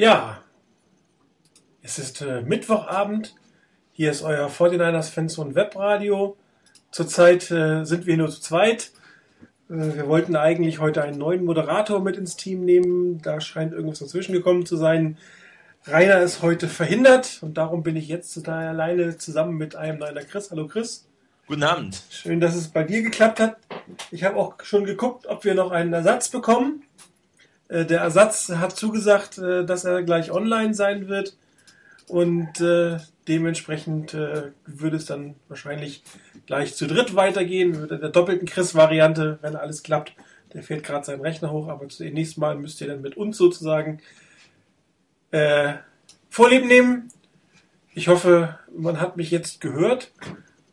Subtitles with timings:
[0.00, 0.38] Ja,
[1.82, 3.34] es ist äh, Mittwochabend.
[3.92, 6.38] Hier ist euer 49ers Fanzone Webradio.
[6.90, 8.92] Zurzeit äh, sind wir nur zu zweit.
[9.68, 13.20] Äh, wir wollten eigentlich heute einen neuen Moderator mit ins Team nehmen.
[13.20, 15.18] Da scheint irgendwas dazwischen gekommen zu sein.
[15.84, 20.50] Rainer ist heute verhindert und darum bin ich jetzt alleine zusammen mit einem Neiner Chris.
[20.50, 21.10] Hallo Chris.
[21.46, 22.04] Guten Abend.
[22.08, 23.58] Schön, dass es bei dir geklappt hat.
[24.10, 26.84] Ich habe auch schon geguckt, ob wir noch einen Ersatz bekommen.
[27.70, 31.36] Äh, der Ersatz hat zugesagt, äh, dass er gleich online sein wird.
[32.08, 36.02] Und äh, dementsprechend würde es dann wahrscheinlich
[36.46, 37.82] gleich zu dritt weitergehen.
[37.82, 40.14] Mit der doppelten Chris-Variante, wenn alles klappt.
[40.52, 44.00] Der fährt gerade seinen Rechner hoch, aber zunächst Mal müsst ihr dann mit uns sozusagen
[45.30, 45.74] äh,
[46.28, 47.12] Vorleben nehmen.
[47.94, 50.10] Ich hoffe, man hat mich jetzt gehört,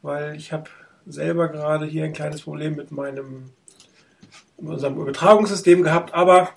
[0.01, 0.71] weil ich habe
[1.05, 3.51] selber gerade hier ein kleines Problem mit meinem
[4.59, 6.49] mit unserem Übertragungssystem gehabt, aber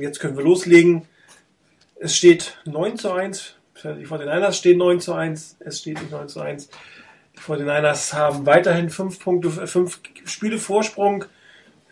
[0.00, 1.02] jetzt können wir loslegen.
[1.98, 3.54] Es steht 9 zu 1.
[3.84, 5.56] Die 49ers stehen 9 zu 1.
[5.60, 6.68] Es steht nicht 9 zu 1.
[7.36, 11.24] Die 49ers haben weiterhin 5 Punkte, 5 Spiele Vorsprung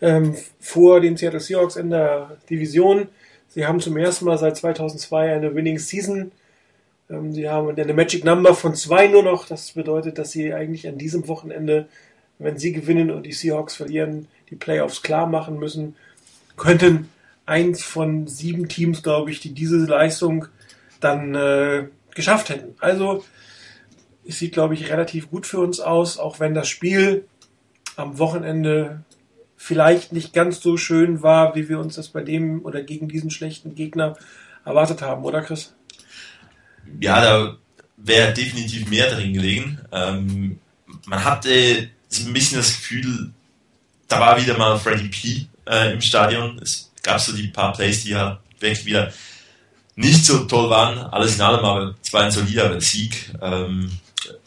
[0.01, 3.09] ähm, vor den Seattle Seahawks in der Division.
[3.49, 6.31] Sie haben zum ersten Mal seit 2002 eine Winning Season.
[7.09, 9.47] Ähm, sie haben eine Magic Number von 2 nur noch.
[9.47, 11.87] Das bedeutet, dass sie eigentlich an diesem Wochenende,
[12.39, 15.95] wenn sie gewinnen und die Seahawks verlieren, die Playoffs klar machen müssen,
[16.57, 17.09] könnten
[17.51, 20.47] eins von sieben Teams, glaube ich, die diese Leistung
[21.01, 22.75] dann äh, geschafft hätten.
[22.79, 23.25] Also
[24.25, 27.25] es sieht, glaube ich, relativ gut für uns aus, auch wenn das Spiel
[27.97, 29.03] am Wochenende
[29.57, 33.29] vielleicht nicht ganz so schön war, wie wir uns das bei dem oder gegen diesen
[33.29, 34.17] schlechten Gegner
[34.63, 35.73] erwartet haben, oder Chris?
[37.01, 37.57] Ja, da
[37.97, 39.81] wäre definitiv mehr drin gelegen.
[39.91, 40.59] Ähm,
[41.05, 43.31] man hatte ein bisschen das Gefühl,
[44.07, 46.57] da war wieder mal Freddy P äh, im Stadion.
[46.61, 49.11] Es gab so die paar Plays, die halt wirklich wieder
[49.95, 50.97] nicht so toll waren.
[50.97, 53.31] Alles in allem, aber es war ein solider Sieg.
[53.41, 53.91] Ähm,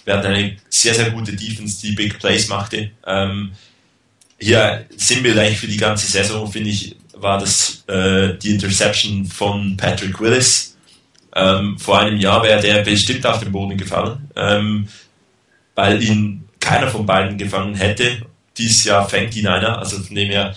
[0.05, 2.91] wir eine sehr, sehr gute Defense, die Big Plays machte.
[3.06, 3.52] Ähm,
[4.38, 9.76] hier Sinnbild eigentlich für die ganze Saison, finde ich, war das äh, die Interception von
[9.76, 10.76] Patrick Willis.
[11.34, 14.88] Ähm, vor einem Jahr wäre der bestimmt auf den Boden gefallen, ähm,
[15.75, 18.26] weil ihn keiner von beiden gefangen hätte.
[18.56, 20.54] Dieses Jahr fängt ihn einer, also von dem her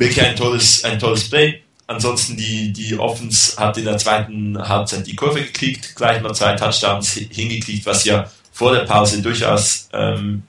[0.00, 1.62] wirklich ein tolles, ein tolles Play.
[1.86, 6.54] Ansonsten die, die Offense hat in der zweiten Halbzeit die Kurve geklickt, gleich mal zwei
[6.54, 10.42] Touchdowns hingekriegt, was ja vor der Pause durchaus ähm,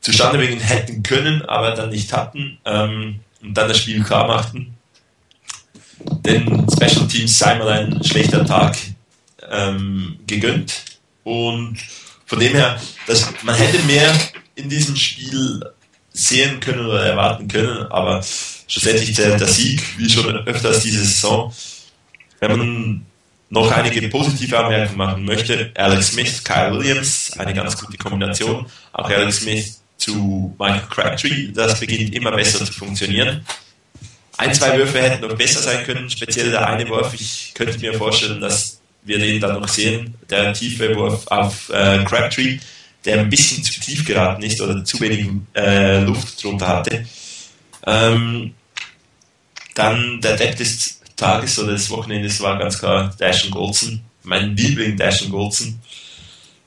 [0.00, 4.76] zustande bringen hätten können, aber dann nicht hatten ähm, und dann das Spiel klar machten.
[6.00, 8.76] Den Special Teams sei mal ein schlechter Tag
[9.48, 10.84] ähm, gegönnt
[11.22, 11.78] und
[12.26, 14.12] von dem her, dass man hätte mehr
[14.56, 15.62] in diesem Spiel
[16.12, 18.22] sehen können oder erwarten können, aber
[18.66, 21.52] schlussendlich zählt der Sieg, wie schon öfters diese Saison.
[22.40, 23.06] Wenn man
[23.50, 29.08] noch einige positive Anmerkungen machen möchte, Alex Smith, Kyle Williams, eine ganz gute Kombination, auch
[29.08, 33.44] Alex Smith zu Michael Crabtree, das beginnt immer besser zu funktionieren.
[34.38, 37.94] Ein, zwei Würfe hätten noch besser sein können, speziell der eine Wurf, ich könnte mir
[37.94, 42.58] vorstellen, dass wir den dann noch sehen, der tiefe Wurf auf äh, Crabtree,
[43.04, 47.06] der ein bisschen zu tief geraten ist oder zu wenig äh, Luft drunter hatte.
[47.86, 48.54] Ähm,
[49.74, 54.96] dann der Depp des Tages oder des Wochenendes war ganz klar Dashon Goldson, mein Liebling
[54.96, 55.80] Dashon Goldson,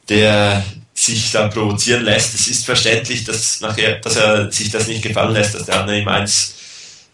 [0.09, 0.63] der
[0.93, 2.33] sich dann provozieren lässt.
[2.33, 5.99] Es ist verständlich, dass, nachher, dass er sich das nicht gefallen lässt, dass der andere
[5.99, 6.55] ihm eins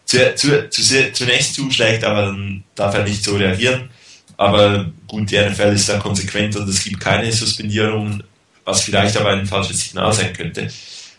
[0.04, 3.90] zu, zu, zu, zunächst zuschlägt, aber dann darf er nicht so reagieren.
[4.36, 8.22] Aber gut, die NFL ist da konsequent und es gibt keine Suspendierungen
[8.64, 10.68] was vielleicht aber ein falsches Signal sein könnte.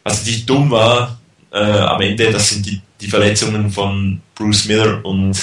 [0.04, 1.20] Was natürlich dumm war
[1.52, 5.38] äh, am Ende, das sind die, die Verletzungen von Bruce Miller und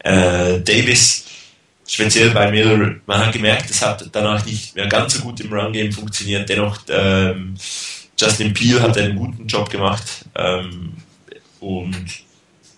[0.00, 1.24] äh, Davis.
[1.86, 5.52] Speziell bei Miller, man hat gemerkt, es hat danach nicht mehr ganz so gut im
[5.52, 6.48] Run-Game funktioniert.
[6.48, 7.54] Dennoch, ähm,
[8.18, 10.24] Justin Peel hat einen guten Job gemacht.
[10.34, 10.94] Ähm,
[11.60, 12.06] und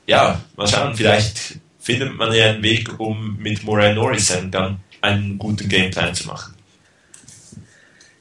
[0.06, 4.52] ja, mal schauen, vielleicht findet man ja einen Weg, um mit Moray Norris einen,
[5.00, 6.55] einen guten Gameplan zu machen.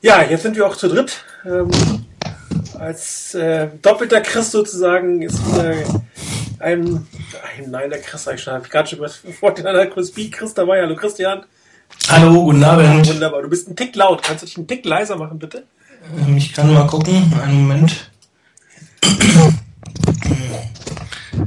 [0.05, 1.23] Ja, jetzt sind wir auch zu dritt.
[1.47, 1.71] Ähm,
[2.77, 5.83] als äh, doppelter Chris sozusagen ist äh,
[6.59, 7.07] ein,
[7.57, 10.29] ein nein, der Chris, ich habe gerade schon vor den Chris B.
[10.29, 10.83] Chris dabei.
[10.83, 11.43] Hallo Christian.
[12.07, 13.07] Hallo, guten Abend.
[13.07, 13.41] Wunderbar.
[13.41, 14.21] Du bist ein Tick laut.
[14.21, 15.63] Kannst du dich einen Tick leiser machen, bitte?
[16.15, 17.33] Ähm, ich kann mal gucken.
[17.43, 18.11] Einen Moment.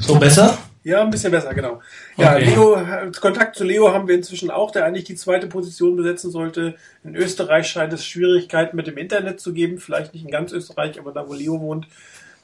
[0.00, 0.58] So besser?
[0.88, 1.82] Ja, ein bisschen besser, genau.
[2.16, 2.44] Ja, okay.
[2.46, 2.78] Leo,
[3.20, 6.76] Kontakt zu Leo haben wir inzwischen auch, der eigentlich die zweite Position besetzen sollte.
[7.04, 10.98] In Österreich scheint es Schwierigkeiten mit dem Internet zu geben, vielleicht nicht in ganz Österreich,
[10.98, 11.86] aber da, wo Leo wohnt.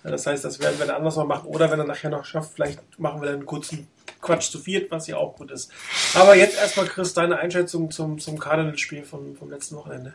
[0.02, 1.46] Das heißt, das werden wir dann anders mal machen.
[1.46, 3.88] Oder wenn er nachher noch schafft, vielleicht machen wir dann einen kurzen
[4.20, 5.73] Quatsch zu viert, was ja auch gut ist.
[6.12, 10.12] Aber jetzt erstmal, Chris, deine Einschätzung zum, zum Cardinals-Spiel vom, vom letzten Wochenende.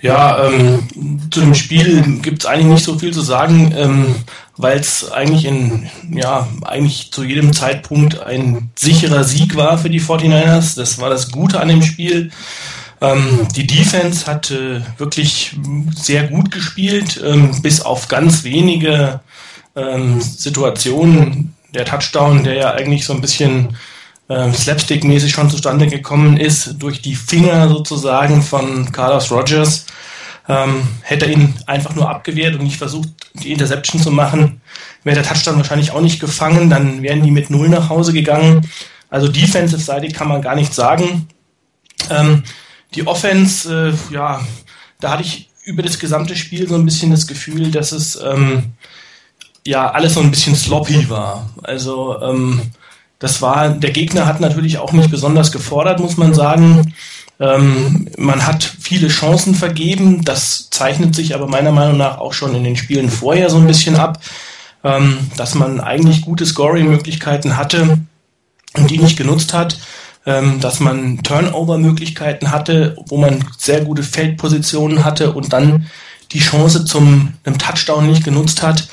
[0.00, 0.86] Ja, ähm,
[1.30, 4.14] zu dem Spiel gibt es eigentlich nicht so viel zu sagen, ähm,
[4.56, 10.00] weil es eigentlich in, ja, eigentlich zu jedem Zeitpunkt ein sicherer Sieg war für die
[10.00, 10.76] 49ers.
[10.76, 12.30] Das war das Gute an dem Spiel.
[13.00, 15.56] Ähm, die Defense hat äh, wirklich
[15.96, 19.20] sehr gut gespielt, ähm, bis auf ganz wenige
[19.76, 21.54] ähm, Situationen.
[21.74, 23.76] Der Touchdown, der ja eigentlich so ein bisschen
[24.28, 29.86] äh, Slapstick-mäßig schon zustande gekommen ist, durch die Finger sozusagen von Carlos Rogers.
[30.48, 34.62] Ähm, hätte er ihn einfach nur abgewehrt und nicht versucht, die Interception zu machen,
[35.04, 38.66] wäre der Touchdown wahrscheinlich auch nicht gefangen, dann wären die mit Null nach Hause gegangen.
[39.10, 41.28] Also defensive-seitig kann man gar nichts sagen.
[42.08, 42.44] Ähm,
[42.94, 44.40] die Offense, äh, ja,
[45.00, 48.72] da hatte ich über das gesamte Spiel so ein bisschen das Gefühl, dass es ähm,
[49.66, 51.50] ja alles so ein bisschen sloppy war.
[51.62, 52.62] Also ähm,
[53.18, 56.94] das war, der Gegner hat natürlich auch nicht besonders gefordert, muss man sagen.
[57.40, 60.24] Ähm, man hat viele Chancen vergeben.
[60.24, 63.66] Das zeichnet sich aber meiner Meinung nach auch schon in den Spielen vorher so ein
[63.66, 64.20] bisschen ab,
[64.84, 67.98] ähm, dass man eigentlich gute Scoring-Möglichkeiten hatte
[68.76, 69.78] und die nicht genutzt hat.
[70.26, 75.86] Ähm, dass man Turnover-Möglichkeiten hatte, wo man sehr gute Feldpositionen hatte und dann
[76.32, 78.88] die Chance zum einem Touchdown nicht genutzt hat.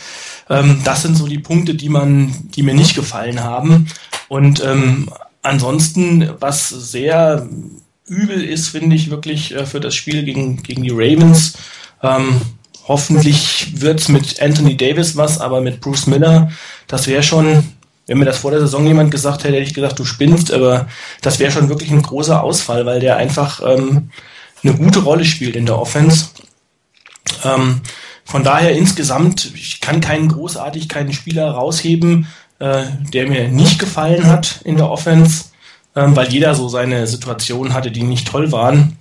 [0.50, 3.88] Ähm, das sind so die Punkte, die man, die mir nicht gefallen haben.
[4.28, 5.10] Und ähm,
[5.42, 7.48] ansonsten, was sehr
[8.08, 11.54] übel ist, finde ich wirklich äh, für das Spiel gegen, gegen die Ravens.
[12.04, 12.42] Ähm,
[12.88, 16.52] hoffentlich wird's mit Anthony Davis was, aber mit Bruce Miller,
[16.88, 17.64] das wäre schon,
[18.06, 20.88] wenn mir das vor der Saison jemand gesagt hätte, hätte ich gesagt, du spinnst, aber
[21.22, 24.12] das wäre schon wirklich ein großer Ausfall, weil der einfach ähm,
[24.64, 26.28] eine gute Rolle spielt in der Offense.
[27.44, 27.82] Ähm,
[28.26, 32.28] von daher insgesamt, ich kann keinen großartig keinen Spieler rausheben,
[32.60, 35.46] äh, der mir nicht gefallen hat in der Offense,
[35.96, 38.98] ähm, weil jeder so seine Situationen hatte, die nicht toll waren.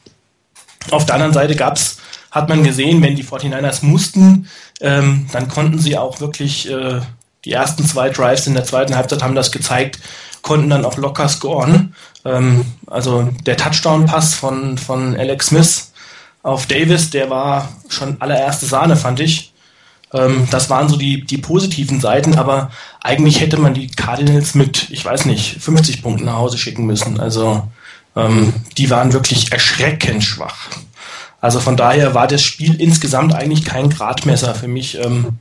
[0.91, 1.99] Auf der anderen Seite gab's,
[2.31, 4.49] hat man gesehen, wenn die 49ers mussten,
[4.81, 7.00] ähm, dann konnten sie auch wirklich äh,
[7.47, 10.00] die ersten zwei Drives in der zweiten Halbzeit haben das gezeigt,
[10.43, 11.94] konnten dann auch locker scoren.
[12.26, 15.93] Ähm, also der Touchdown-Pass von, von Alex Smith
[16.44, 19.52] auf Davis, der war schon allererste Sahne, fand ich.
[20.12, 22.70] Ähm, das waren so die, die positiven Seiten, aber
[23.02, 27.19] eigentlich hätte man die Cardinals mit, ich weiß nicht, 50 Punkten nach Hause schicken müssen.
[27.19, 27.67] Also
[28.14, 30.69] ähm, die waren wirklich erschreckend schwach.
[31.41, 34.99] Also von daher war das Spiel insgesamt eigentlich kein Gradmesser für mich.
[34.99, 35.38] Ähm,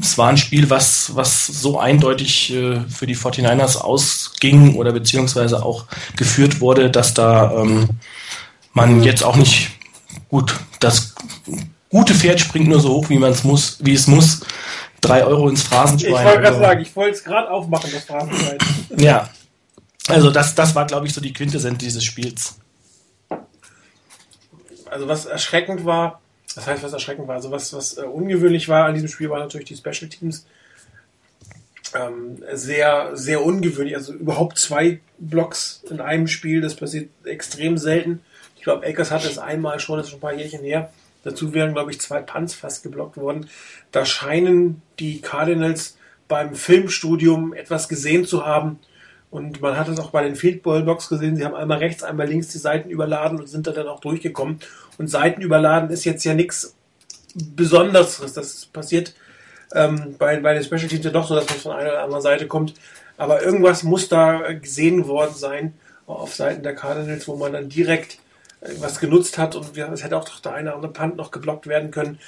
[0.00, 5.64] es war ein Spiel, was, was so eindeutig äh, für die 49ers ausging oder beziehungsweise
[5.64, 5.84] auch
[6.16, 7.88] geführt wurde, dass da ähm,
[8.72, 9.75] man jetzt auch nicht
[10.28, 11.14] gut, das
[11.90, 14.40] gute Pferd springt nur so hoch, wie man es muss, wie es muss.
[15.00, 16.12] Drei Euro ins Phrasenschwein.
[16.12, 18.58] Ich wollte gerade sagen, ich wollte es gerade aufmachen, das Phrasenschwein.
[18.96, 19.28] ja.
[20.08, 22.58] Also das, das war, glaube ich, so die Quintessenz dieses Spiels.
[24.88, 26.20] Also was erschreckend war,
[26.54, 29.40] das heißt, was erschreckend war, also was, was äh, ungewöhnlich war an diesem Spiel, waren
[29.40, 30.46] natürlich die Special Teams.
[31.94, 33.96] Ähm, sehr, sehr ungewöhnlich.
[33.96, 38.20] Also überhaupt zwei Blocks in einem Spiel, das passiert extrem selten.
[38.66, 40.90] Ich glaube, Akers hatte es einmal schon, das ist schon ein paar Jährchen her.
[41.22, 43.48] Dazu wären, glaube ich, zwei Punts fast geblockt worden.
[43.92, 45.96] Da scheinen die Cardinals
[46.26, 48.80] beim Filmstudium etwas gesehen zu haben.
[49.30, 51.36] Und man hat es auch bei den Field Goal Blocks gesehen.
[51.36, 54.58] Sie haben einmal rechts, einmal links die Seiten überladen und sind da dann auch durchgekommen.
[54.98, 56.74] Und Seiten überladen ist jetzt ja nichts
[57.36, 58.20] Besonderes.
[58.34, 59.14] Das passiert
[59.76, 62.22] ähm, bei, bei den Special Teams ja doch so, dass man von einer oder anderen
[62.22, 62.74] Seite kommt.
[63.16, 65.74] Aber irgendwas muss da gesehen worden sein
[66.08, 68.18] auf Seiten der Cardinals, wo man dann direkt
[68.80, 71.90] was genutzt hat und es hätte auch der eine oder andere Punt noch geblockt werden
[71.90, 72.18] können.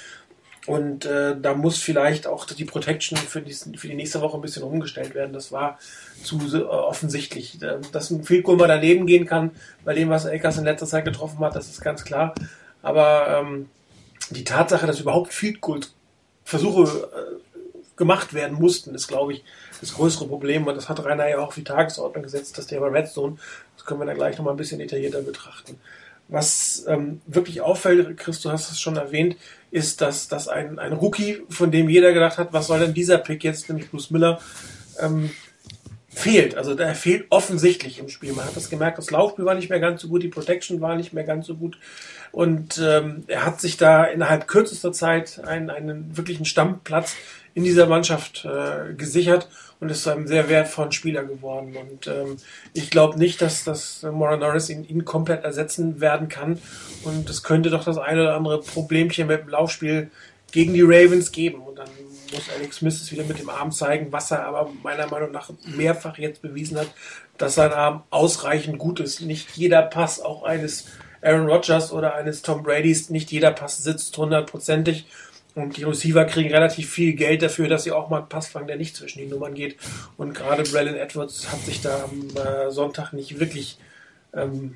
[0.67, 4.41] Und äh, da muss vielleicht auch die Protection für, diesen, für die nächste Woche ein
[4.41, 5.33] bisschen umgestellt werden.
[5.33, 5.79] Das war
[6.23, 7.61] zu äh, offensichtlich.
[7.61, 9.51] Äh, dass ein Field mal daneben gehen kann,
[9.83, 12.35] bei dem, was Akers in letzter Zeit getroffen hat, das ist ganz klar.
[12.81, 13.69] Aber ähm,
[14.29, 15.79] die Tatsache, dass überhaupt Field Goal
[16.43, 19.43] Versuche äh, gemacht werden mussten, ist, glaube ich,
[19.81, 20.67] das größere Problem.
[20.67, 23.37] Und das hat Rainer ja auch auf die Tagesordnung gesetzt, das Thema Redstone.
[23.75, 25.79] Das können wir dann gleich nochmal ein bisschen detaillierter betrachten.
[26.29, 29.35] Was ähm, wirklich auffällt, Chris, du hast es schon erwähnt,
[29.71, 33.17] ist, dass, dass ein, ein Rookie, von dem jeder gedacht hat, was soll denn dieser
[33.17, 34.39] Pick jetzt, nämlich Bruce Miller,
[34.99, 35.31] ähm,
[36.09, 36.55] fehlt.
[36.55, 38.33] Also der fehlt offensichtlich im Spiel.
[38.33, 40.95] Man hat das gemerkt, das Laufspiel war nicht mehr ganz so gut, die Protection war
[40.95, 41.77] nicht mehr ganz so gut.
[42.31, 47.15] Und ähm, er hat sich da innerhalb kürzester Zeit einen, einen wirklichen Stammplatz
[47.53, 51.75] in dieser Mannschaft äh, gesichert und ist zu einem sehr wertvollen Spieler geworden.
[51.77, 52.37] Und ähm,
[52.73, 56.59] ich glaube nicht, dass das Mora Norris ihn, ihn komplett ersetzen werden kann.
[57.03, 60.11] Und es könnte doch das eine oder andere Problemchen mit dem Laufspiel
[60.51, 61.61] gegen die Ravens geben.
[61.61, 61.89] Und dann
[62.33, 65.49] muss Alex Smith es wieder mit dem Arm zeigen, was er aber meiner Meinung nach
[65.65, 66.91] mehrfach jetzt bewiesen hat,
[67.37, 69.21] dass sein Arm ausreichend gut ist.
[69.21, 70.87] Nicht jeder Pass, auch eines
[71.21, 75.05] Aaron Rodgers oder eines Tom Bradys, nicht jeder Pass sitzt hundertprozentig.
[75.55, 78.67] Und die Receiver kriegen relativ viel Geld dafür, dass sie auch mal einen Pass fangen,
[78.67, 79.77] der nicht zwischen die Nummern geht.
[80.17, 83.77] Und gerade Braylon Edwards hat sich da am äh, Sonntag nicht wirklich
[84.33, 84.75] ähm,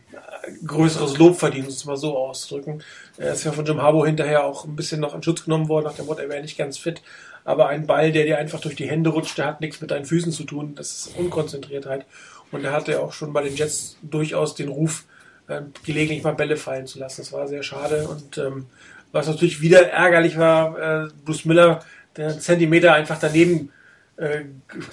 [0.66, 2.84] größeres Lob verdient, um es mal so auszudrücken.
[3.18, 5.86] Er ist ja von Jim Harbour hinterher auch ein bisschen noch in Schutz genommen worden,
[5.86, 7.02] nach dem Motto, er wäre nicht ganz fit.
[7.46, 10.06] Aber ein Ball, der dir einfach durch die Hände rutscht, der hat nichts mit deinen
[10.06, 10.76] Füßen zu tun.
[10.76, 12.06] Das ist Unkonzentriertheit.
[12.52, 15.06] Und er hatte auch schon bei den Jets durchaus den Ruf,
[15.48, 17.22] äh, gelegentlich mal Bälle fallen zu lassen.
[17.22, 18.08] Das war sehr schade.
[18.08, 18.68] Und ähm,
[19.14, 21.80] was natürlich wieder ärgerlich war, äh, Bruce Miller,
[22.18, 23.72] der einen Zentimeter einfach daneben
[24.18, 24.42] äh,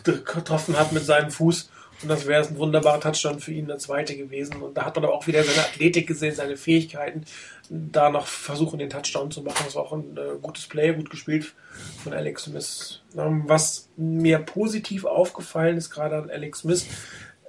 [0.05, 1.71] getroffen hat mit seinem Fuß.
[2.03, 4.63] Und das wäre ein wunderbarer Touchdown für ihn, der zweite gewesen.
[4.63, 7.25] Und da hat man aber auch wieder seine Athletik gesehen, seine Fähigkeiten,
[7.69, 9.63] da noch versuchen, den Touchdown zu machen.
[9.65, 11.53] Das war auch ein äh, gutes Play, gut gespielt
[12.03, 13.03] von Alex Smith.
[13.17, 16.87] Ähm, was mir positiv aufgefallen ist, gerade an Alex Smith,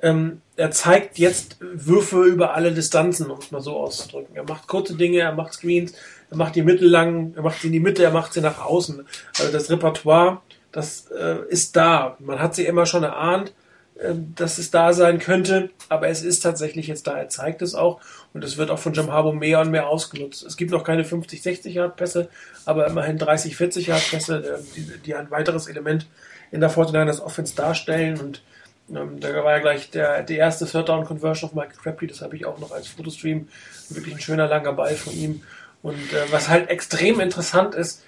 [0.01, 4.35] ähm, er zeigt jetzt Würfe über alle Distanzen, um es mal so auszudrücken.
[4.35, 5.93] Er macht kurze Dinge, er macht Screens,
[6.31, 9.05] er macht die mittellangen, er macht sie in die Mitte, er macht sie nach außen.
[9.37, 12.15] Also das Repertoire, das äh, ist da.
[12.19, 13.53] Man hat sie immer schon erahnt,
[13.95, 17.17] äh, dass es da sein könnte, aber es ist tatsächlich jetzt da.
[17.17, 17.99] Er zeigt es auch
[18.33, 20.43] und es wird auch von Jim Harbour mehr und mehr ausgenutzt.
[20.43, 22.29] Es gibt noch keine 50, 60 Yard Pässe,
[22.65, 26.07] aber immerhin 30, 40 Yard Pässe, äh, die, die ein weiteres Element
[26.49, 28.41] in der 49ers Offense darstellen und
[28.95, 32.21] ähm, da war ja gleich der, die erste Third Down Conversion auf Michael Crabtree, das
[32.21, 33.47] habe ich auch noch als Fotostream.
[33.89, 35.43] Wirklich ein schöner langer Ball von ihm.
[35.81, 38.03] Und äh, was halt extrem interessant ist,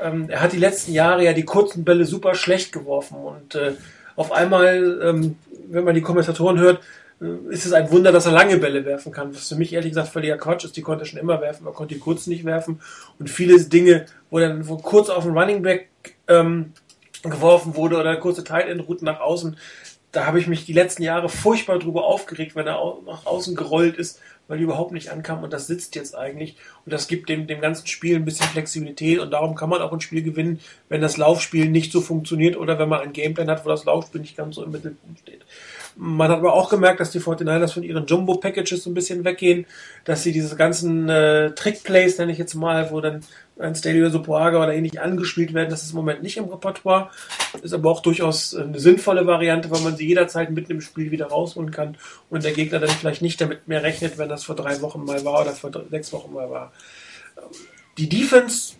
[0.00, 3.16] ähm, er hat die letzten Jahre ja die kurzen Bälle super schlecht geworfen.
[3.16, 3.74] Und äh,
[4.16, 5.36] auf einmal, ähm,
[5.68, 6.80] wenn man die Kommentatoren hört,
[7.20, 9.34] äh, ist es ein Wunder, dass er lange Bälle werfen kann.
[9.34, 10.76] Was für mich ehrlich gesagt völliger Quatsch ist.
[10.76, 12.80] Die konnte er schon immer werfen, aber konnte die kurz nicht werfen.
[13.18, 15.88] Und viele Dinge, wo dann wo kurz auf den Running Back
[16.28, 16.72] ähm,
[17.22, 19.56] geworfen wurde oder kurze Tight End Route nach außen,
[20.12, 23.96] da habe ich mich die letzten Jahre furchtbar drüber aufgeregt, wenn er nach außen gerollt
[23.96, 27.46] ist, weil die überhaupt nicht ankam und das sitzt jetzt eigentlich und das gibt dem,
[27.46, 31.00] dem ganzen Spiel ein bisschen Flexibilität und darum kann man auch ein Spiel gewinnen, wenn
[31.00, 34.36] das Laufspiel nicht so funktioniert oder wenn man ein Gameplan hat, wo das Laufspiel nicht
[34.36, 35.44] ganz so im Mittelpunkt steht.
[35.96, 39.64] Man hat aber auch gemerkt, dass die 49ers von ihren Jumbo-Packages ein bisschen weggehen,
[40.04, 43.22] dass sie diese ganzen äh, Trick-Plays, nenne ich jetzt mal, wo dann
[43.58, 45.70] ein Stadio Sopoaga oder ähnlich angespielt werden.
[45.70, 47.10] Das ist im Moment nicht im Repertoire.
[47.62, 51.26] Ist aber auch durchaus eine sinnvolle Variante, weil man sie jederzeit mitten im Spiel wieder
[51.26, 51.96] rausholen kann
[52.30, 55.24] und der Gegner dann vielleicht nicht damit mehr rechnet, wenn das vor drei Wochen mal
[55.24, 56.72] war oder vor sechs Wochen mal war.
[57.98, 58.74] Die Defense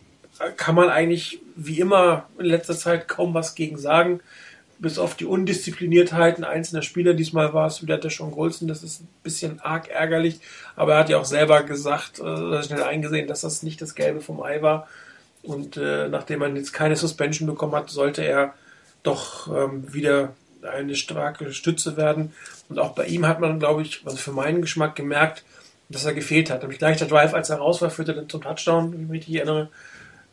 [0.57, 4.21] kann man eigentlich wie immer in letzter Zeit kaum was gegen sagen
[4.85, 7.15] bis auf die Undiszipliniertheiten einzelner Spieler.
[7.15, 10.41] Diesmal war es wieder der Sean Golson, das ist ein bisschen arg ärgerlich,
[10.77, 14.21] aber er hat ja auch selber gesagt, äh, schnell eingesehen, dass das nicht das Gelbe
[14.21, 14.87] vom Ei war.
[15.43, 18.53] Und äh, nachdem man jetzt keine Suspension bekommen hat, sollte er
[19.03, 22.35] doch ähm, wieder eine starke Stütze werden.
[22.69, 25.45] Und auch bei ihm hat man, glaube ich, also für meinen Geschmack gemerkt,
[25.89, 26.61] dass er gefehlt hat.
[26.61, 29.37] Nämlich gleich der Drive, als er raus war, führte dann zum Touchdown, wenn ich mich
[29.37, 29.71] erinnere.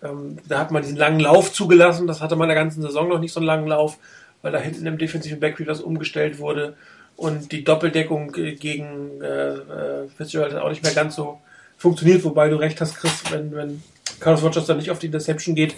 [0.03, 2.07] Ähm, da hat man diesen langen Lauf zugelassen.
[2.07, 3.97] Das hatte man in der ganzen Saison noch nicht so einen langen Lauf
[4.41, 6.75] weil da hinten im defensiven Backfield was umgestellt wurde
[7.15, 11.39] und die Doppeldeckung gegen äh, äh, Fitzgerald auch nicht mehr ganz so
[11.77, 13.83] funktioniert, wobei du recht hast, Chris, wenn, wenn
[14.19, 15.75] Carlos Rogers dann nicht auf die Interception geht,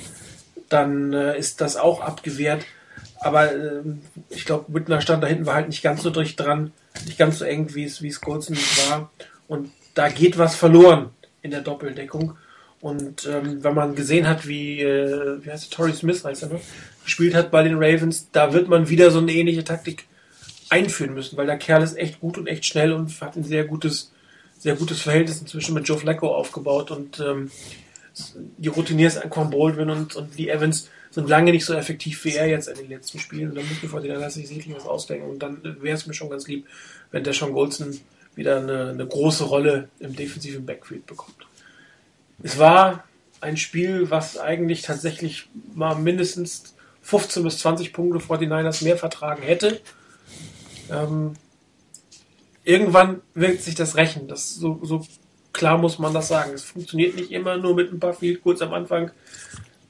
[0.69, 2.65] dann äh, ist das auch abgewehrt.
[3.19, 3.81] Aber äh,
[4.29, 6.71] ich glaube, Whitner stand da hinten, war halt nicht ganz so dicht dran,
[7.05, 8.57] nicht ganz so eng, wie es, Golson
[8.89, 9.11] war.
[9.47, 12.37] Und da geht was verloren in der Doppeldeckung.
[12.83, 16.49] Und ähm, wenn man gesehen hat, wie, äh, wie heißt der, Torrey Smith heißt er,
[16.49, 16.59] ne?
[17.05, 20.05] gespielt hat bei den Ravens, da wird man wieder so eine ähnliche Taktik
[20.69, 23.63] einführen müssen, weil der Kerl ist echt gut und echt schnell und hat ein sehr
[23.63, 24.11] gutes,
[24.59, 27.51] sehr gutes Verhältnis inzwischen mit Joe Flacco aufgebaut und ähm,
[28.57, 32.47] die Routiniers Quan Baldwin und, und Lee Evans sind lange nicht so effektiv wie er
[32.47, 35.39] jetzt in den letzten Spielen und dann müssen wir den sich sicherlich was ausdenken und
[35.39, 36.67] dann wäre es mir schon ganz lieb,
[37.11, 37.97] wenn der Sean Goldson
[38.35, 41.45] wieder eine, eine große Rolle im defensiven Backfield bekommt.
[42.41, 43.03] Es war
[43.41, 48.97] ein Spiel, was eigentlich tatsächlich mal mindestens 15 bis 20 Punkte vor die Niners mehr
[48.97, 49.81] vertragen hätte.
[50.89, 51.33] Ähm,
[52.63, 54.27] irgendwann wirkt sich das rächen.
[54.27, 55.05] Das so, so
[55.51, 56.53] klar muss man das sagen.
[56.53, 59.11] Es funktioniert nicht immer nur mit ein paar Field Goals am Anfang.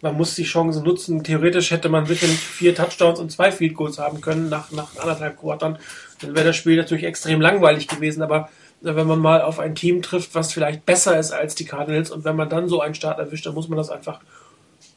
[0.02, 1.24] Man muss die Chancen nutzen.
[1.24, 5.40] Theoretisch hätte man sicherlich vier Touchdowns und zwei Field Goals haben können nach, nach anderthalb
[5.40, 5.78] Quartern.
[6.20, 8.22] Dann wäre das Spiel natürlich extrem langweilig gewesen.
[8.22, 8.50] Aber
[8.84, 12.26] wenn man mal auf ein Team trifft, was vielleicht besser ist als die Cardinals und
[12.26, 14.20] wenn man dann so einen Start erwischt, dann muss man das einfach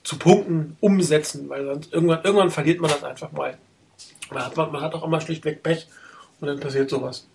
[0.02, 3.56] zu Punkten umsetzen, weil sonst irgendwann, irgendwann verliert man das einfach mal.
[4.30, 5.86] Man hat, man hat auch immer schlichtweg Pech
[6.40, 7.26] und dann passiert sowas.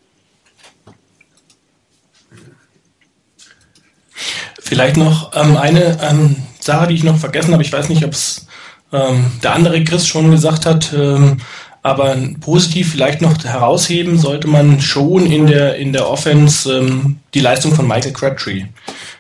[4.60, 7.64] Vielleicht noch ähm, eine ähm, Sache, die ich noch vergessen habe.
[7.64, 8.48] Ich weiß nicht, ob es
[8.94, 11.38] ähm, der andere Chris schon gesagt hat, ähm,
[11.84, 17.40] aber positiv vielleicht noch herausheben sollte man schon in der, in der Offense ähm, die
[17.40, 18.66] Leistung von Michael Crabtree.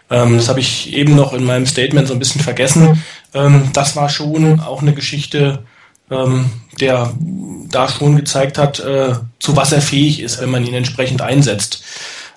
[0.09, 3.03] Ähm, das habe ich eben noch in meinem Statement so ein bisschen vergessen.
[3.33, 5.63] Ähm, das war schon auch eine Geschichte,
[6.11, 7.13] ähm, der
[7.69, 11.83] da schon gezeigt hat, äh, zu was er fähig ist, wenn man ihn entsprechend einsetzt.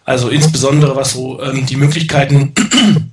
[0.07, 2.55] Also insbesondere was so ähm, die Möglichkeiten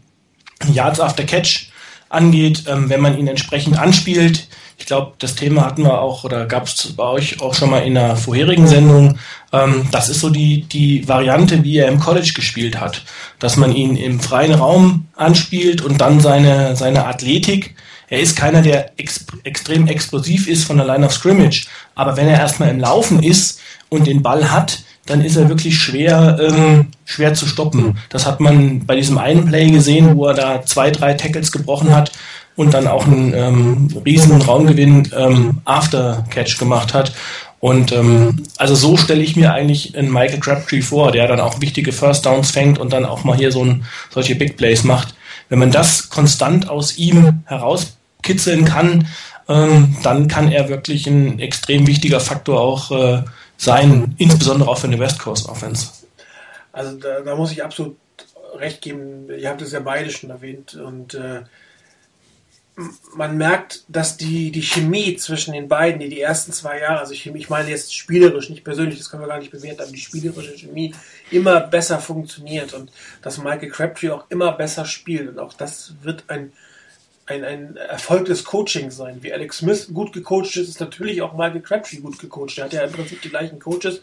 [0.72, 1.72] Yards after Catch
[2.10, 4.48] angeht, ähm, wenn man ihn entsprechend anspielt,
[4.92, 7.98] glaube, das Thema hatten wir auch oder gab es bei euch auch schon mal in
[7.98, 9.18] einer vorherigen Sendung.
[9.54, 13.04] Ähm, das ist so die, die Variante, wie er im College gespielt hat.
[13.40, 17.74] Dass man ihn im freien Raum anspielt und dann seine, seine Athletik.
[18.10, 21.68] Er ist keiner, der ex extrem explosiv ist von der Line of Scrimmage.
[21.96, 25.78] Aber wenn er erstmal im Laufen ist und den Ball hat, dann ist er wirklich
[25.80, 27.98] schwer, ähm, schwer zu stoppen.
[28.10, 31.96] Das hat man bei diesem einen Play gesehen, wo er da zwei, drei Tackles gebrochen
[31.96, 32.12] hat
[32.56, 37.14] und dann auch einen ähm, riesen Raumgewinn ähm, After Catch gemacht hat.
[37.60, 41.62] Und ähm, also so stelle ich mir eigentlich einen Michael Crabtree vor, der dann auch
[41.62, 45.14] wichtige First Downs fängt und dann auch mal hier so ein, solche Big Plays macht.
[45.48, 49.08] Wenn man das konstant aus ihm herauskitzeln kann,
[49.48, 53.24] ähm, dann kann er wirklich ein extrem wichtiger Faktor auch äh,
[53.58, 55.90] sein, insbesondere auch für eine West Coast Offense.
[56.72, 57.98] Also da, da muss ich absolut
[58.56, 59.28] recht geben.
[59.30, 61.42] Ihr habt es ja beide schon erwähnt und äh,
[63.16, 67.14] man merkt, dass die, die Chemie zwischen den beiden, die die ersten zwei Jahre, also
[67.14, 70.00] ich, ich meine jetzt spielerisch, nicht persönlich, das können wir gar nicht bewerten, aber die
[70.00, 70.94] spielerische Chemie
[71.30, 76.26] immer besser funktioniert und dass Michael Crabtree auch immer besser spielt und auch das wird
[76.28, 76.52] ein,
[77.26, 79.22] ein, ein Erfolg des Coachings sein.
[79.22, 82.58] Wie Alex Smith gut gecoacht ist, ist natürlich auch Michael Crabtree gut gecoacht.
[82.58, 84.02] Er hat ja im Prinzip die gleichen Coaches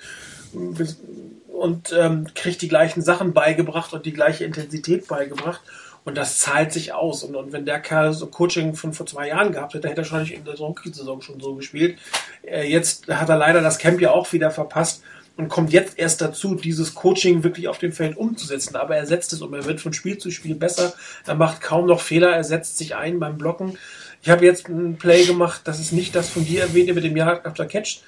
[0.52, 5.60] und ähm, kriegt die gleichen Sachen beigebracht und die gleiche Intensität beigebracht.
[6.04, 7.22] Und das zahlt sich aus.
[7.22, 10.04] Und, und wenn der Kerl so Coaching von vor zwei Jahren gehabt hätte, hätte er
[10.04, 11.98] wahrscheinlich in der Rookie-Saison schon so gespielt.
[12.42, 15.02] Äh, jetzt hat er leider das Camp ja auch wieder verpasst
[15.36, 18.76] und kommt jetzt erst dazu, dieses Coaching wirklich auf dem Feld umzusetzen.
[18.76, 19.54] Aber er setzt es um.
[19.54, 20.94] Er wird von Spiel zu Spiel besser.
[21.26, 22.30] Er macht kaum noch Fehler.
[22.30, 23.78] Er setzt sich ein beim Blocken.
[24.22, 27.16] Ich habe jetzt ein Play gemacht, das ist nicht das von dir erwähnte mit dem
[27.16, 28.00] Yard After Catch,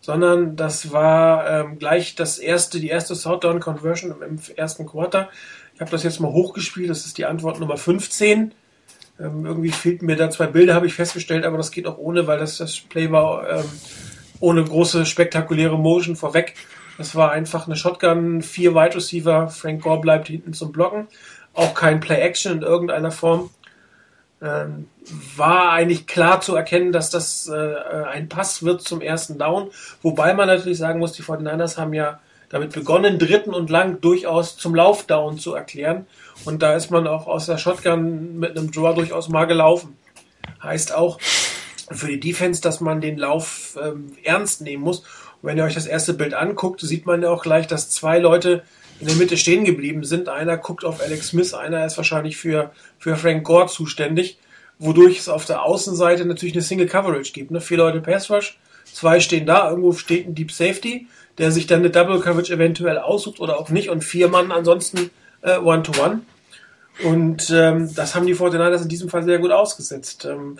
[0.00, 5.30] sondern das war ähm, gleich das erste, die erste Southdown Conversion im ersten Quarter.
[5.78, 8.52] Ich habe das jetzt mal hochgespielt, das ist die Antwort Nummer 15.
[9.20, 12.26] Ähm, irgendwie fehlten mir da zwei Bilder, habe ich festgestellt, aber das geht auch ohne,
[12.26, 13.64] weil das, das Play war ähm,
[14.40, 16.54] ohne große spektakuläre Motion vorweg.
[16.96, 21.06] Das war einfach eine Shotgun, vier Wide Receiver, Frank Gore bleibt hinten zum Blocken.
[21.54, 23.50] Auch kein Play-Action in irgendeiner Form.
[24.42, 24.88] Ähm,
[25.36, 29.70] war eigentlich klar zu erkennen, dass das äh, ein Pass wird zum ersten Down.
[30.02, 34.56] Wobei man natürlich sagen muss, die 49ers haben ja damit begonnen, dritten und lang durchaus
[34.56, 36.06] zum Laufdown zu erklären.
[36.44, 39.96] Und da ist man auch aus der Shotgun mit einem Draw durchaus mal gelaufen.
[40.62, 41.18] Heißt auch
[41.90, 45.00] für die Defense, dass man den Lauf ähm, ernst nehmen muss.
[45.00, 48.18] Und wenn ihr euch das erste Bild anguckt, sieht man ja auch gleich, dass zwei
[48.18, 48.62] Leute
[49.00, 50.28] in der Mitte stehen geblieben sind.
[50.28, 54.38] Einer guckt auf Alex Smith, einer ist wahrscheinlich für, für Frank Gore zuständig,
[54.78, 57.50] wodurch es auf der Außenseite natürlich eine Single Coverage gibt.
[57.50, 57.60] Ne?
[57.60, 61.06] Vier Leute Pass Rush, zwei stehen da, irgendwo steht ein Deep Safety
[61.38, 65.10] der sich dann eine Double Coverage eventuell aussucht oder auch nicht und vier Mann ansonsten
[65.42, 66.20] äh, One-to-One.
[67.04, 70.24] Und ähm, das haben die 49ers in diesem Fall sehr gut ausgesetzt.
[70.24, 70.58] Ähm,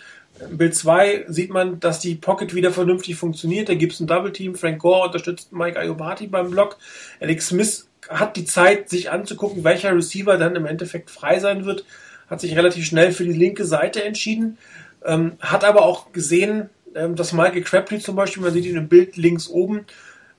[0.50, 3.68] Bild 2 sieht man, dass die Pocket wieder vernünftig funktioniert.
[3.68, 4.54] Da gibt es ein Double Team.
[4.54, 6.76] Frank Gore unterstützt Mike Ayobati beim Block.
[7.20, 11.84] Alex Smith hat die Zeit, sich anzugucken, welcher Receiver dann im Endeffekt frei sein wird.
[12.30, 14.58] Hat sich relativ schnell für die linke Seite entschieden.
[15.04, 18.88] Ähm, hat aber auch gesehen, ähm, dass Michael Crabtree zum Beispiel, man sieht ihn im
[18.88, 19.86] Bild links oben,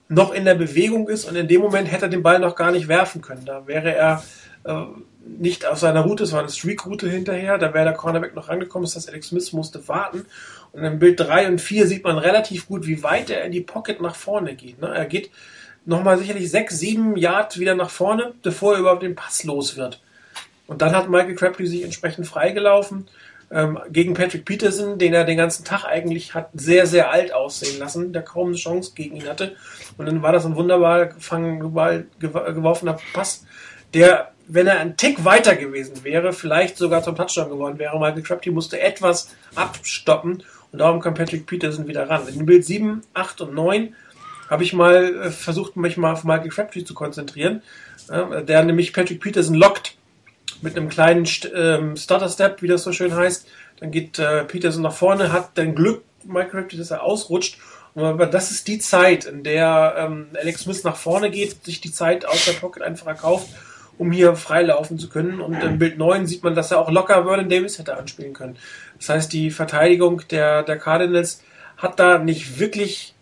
[0.09, 2.71] noch in der Bewegung ist und in dem Moment hätte er den Ball noch gar
[2.71, 3.45] nicht werfen können.
[3.45, 4.23] Da wäre er
[4.63, 4.83] äh,
[5.23, 8.85] nicht auf seiner Route, es war eine Streak-Route hinterher, da wäre der Cornerback noch rangekommen,
[8.85, 10.25] das heißt, Alex Smith musste warten.
[10.71, 13.61] Und im Bild 3 und 4 sieht man relativ gut, wie weit er in die
[13.61, 14.81] Pocket nach vorne geht.
[14.81, 14.87] Ne?
[14.87, 15.29] Er geht
[15.85, 20.01] nochmal sicherlich 6, 7 Yard wieder nach vorne, bevor er überhaupt den Pass los wird.
[20.65, 23.07] Und dann hat Michael Crabtree sich entsprechend freigelaufen
[23.51, 27.79] ähm, gegen Patrick Peterson, den er den ganzen Tag eigentlich hat sehr, sehr alt aussehen
[27.79, 29.55] lassen, der kaum eine Chance gegen ihn hatte.
[29.97, 33.45] Und dann war das ein wunderbar gefangen, geworfener Pass,
[33.93, 37.97] der, wenn er einen Tick weiter gewesen wäre, vielleicht sogar zum Touchdown geworden wäre.
[37.99, 42.27] Michael Crabtree musste etwas abstoppen und darum kam Patrick Peterson wieder ran.
[42.27, 43.95] In Bild 7, 8 und 9
[44.49, 47.61] habe ich mal äh, versucht, mich mal auf Michael Crabtree zu konzentrieren,
[48.09, 49.95] äh, der nämlich Patrick Peterson lockt
[50.61, 53.47] mit einem kleinen ähm, Stutter-Step, wie das so schön heißt.
[53.79, 57.59] Dann geht äh, Peterson nach vorne, hat dann Glück, Michael dass er ausrutscht.
[57.95, 61.91] Aber das ist die Zeit, in der ähm, Alex Smith nach vorne geht, sich die
[61.91, 63.47] Zeit aus der Pocket einfach erkauft
[63.99, 65.41] um hier freilaufen zu können.
[65.41, 68.55] Und im Bild 9 sieht man, dass er auch locker Vernon Davis hätte anspielen können.
[68.97, 71.43] Das heißt, die Verteidigung der, der Cardinals
[71.77, 73.13] hat da nicht wirklich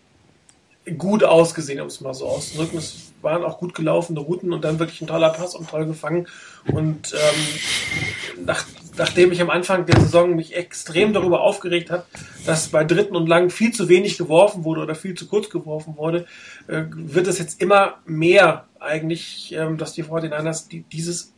[0.97, 2.77] gut ausgesehen, um es mal so auszudrücken.
[2.77, 6.27] Es waren auch gut gelaufene Routen und dann wirklich ein toller Pass und toll gefangen.
[6.71, 8.65] Und ähm, nach,
[8.97, 12.05] nachdem ich am Anfang der Saison mich extrem darüber aufgeregt habe,
[12.45, 15.97] dass bei dritten und lang viel zu wenig geworfen wurde oder viel zu kurz geworfen
[15.97, 16.25] wurde,
[16.67, 21.33] äh, wird es jetzt immer mehr eigentlich, ähm, dass die 49ers die, dieses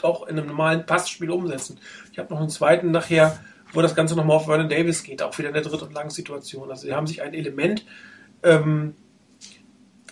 [0.00, 1.78] auch in einem normalen Passspiel umsetzen.
[2.12, 3.38] Ich habe noch einen zweiten nachher,
[3.74, 6.10] wo das Ganze nochmal auf Vernon Davis geht, auch wieder in der dritten und langen
[6.10, 6.70] Situation.
[6.70, 7.84] Also sie haben sich ein Element
[8.42, 8.94] ähm,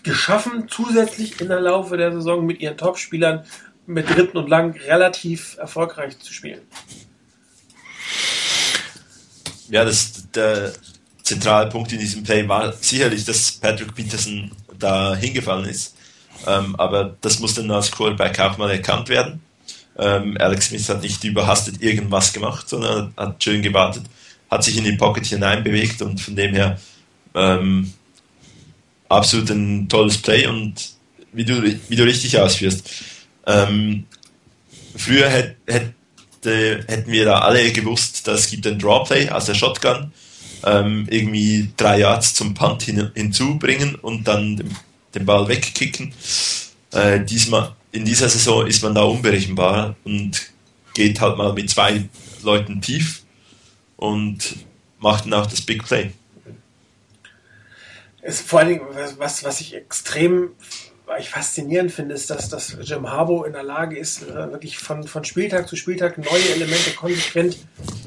[0.05, 3.45] geschaffen, zusätzlich in der Laufe der Saison mit ihren Topspielern
[3.87, 6.61] mit dritten und lang relativ erfolgreich zu spielen.
[9.69, 10.73] Ja, das, der
[11.23, 15.97] zentrale Punkt in diesem Play war sicherlich, dass Patrick Peterson da hingefallen ist.
[16.47, 19.40] Ähm, aber das muss dann als Quarterback auch mal erkannt werden.
[19.97, 24.05] Ähm, Alex Smith hat nicht überhastet irgendwas gemacht, sondern hat schön gewartet,
[24.51, 26.79] hat sich in die Pocket hineinbewegt und von dem her
[27.35, 27.93] ähm,
[29.09, 30.75] absolut ein tolles Play und
[31.33, 32.88] wie du, wie du richtig ausführst.
[33.47, 34.05] Ähm,
[34.97, 39.59] früher hätte, hätte, hätten wir da alle gewusst, dass es gibt ein Drawplay, also der
[39.59, 40.12] Shotgun,
[40.64, 44.77] ähm, irgendwie drei Yards zum Punt hin, hinzubringen und dann den,
[45.14, 46.12] den Ball wegkicken.
[46.93, 50.51] Äh, diesmal, in dieser Saison ist man da unberechenbar und
[50.95, 52.09] geht halt mal mit zwei
[52.43, 53.23] Leuten tief
[53.97, 54.57] und
[55.01, 56.12] macht dann auch das Big Play
[58.25, 58.87] ist vor allen Dingen,
[59.19, 60.51] was, was ich extrem
[61.19, 65.05] ich faszinierend finde, ist, dass, dass Jim Harbour in der Lage ist, äh, wirklich von,
[65.05, 67.59] von Spieltag zu Spieltag neue Elemente konsequent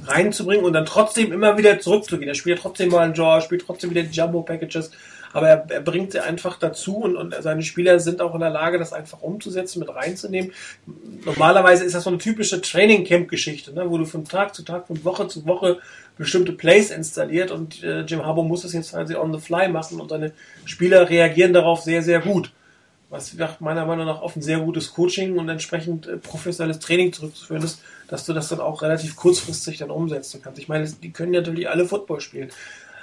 [0.08, 2.28] reinzubringen und dann trotzdem immer wieder zurückzugehen.
[2.28, 4.92] Er spielt trotzdem mal einen Jaw, spielt trotzdem wieder die Jumbo-Packages,
[5.34, 8.50] aber er, er bringt sie einfach dazu und, und seine Spieler sind auch in der
[8.50, 10.52] Lage, das einfach umzusetzen, mit reinzunehmen.
[11.26, 14.88] Normalerweise ist das so eine typische Training Camp-Geschichte, ne, wo du von Tag zu Tag,
[14.88, 15.80] von Woche zu Woche
[16.18, 20.02] bestimmte Plays installiert und äh, Jim Harbour muss das jetzt quasi on the fly machen
[20.02, 20.32] und seine
[20.66, 22.52] Spieler reagieren darauf sehr, sehr gut.
[23.10, 27.63] Was meiner Meinung nach auf ein sehr gutes Coaching und entsprechend äh, professionelles Training zurückzuführen
[27.63, 30.60] ist, dass du das dann auch relativ kurzfristig dann umsetzen kannst.
[30.60, 32.50] Ich meine, die können natürlich alle Football spielen,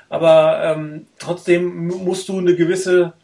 [0.09, 3.15] aber ähm, trotzdem musst du eine gewisse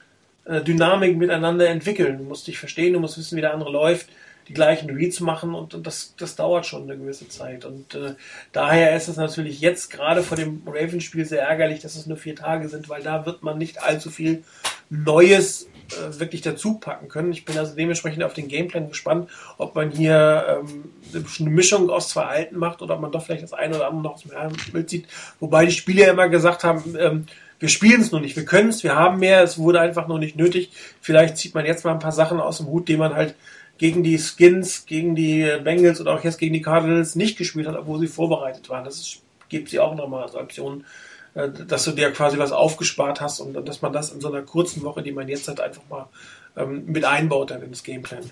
[0.44, 2.18] äh, Dynamik miteinander entwickeln.
[2.18, 4.08] Du musst dich verstehen, du musst wissen, wie der andere läuft
[4.50, 7.64] die gleichen Reads machen und, und das, das dauert schon eine gewisse Zeit.
[7.64, 8.14] Und äh,
[8.50, 12.34] daher ist es natürlich jetzt gerade vor dem Ravens-Spiel sehr ärgerlich, dass es nur vier
[12.34, 14.42] Tage sind, weil da wird man nicht allzu viel
[14.88, 17.32] Neues äh, wirklich dazu packen können.
[17.32, 22.10] Ich bin also dementsprechend auf den Gameplan gespannt, ob man hier ähm, eine Mischung aus
[22.10, 24.72] zwei Alten macht oder ob man doch vielleicht das eine oder andere noch aus dem
[24.72, 25.06] Bild sieht.
[25.38, 27.26] Wobei die Spieler immer gesagt haben, ähm,
[27.58, 30.18] wir spielen es noch nicht, wir können es, wir haben mehr, es wurde einfach noch
[30.18, 30.70] nicht nötig.
[31.00, 33.34] Vielleicht zieht man jetzt mal ein paar Sachen aus dem Hut, die man halt
[33.76, 37.76] gegen die Skins, gegen die Bengals oder auch jetzt gegen die Cardinals nicht gespielt hat,
[37.76, 38.84] obwohl sie vorbereitet waren.
[38.84, 40.84] Das gibt sie auch nochmal als Option,
[41.34, 44.82] dass du dir quasi was aufgespart hast und dass man das in so einer kurzen
[44.82, 46.08] Woche, die man jetzt hat, einfach mal
[46.56, 48.30] ähm, mit einbaut dann ins Gameplan.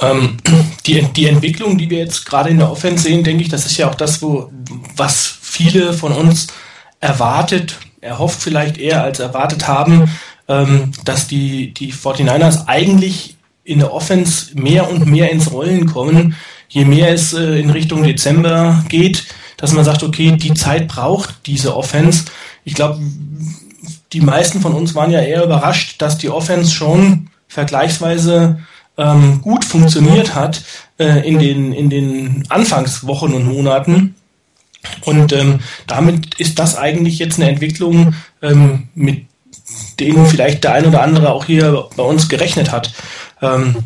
[0.00, 0.38] Ähm,
[0.86, 3.76] die, die Entwicklung, die wir jetzt gerade in der Offense sehen, denke ich, das ist
[3.76, 4.50] ja auch das, wo,
[4.96, 6.48] was viele von uns
[7.00, 10.10] erwartet, erhofft vielleicht eher als erwartet haben,
[10.48, 16.36] ähm, dass die, die 49ers eigentlich in der Offense mehr und mehr ins Rollen kommen,
[16.68, 19.26] je mehr es äh, in Richtung Dezember geht,
[19.64, 22.26] dass man sagt, okay, die Zeit braucht diese Offense.
[22.64, 23.00] Ich glaube,
[24.12, 28.58] die meisten von uns waren ja eher überrascht, dass die Offense schon vergleichsweise
[28.98, 30.62] ähm, gut funktioniert hat
[30.98, 34.16] äh, in, den, in den Anfangswochen und Monaten.
[35.06, 39.24] Und ähm, damit ist das eigentlich jetzt eine Entwicklung, ähm, mit
[39.98, 42.92] denen vielleicht der ein oder andere auch hier bei uns gerechnet hat
[43.40, 43.76] ähm,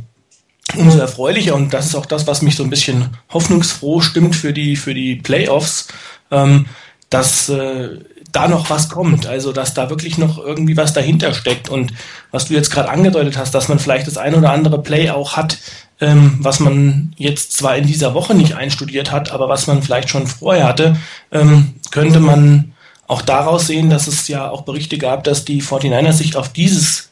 [0.77, 4.53] umso erfreulicher und das ist auch das, was mich so ein bisschen hoffnungsfroh stimmt für
[4.53, 5.89] die für die Playoffs,
[6.31, 6.67] ähm,
[7.11, 7.99] dass äh,
[8.33, 11.69] da noch was kommt, also dass da wirklich noch irgendwie was dahinter steckt.
[11.69, 11.93] Und
[12.31, 15.37] was du jetzt gerade angedeutet hast, dass man vielleicht das ein oder andere Play auch
[15.37, 15.59] hat,
[16.01, 20.11] ähm, was man jetzt zwar in dieser Woche nicht einstudiert hat, aber was man vielleicht
[20.11, 20.97] schon vorher hatte,
[21.33, 22.73] ähm, könnte man
[23.07, 27.09] auch daraus sehen, dass es ja auch Berichte gab, dass die 49ers sich auf dieses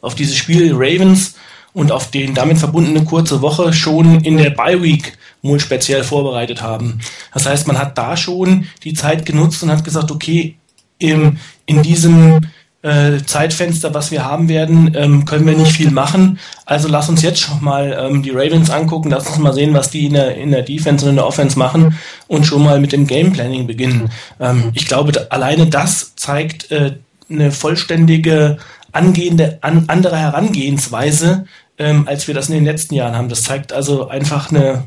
[0.00, 1.34] auf dieses Spiel Ravens
[1.78, 6.60] und auf den damit verbundene kurze Woche schon in der Bye Week wohl speziell vorbereitet
[6.60, 6.98] haben.
[7.32, 10.56] Das heißt, man hat da schon die Zeit genutzt und hat gesagt, okay,
[10.98, 12.40] im, in diesem
[12.82, 16.40] äh, Zeitfenster, was wir haben werden, ähm, können wir nicht viel machen.
[16.66, 19.90] Also lass uns jetzt schon mal ähm, die Ravens angucken, lass uns mal sehen, was
[19.90, 22.90] die in der, in der Defense und in der Offense machen und schon mal mit
[22.90, 24.10] dem Game Planning beginnen.
[24.40, 26.96] Ähm, ich glaube, alleine das zeigt äh,
[27.30, 28.58] eine vollständige
[28.90, 31.46] angehende, an, andere Herangehensweise
[31.78, 33.28] ähm, als wir das in den letzten Jahren haben.
[33.28, 34.84] Das zeigt also einfach eine,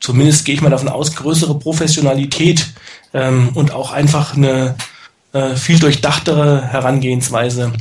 [0.00, 2.68] zumindest gehe ich mal davon aus, größere Professionalität
[3.12, 4.76] ähm, und auch einfach eine
[5.32, 7.72] äh, viel durchdachtere Herangehensweise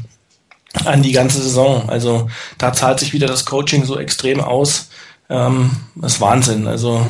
[0.83, 1.89] an die ganze Saison.
[1.89, 4.89] Also da zahlt sich wieder das Coaching so extrem aus.
[5.29, 6.67] Ähm, das ist Wahnsinn.
[6.67, 7.07] Also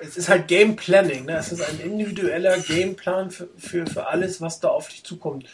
[0.00, 1.26] es ist halt Game Planning.
[1.26, 1.36] Ne?
[1.36, 5.46] Es ist ein individueller Gameplan für, für, für alles, was da auf dich zukommt.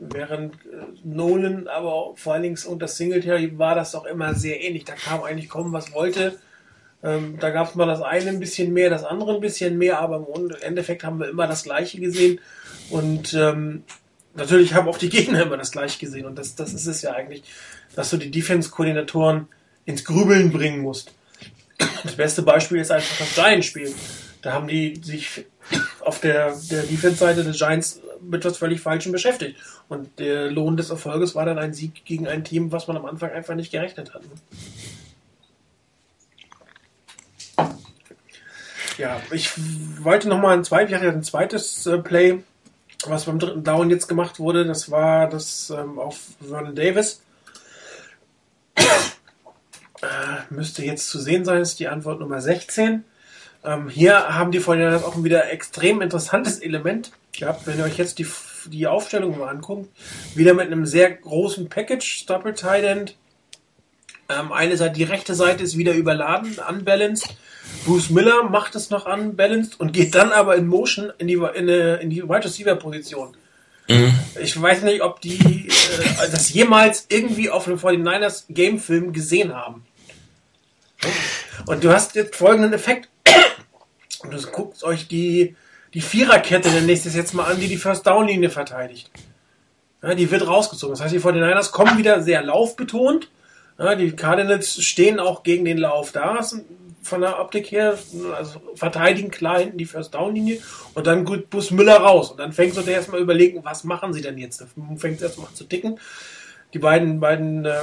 [0.00, 0.58] Während äh,
[1.04, 4.84] Nolan, aber vor allen Dingen unter Singletary war das doch immer sehr ähnlich.
[4.84, 6.38] Da kam eigentlich kommen, was wollte.
[7.02, 10.00] Ähm, da gab es mal das eine ein bisschen mehr, das andere ein bisschen mehr,
[10.00, 12.40] aber im Endeffekt haben wir immer das Gleiche gesehen.
[12.90, 13.84] Und ähm,
[14.34, 16.26] natürlich haben auch die Gegner immer das Gleiche gesehen.
[16.26, 17.42] Und das, das ist es ja eigentlich,
[17.94, 19.48] dass du die Defense-Koordinatoren
[19.84, 21.12] ins Grübeln bringen musst.
[22.02, 23.94] Das beste Beispiel ist einfach das Giants-Spiel.
[24.42, 25.44] Da haben die sich
[26.00, 29.58] auf der, der Defense-Seite des Giants mit was völlig Falschem beschäftigt.
[29.88, 33.06] Und der Lohn des Erfolges war dann ein Sieg gegen ein Team, was man am
[33.06, 34.22] Anfang einfach nicht gerechnet hat.
[38.98, 39.52] Ja, ich
[40.02, 42.42] wollte noch mal ein zweites, ein zweites äh, Play,
[43.06, 44.64] was beim dritten Down jetzt gemacht wurde.
[44.64, 47.20] Das war das ähm, auf Vernon Davis.
[50.02, 53.04] Äh, müsste jetzt zu sehen sein, ist die Antwort Nummer 16.
[53.64, 57.98] Ähm, hier haben die Vorhinein auch ein wieder extrem interessantes Element gehabt, wenn ihr euch
[57.98, 58.26] jetzt die,
[58.66, 59.88] die Aufstellung mal anguckt.
[60.34, 63.16] Wieder mit einem sehr großen Package, Double Tight End.
[64.28, 67.36] Ähm, eine Seite, die rechte Seite ist wieder überladen, unbalanced.
[67.84, 71.68] Bruce Miller macht es noch unbalanced und geht dann aber in Motion in die, in,
[71.68, 73.36] in die Wide Receiver Position.
[73.88, 74.12] Mhm.
[74.40, 79.84] Ich weiß nicht, ob die äh, das jemals irgendwie auf einem 49ers Gamefilm gesehen haben.
[81.66, 83.08] Und du hast jetzt folgenden Effekt.
[84.22, 85.56] Und du guckst euch die,
[85.94, 89.10] die Viererkette der nächstes jetzt mal an, die die First Down Linie verteidigt.
[90.02, 90.94] Ja, die wird rausgezogen.
[90.94, 93.30] Das heißt, die 49ers kommen wieder sehr laufbetont.
[93.78, 96.42] Ja, die Cardinals stehen auch gegen den Lauf da
[97.02, 97.98] von der Optik her,
[98.36, 100.58] also verteidigen klar hinten die First Down Linie
[100.94, 104.12] und dann gut Bus Müller raus und dann fängst du dir erstmal überlegen, was machen
[104.12, 104.60] sie denn jetzt?
[104.60, 105.98] Dann fängt es erstmal zu ticken.
[106.74, 107.78] Die beiden, beiden äh,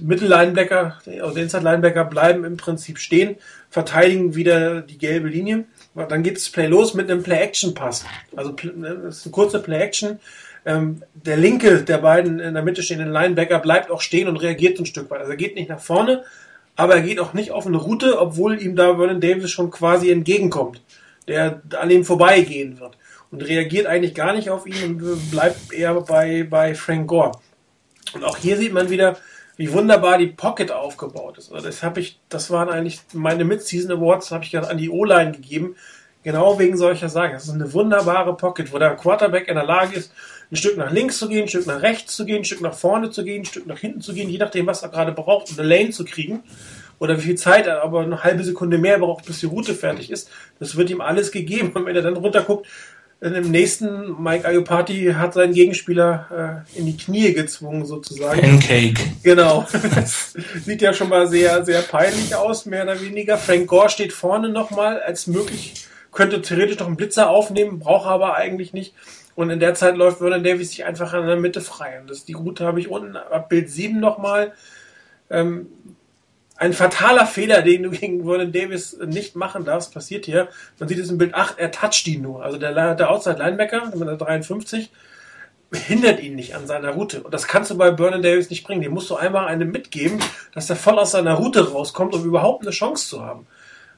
[0.00, 3.36] Mittellinebacker, also Inside Linebacker bleiben im Prinzip stehen,
[3.74, 5.64] verteidigen wieder die gelbe Linie.
[5.96, 8.04] Dann geht das Play los mit einem Play-Action-Pass.
[8.36, 10.20] Also ne, das ist eine kurze Play-Action.
[10.64, 14.78] Ähm, der linke der beiden in der Mitte stehenden Linebacker bleibt auch stehen und reagiert
[14.78, 15.18] ein Stück weit.
[15.18, 16.22] Also er geht nicht nach vorne,
[16.76, 20.08] aber er geht auch nicht auf eine Route, obwohl ihm da Vernon Davis schon quasi
[20.12, 20.80] entgegenkommt,
[21.26, 22.96] der an ihm vorbeigehen wird.
[23.32, 27.32] Und reagiert eigentlich gar nicht auf ihn und bleibt eher bei, bei Frank Gore.
[28.14, 29.16] Und auch hier sieht man wieder,
[29.56, 31.52] wie wunderbar die Pocket aufgebaut ist.
[31.52, 35.32] Also das habe ich, das waren eigentlich meine Mid-Season Awards, habe ich an die O-Line
[35.32, 35.76] gegeben,
[36.22, 37.32] genau wegen solcher Sachen.
[37.32, 40.12] Das ist eine wunderbare Pocket, wo der Quarterback in der Lage ist,
[40.50, 42.74] ein Stück nach links zu gehen, ein Stück nach rechts zu gehen, ein Stück nach
[42.74, 45.50] vorne zu gehen, ein Stück nach hinten zu gehen, je nachdem, was er gerade braucht,
[45.50, 46.42] um eine Lane zu kriegen.
[47.00, 50.10] Oder wie viel Zeit er aber eine halbe Sekunde mehr braucht, bis die Route fertig
[50.10, 50.30] ist.
[50.60, 51.72] Das wird ihm alles gegeben.
[51.74, 52.66] Und wenn er dann runterguckt,
[53.32, 58.40] im nächsten Mike Ayopati hat seinen Gegenspieler äh, in die Knie gezwungen, sozusagen.
[58.40, 59.00] Pancake.
[59.22, 59.66] Genau.
[59.94, 60.34] Das
[60.64, 63.38] sieht ja schon mal sehr, sehr peinlich aus, mehr oder weniger.
[63.38, 68.34] Frank Gore steht vorne nochmal als möglich, könnte theoretisch noch einen Blitzer aufnehmen, braucht aber
[68.34, 68.94] eigentlich nicht.
[69.34, 72.00] Und in der Zeit läuft Vernon Davis sich einfach in der Mitte frei.
[72.00, 74.52] Und das, die Route habe ich unten ab Bild 7 nochmal.
[75.30, 75.66] Ähm,
[76.56, 80.48] ein fataler Fehler, den du gegen Vernon Davis nicht machen darfst, passiert hier.
[80.78, 82.44] Man sieht es im Bild 8, er toucht ihn nur.
[82.44, 84.90] Also der, der Outside Linebacker, der 53,
[85.72, 87.22] hindert ihn nicht an seiner Route.
[87.22, 88.82] Und das kannst du bei Vernon Davis nicht bringen.
[88.82, 90.20] Dem musst du einmal eine mitgeben,
[90.52, 93.46] dass er voll aus seiner Route rauskommt, um überhaupt eine Chance zu haben.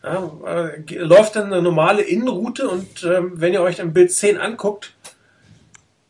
[0.02, 4.38] Ja, äh, läuft dann eine normale Innenroute und ähm, wenn ihr euch im Bild 10
[4.38, 4.92] anguckt,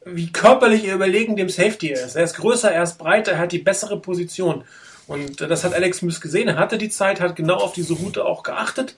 [0.04, 2.14] wie körperlich ihr überlegen dem Safety ist.
[2.14, 4.64] Er ist größer, er ist breiter, er hat die bessere Position.
[5.06, 6.48] Und das hat Alex Smith gesehen.
[6.48, 8.96] Er hatte die Zeit, hat genau auf diese Route auch geachtet.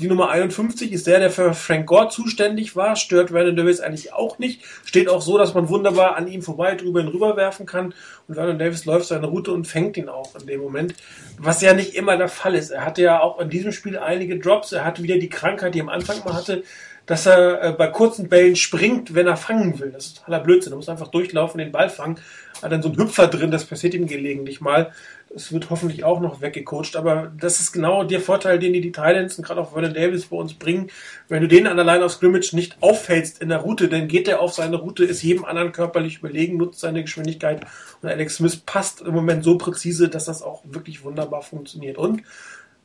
[0.00, 2.94] Die Nummer 51 ist der, der für Frank Gore zuständig war.
[2.94, 4.62] Stört Vernon Davis eigentlich auch nicht.
[4.84, 7.92] Steht auch so, dass man wunderbar an ihm vorbei drüber und rüber werfen kann.
[8.28, 10.94] Und Vernon Davis läuft seine Route und fängt ihn auch in dem Moment.
[11.38, 12.70] Was ja nicht immer der Fall ist.
[12.70, 14.70] Er hatte ja auch in diesem Spiel einige Drops.
[14.70, 16.62] Er hatte wieder die Krankheit, die er am Anfang mal hatte,
[17.08, 19.90] dass er äh, bei kurzen Bällen springt, wenn er fangen will.
[19.90, 20.74] Das ist totaler Blödsinn.
[20.74, 22.20] Er muss einfach durchlaufen, den Ball fangen.
[22.62, 24.92] Hat dann so einen Hüpfer drin, das passiert ihm gelegentlich mal.
[25.38, 28.90] Es wird hoffentlich auch noch weggecoacht, aber das ist genau der Vorteil, den die, die
[28.90, 30.90] Thailands und gerade auch Vernon Davis bei uns bringen.
[31.28, 34.26] Wenn du den an der Line of Scrimmage nicht auffällst in der Route, dann geht
[34.26, 37.64] er auf seine Route, ist jedem anderen körperlich überlegen, nutzt seine Geschwindigkeit
[38.02, 41.98] und Alex Smith passt im Moment so präzise, dass das auch wirklich wunderbar funktioniert.
[41.98, 42.22] Und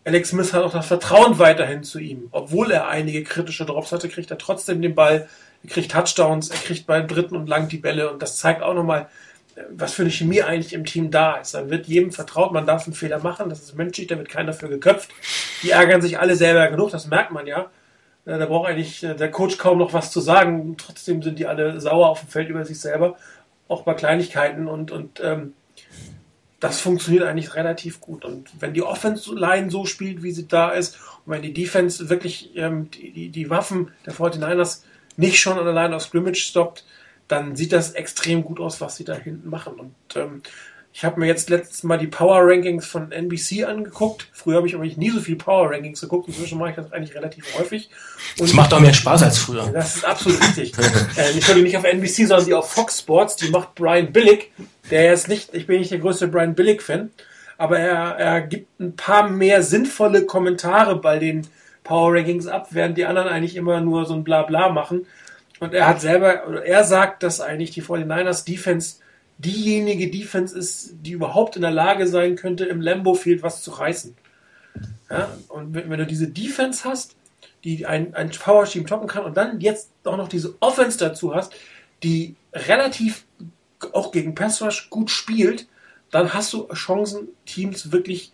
[0.06, 2.28] Alex Smith hat auch das Vertrauen weiterhin zu ihm.
[2.32, 5.28] Obwohl er einige kritische Drops hatte, kriegt er trotzdem den Ball,
[5.64, 8.76] er kriegt Touchdowns, er kriegt beim dritten und lang die Bälle und das zeigt auch
[8.76, 9.08] nochmal,
[9.70, 11.54] was für eine Chemie eigentlich im Team da ist.
[11.54, 14.48] Dann wird jedem vertraut, man darf einen Fehler machen, das ist menschlich, da wird keiner
[14.48, 15.10] dafür geköpft.
[15.62, 17.70] Die ärgern sich alle selber genug, das merkt man ja.
[18.26, 20.76] Äh, da braucht eigentlich äh, der Coach kaum noch was zu sagen.
[20.78, 23.18] Trotzdem sind die alle sauer auf dem Feld über sich selber,
[23.68, 25.54] auch bei Kleinigkeiten und, und ähm,
[26.60, 28.24] das funktioniert eigentlich relativ gut.
[28.24, 32.56] Und wenn die Offense-Line so spielt, wie sie da ist, und wenn die Defense wirklich
[32.56, 34.84] ähm, die, die, die Waffen der 49ers
[35.18, 36.86] nicht schon an der Line Scrimmage stoppt,
[37.28, 39.74] dann sieht das extrem gut aus, was sie da hinten machen.
[39.76, 40.42] Und ähm,
[40.96, 44.28] ich habe mir jetzt letztes Mal die Power Rankings von NBC angeguckt.
[44.32, 46.28] Früher habe ich aber nie so viel Power Rankings geguckt.
[46.28, 47.90] Inzwischen mache ich das eigentlich relativ häufig.
[48.38, 49.68] Und das macht auch mehr Spaß als früher.
[49.74, 50.74] Das ist absolut richtig.
[51.18, 53.38] äh, ich höre die nicht auf NBC, sondern die auf Fox Sports.
[53.38, 54.52] Die macht Brian Billick,
[54.92, 57.10] der jetzt nicht, ich bin nicht der größte Brian Billick-Fan,
[57.58, 61.48] aber er, er gibt ein paar mehr sinnvolle Kommentare bei den
[61.84, 65.08] Power Rankings ab, während die anderen eigentlich immer nur so ein Blabla machen.
[65.64, 68.98] Und er hat selber, er sagt, dass eigentlich die 49ers Defense
[69.38, 73.72] diejenige Defense ist, die überhaupt in der Lage sein könnte, im Lambo Field was zu
[73.72, 74.14] reißen.
[75.10, 75.30] Ja?
[75.48, 77.16] Und wenn, wenn du diese Defense hast,
[77.64, 81.34] die ein, ein Power Team toppen kann und dann jetzt auch noch diese Offense dazu
[81.34, 81.54] hast,
[82.04, 83.24] die relativ
[83.94, 85.68] auch gegen Pass Rush gut spielt,
[86.12, 88.33] dann hast du Chancen, Teams wirklich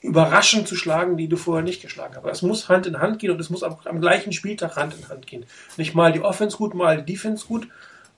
[0.00, 2.22] überraschend zu schlagen, die du vorher nicht geschlagen hast.
[2.22, 4.94] Aber es muss Hand in Hand gehen und es muss am, am, gleichen Spieltag Hand
[4.94, 5.44] in Hand gehen.
[5.76, 7.68] Nicht mal die Offense gut, mal die Defense gut.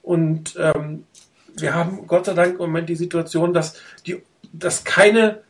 [0.01, 1.03] Und ähm,
[1.55, 4.21] wir haben Gott sei Dank im Moment die Situation, dass, die,
[4.53, 5.41] dass keine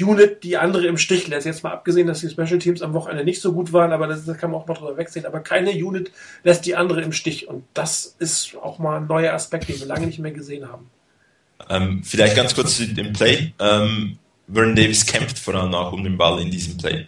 [0.00, 1.46] Unit die andere im Stich lässt.
[1.46, 4.24] Jetzt mal abgesehen, dass die Special Teams am Wochenende nicht so gut waren, aber das,
[4.24, 5.26] das kann man auch mal drüber wegsehen.
[5.26, 6.10] Aber keine Unit
[6.42, 7.48] lässt die andere im Stich.
[7.48, 10.88] Und das ist auch mal ein neuer Aspekt, den wir lange nicht mehr gesehen haben.
[11.68, 13.52] Ähm, vielleicht ganz kurz zu dem Play.
[13.58, 17.06] Ähm, Vernon Davis kämpft vor allem auch um den Ball in diesem Play.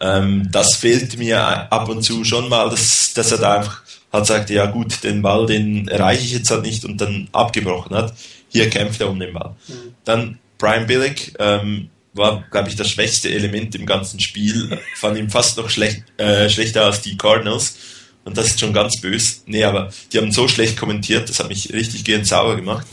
[0.00, 1.40] Ähm, das fehlt mir
[1.72, 5.22] ab und zu schon mal, dass, dass er da einfach halt sagt, ja gut, den
[5.22, 8.14] Ball, den erreiche ich jetzt halt nicht und dann abgebrochen hat.
[8.48, 9.54] Hier kämpft er um den Ball.
[9.68, 9.94] Mhm.
[10.04, 14.78] Dann Brian Billick ähm, war, glaube ich, das schwächste Element im ganzen Spiel.
[14.96, 17.76] Fand ihn fast noch schlecht, äh, schlechter als die Cardinals.
[18.24, 19.40] Und das ist schon ganz böse.
[19.46, 22.86] Nee, aber die haben so schlecht kommentiert, das hat mich richtig gehend sauer gemacht.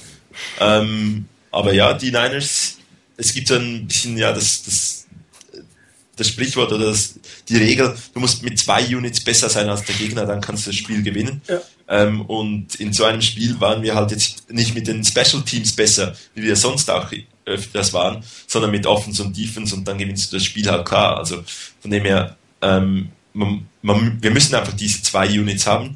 [0.59, 2.78] Ähm, aber ja, die Niners
[3.19, 5.05] es gibt so ein bisschen, ja, das, das,
[6.15, 9.95] das Sprichwort oder das, die Regel, du musst mit zwei Units besser sein als der
[9.95, 11.41] Gegner, dann kannst du das Spiel gewinnen.
[11.47, 11.59] Ja.
[11.89, 15.73] Ähm, und in so einem Spiel waren wir halt jetzt nicht mit den Special Teams
[15.75, 17.11] besser, wie wir sonst auch
[17.45, 21.17] öfters waren, sondern mit Offense und Defense und dann gewinnst du das Spiel halt klar.
[21.17, 21.43] Also
[21.81, 25.95] von dem her, ähm, man, man, wir müssen einfach diese zwei Units haben.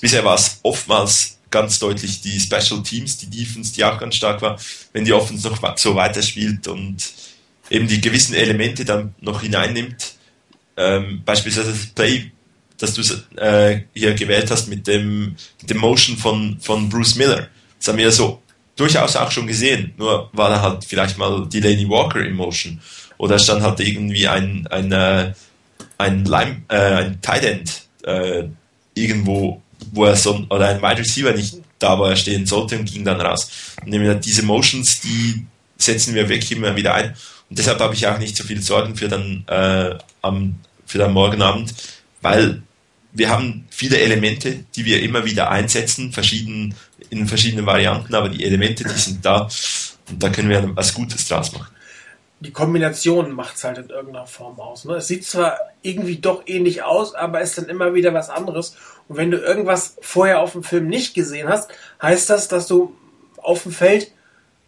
[0.00, 4.40] Bisher war es oftmals ganz deutlich die Special Teams, die Defense, die auch ganz stark
[4.42, 4.58] war,
[4.92, 6.96] wenn die Offense noch so weiterspielt und
[7.70, 10.14] eben die gewissen Elemente dann noch hineinnimmt.
[10.76, 12.30] Ähm, beispielsweise das Play,
[12.78, 13.02] das du
[13.36, 17.48] äh, hier gewählt hast mit dem, dem Motion von, von Bruce Miller.
[17.78, 18.42] Das haben wir so
[18.76, 22.80] durchaus auch schon gesehen, nur war da halt vielleicht mal Delaney Walker im Motion.
[23.18, 25.34] Oder stand halt irgendwie ein, ein, äh,
[25.98, 28.44] ein, Lime, äh, ein Tight End äh,
[28.94, 29.60] irgendwo
[29.92, 33.04] wo er so, oder ein Wide Receiver nicht da, wo er stehen sollte und ging
[33.04, 33.50] dann raus.
[33.84, 33.92] Und
[34.24, 37.14] diese Motions, die setzen wir wirklich immer wieder ein.
[37.48, 41.12] Und deshalb habe ich auch nicht so viel Sorgen für dann, äh, am, für dann
[41.12, 41.74] morgen Abend,
[42.20, 42.62] weil
[43.12, 46.74] wir haben viele Elemente, die wir immer wieder einsetzen, verschieden,
[47.08, 49.48] in verschiedenen Varianten, aber die Elemente, die sind da
[50.08, 51.74] und da können wir was Gutes draus machen
[52.40, 54.86] die Kombination macht es halt in irgendeiner Form aus.
[54.86, 54.94] Ne?
[54.94, 58.76] Es sieht zwar irgendwie doch ähnlich aus, aber ist dann immer wieder was anderes.
[59.08, 62.96] Und wenn du irgendwas vorher auf dem Film nicht gesehen hast, heißt das, dass du
[63.36, 64.12] auf dem Feld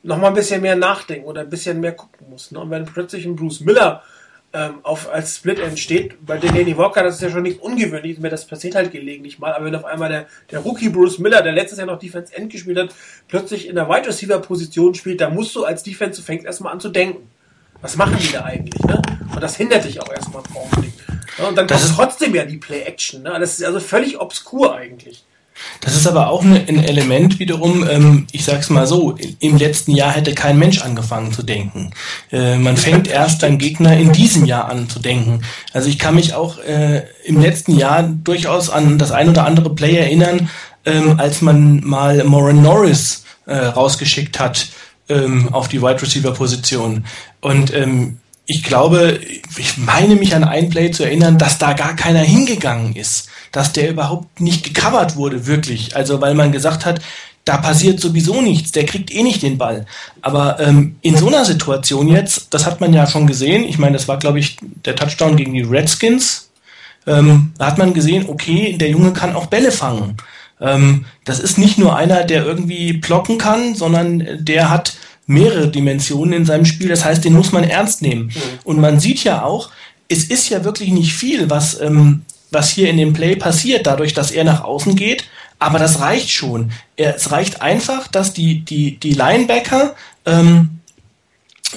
[0.02, 2.52] noch mal ein bisschen mehr nachdenken oder ein bisschen mehr gucken musst.
[2.52, 2.61] Ne?
[2.61, 4.02] Und wenn plötzlich ein Bruce Miller
[4.52, 8.28] ähm, auf, als Split entsteht, bei Delaney Walker, das ist ja schon nicht ungewöhnlich, mir
[8.28, 11.52] das passiert halt gelegentlich mal, aber wenn auf einmal der, der Rookie Bruce Miller, der
[11.52, 12.94] letztes Jahr noch Defense End gespielt hat,
[13.28, 16.74] plötzlich in der Wide Receiver Position spielt, da musst du als Defense, du fängst erstmal
[16.74, 17.30] an zu denken
[17.83, 18.81] was machen die da eigentlich?
[18.85, 19.03] Ne?
[19.35, 20.92] Und das hindert dich auch erstmal im Augenblick.
[21.38, 23.23] Ja, und dann das kommt trotzdem ja die Play-Action.
[23.23, 23.37] Ne?
[23.38, 25.25] Das ist also völlig obskur eigentlich.
[25.81, 30.12] Das ist aber auch ein Element wiederum, ähm, ich sag's mal so, im letzten Jahr
[30.12, 31.90] hätte kein Mensch angefangen zu denken.
[32.31, 35.42] Äh, man fängt erst dein Gegner in diesem Jahr an zu denken.
[35.73, 39.75] Also ich kann mich auch äh, im letzten Jahr durchaus an das ein oder andere
[39.75, 40.48] Play erinnern,
[40.85, 44.69] ähm, als man mal Moran Norris äh, rausgeschickt hat
[45.09, 47.05] ähm, auf die Wide Receiver Position.
[47.40, 49.21] Und ähm, ich glaube,
[49.57, 53.73] ich meine mich an ein Play zu erinnern, dass da gar keiner hingegangen ist, dass
[53.73, 55.96] der überhaupt nicht gecovert wurde, wirklich.
[55.96, 57.00] Also weil man gesagt hat,
[57.44, 59.87] da passiert sowieso nichts, der kriegt eh nicht den Ball.
[60.21, 63.96] Aber ähm, in so einer Situation jetzt, das hat man ja schon gesehen, ich meine,
[63.96, 66.50] das war, glaube ich, der Touchdown gegen die Redskins,
[67.07, 70.17] ähm, da hat man gesehen, okay, der Junge kann auch Bälle fangen.
[70.63, 74.94] Ähm, das ist nicht nur einer, der irgendwie blocken kann, sondern der hat
[75.27, 76.88] mehrere Dimensionen in seinem Spiel.
[76.88, 78.27] Das heißt, den muss man ernst nehmen.
[78.27, 78.40] Mhm.
[78.65, 79.71] Und man sieht ja auch,
[80.08, 84.15] es ist ja wirklich nicht viel, was, ähm, was hier in dem Play passiert, dadurch,
[84.15, 85.25] dass er nach außen geht.
[85.58, 86.73] Aber das reicht schon.
[86.96, 89.94] Es reicht einfach, dass die, die, die Linebacker
[90.27, 90.81] ähm,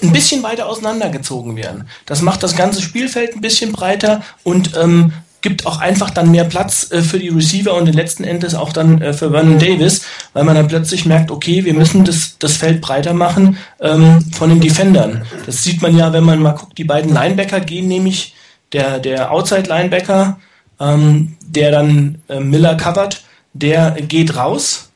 [0.01, 1.87] ein bisschen weiter auseinandergezogen werden.
[2.05, 5.13] Das macht das ganze Spielfeld ein bisschen breiter und ähm,
[5.45, 8.99] gibt auch einfach dann mehr Platz äh, für die Receiver und letzten Endes auch dann
[8.99, 10.01] äh, für Vernon Davis,
[10.33, 14.49] weil man dann plötzlich merkt, okay, wir müssen das, das Feld breiter machen ähm, von
[14.49, 15.23] den Defendern.
[15.45, 18.33] Das sieht man ja, wenn man mal guckt, die beiden Linebacker gehen nämlich,
[18.71, 20.39] der, der Outside-Linebacker,
[20.79, 23.23] ähm, der dann äh, Miller covert,
[23.53, 24.89] der geht raus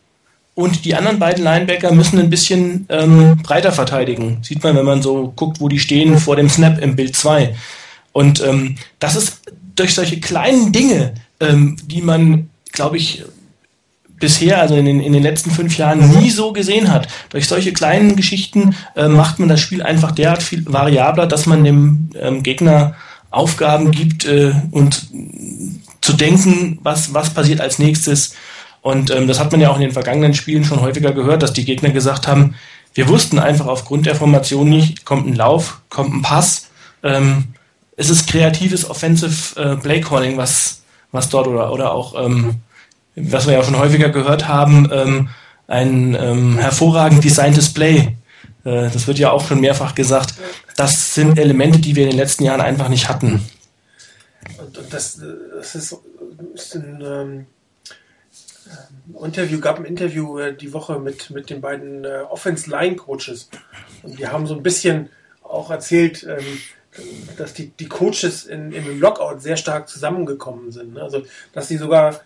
[0.56, 4.40] und die anderen beiden Linebacker müssen ein bisschen ähm, breiter verteidigen.
[4.42, 7.56] Sieht man, wenn man so guckt, wo die stehen vor dem Snap im Bild 2.
[8.14, 9.42] Und ähm, das ist
[9.80, 13.24] durch solche kleinen Dinge, ähm, die man, glaube ich,
[14.20, 17.08] bisher, also in den, in den letzten fünf Jahren nie so gesehen hat.
[17.30, 21.64] Durch solche kleinen Geschichten äh, macht man das Spiel einfach derart viel variabler, dass man
[21.64, 22.96] dem ähm, Gegner
[23.32, 25.08] Aufgaben gibt äh, und
[26.02, 28.36] zu denken, was, was passiert als nächstes.
[28.82, 31.54] Und ähm, das hat man ja auch in den vergangenen Spielen schon häufiger gehört, dass
[31.54, 32.56] die Gegner gesagt haben,
[32.94, 36.70] wir wussten einfach aufgrund der Formation nicht, kommt ein Lauf, kommt ein Pass.
[37.04, 37.46] Ähm,
[38.00, 40.82] es ist kreatives Offensive äh, Play Calling, was,
[41.12, 42.62] was dort oder, oder auch, ähm,
[43.16, 45.30] was wir ja schon häufiger gehört haben, ähm,
[45.68, 48.16] ein ähm, hervorragend designtes Play.
[48.64, 50.36] Äh, das wird ja auch schon mehrfach gesagt.
[50.78, 53.46] Das sind Elemente, die wir in den letzten Jahren einfach nicht hatten.
[54.58, 55.22] Und, das,
[55.58, 55.96] das, ist,
[56.54, 57.46] ist ein ähm,
[59.22, 63.50] Interview, gab ein Interview äh, die Woche mit, mit den beiden äh, Offense-Line-Coaches.
[64.04, 65.10] Und die haben so ein bisschen
[65.44, 66.46] auch erzählt, ähm,
[67.38, 70.94] dass die, die Coaches in, im Lockout sehr stark zusammengekommen sind.
[70.94, 71.02] Ne?
[71.02, 71.24] Also,
[71.54, 72.20] dass sie sogar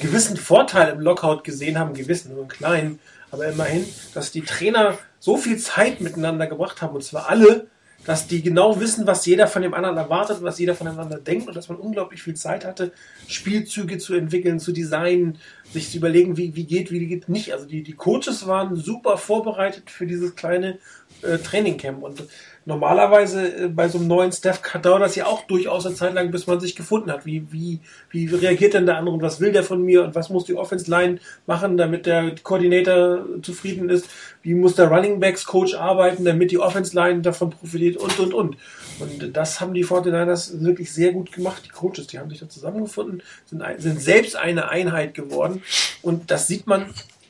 [0.00, 2.98] gewissen Vorteil im Lockout gesehen haben, gewissen, nur einen kleinen,
[3.30, 7.66] aber immerhin, dass die Trainer so viel Zeit miteinander gebracht haben, und zwar alle,
[8.04, 11.46] dass die genau wissen, was jeder von dem anderen erwartet und was jeder voneinander denkt
[11.46, 12.92] und dass man unglaublich viel Zeit hatte,
[13.28, 15.38] Spielzüge zu entwickeln, zu designen,
[15.72, 17.52] sich zu überlegen, wie, wie geht, wie geht nicht.
[17.52, 20.78] Also die, die Coaches waren super vorbereitet für dieses kleine
[21.22, 22.24] äh, Trainingcamp und
[22.64, 26.30] normalerweise äh, bei so einem neuen Staff dauert das ja auch durchaus eine Zeit lang,
[26.30, 27.26] bis man sich gefunden hat.
[27.26, 30.30] Wie, wie, wie reagiert denn der andere und was will der von mir und was
[30.30, 34.08] muss die Offense Line machen, damit der Koordinator zufrieden ist?
[34.42, 38.34] Wie muss der Running Backs Coach arbeiten, damit die Offense Line davon profitiert und, und,
[38.34, 38.56] und.
[38.98, 41.62] Und das haben die 49ers wirklich sehr gut gemacht.
[41.64, 45.62] Die Coaches, die haben sich da zusammengefunden, sind, sind selbst eine Einheit geworden.
[46.02, 46.86] Und das sieht man,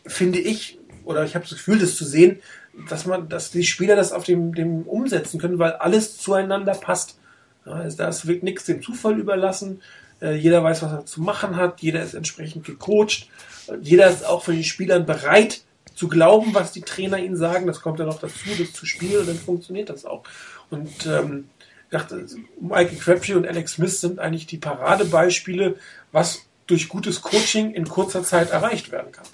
[0.06, 2.40] finde ich, oder ich habe das Gefühl, das zu sehen,
[2.88, 7.18] dass man, dass die Spieler das auf dem, dem umsetzen können, weil alles zueinander passt.
[7.66, 9.82] Ja, also das wird nichts dem Zufall überlassen.
[10.20, 11.80] Äh, jeder weiß, was er zu machen hat.
[11.80, 13.28] Jeder ist entsprechend gecoacht.
[13.80, 15.62] Jeder ist auch von den Spielern bereit
[15.94, 17.66] zu glauben, was die Trainer ihnen sagen.
[17.66, 20.24] Das kommt dann noch dazu, das zu spielen und dann funktioniert das auch.
[20.70, 21.48] Und ähm,
[21.90, 22.26] dachte,
[22.60, 25.76] Michael Crabtree und Alex Smith sind eigentlich die Paradebeispiele,
[26.10, 29.26] was durch gutes Coaching in kurzer Zeit erreicht werden kann.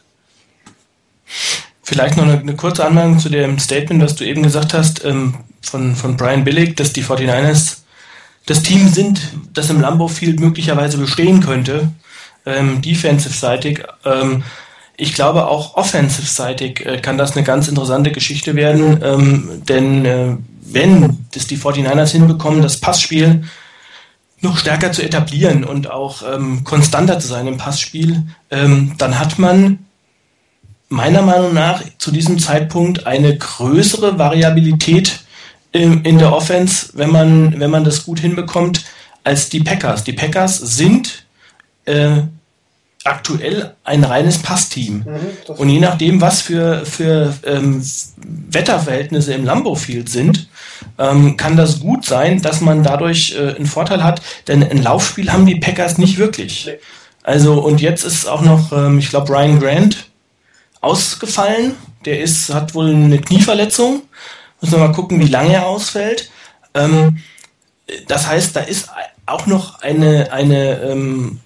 [1.89, 5.37] Vielleicht noch eine, eine, kurze Anmerkung zu dem Statement, was du eben gesagt hast, ähm,
[5.63, 7.79] von, von Brian Billig, dass die 49ers
[8.45, 11.89] das Team sind, das im Lambeau Field möglicherweise bestehen könnte,
[12.45, 13.85] ähm, defensive-seitig.
[14.05, 14.43] Ähm,
[14.99, 20.37] ich glaube auch offensive-seitig äh, kann das eine ganz interessante Geschichte werden, ähm, denn äh,
[20.61, 23.45] wenn das die 49ers hinbekommen, das Passspiel
[24.43, 29.39] noch stärker zu etablieren und auch ähm, konstanter zu sein im Passspiel, ähm, dann hat
[29.39, 29.79] man
[30.89, 35.21] meiner Meinung nach zu diesem Zeitpunkt eine größere Variabilität
[35.73, 38.85] in, in der Offense, wenn man, wenn man das gut hinbekommt,
[39.25, 40.05] als die Packers.
[40.05, 41.27] Die Packers sind
[41.85, 42.23] äh,
[43.05, 45.05] aktuell ein reines Passteam.
[45.07, 47.83] Mhm, und je nachdem, was für, für ähm,
[48.51, 50.49] Wetterverhältnisse im Lambeau Field sind,
[50.99, 55.33] ähm, kann das gut sein, dass man dadurch äh, einen Vorteil hat, denn ein Laufspiel
[55.33, 56.71] haben die Packers nicht wirklich.
[57.23, 60.09] Also, und jetzt ist auch noch, ähm, ich glaube, Ryan Grant
[60.81, 61.75] ausgefallen.
[62.05, 64.03] Der ist, hat wohl eine Knieverletzung.
[64.61, 66.31] Müssen wir mal gucken, wie lange er ausfällt.
[66.75, 67.19] Ähm,
[68.07, 68.89] das heißt, da ist
[69.27, 71.41] auch noch eine, eine ähm,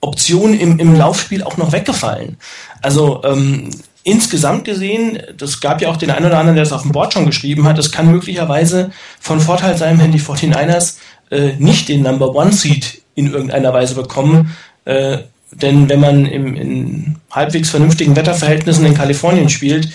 [0.00, 2.36] Option im, im Laufspiel auch noch weggefallen.
[2.80, 3.70] Also ähm,
[4.02, 7.12] insgesamt gesehen, das gab ja auch den einen oder anderen, der es auf dem Board
[7.12, 8.90] schon geschrieben hat, es kann möglicherweise
[9.20, 10.96] von Vorteil sein, wenn die 49ers
[11.30, 15.18] äh, nicht den Number One Seed in irgendeiner Weise bekommen, äh,
[15.52, 19.88] denn wenn man im, in halbwegs vernünftigen Wetterverhältnissen in Kalifornien spielt,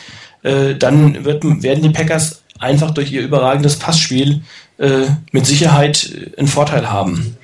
[0.44, 4.42] äh, dann wird, werden die Packers einfach durch ihr überragendes Passspiel
[4.78, 7.38] äh, mit Sicherheit äh, einen Vorteil haben.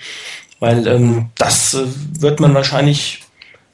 [0.59, 1.85] Weil ähm, das äh,
[2.19, 3.21] wird man wahrscheinlich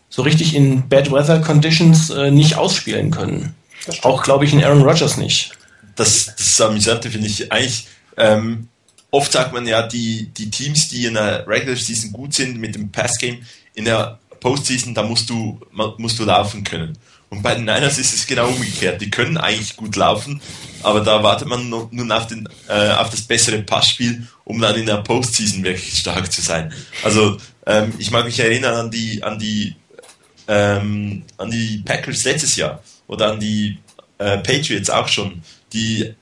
[0.09, 3.55] so richtig in Bad Weather Conditions äh, nicht ausspielen können.
[4.01, 5.51] Auch, glaube ich, in Aaron Rodgers nicht.
[5.95, 7.87] Das, das Amüsante finde ich eigentlich,
[8.17, 8.67] ähm,
[9.11, 12.75] oft sagt man ja, die, die Teams, die in der Regular Season gut sind mit
[12.75, 13.39] dem Passgame,
[13.75, 15.59] in der Postseason, da musst du,
[15.97, 16.97] musst du laufen können.
[17.29, 19.01] Und bei den Niners ist es genau umgekehrt.
[19.01, 20.41] Die können eigentlich gut laufen,
[20.81, 24.87] aber da wartet man nun auf, den, äh, auf das bessere Passspiel, um dann in
[24.87, 26.73] der Postseason wirklich stark zu sein.
[27.03, 27.37] Also
[27.67, 29.75] ähm, ich mag mich erinnern an die, an die,
[30.47, 33.77] ähm, an die Packers letztes Jahr oder an die
[34.17, 36.13] äh, Patriots auch schon, die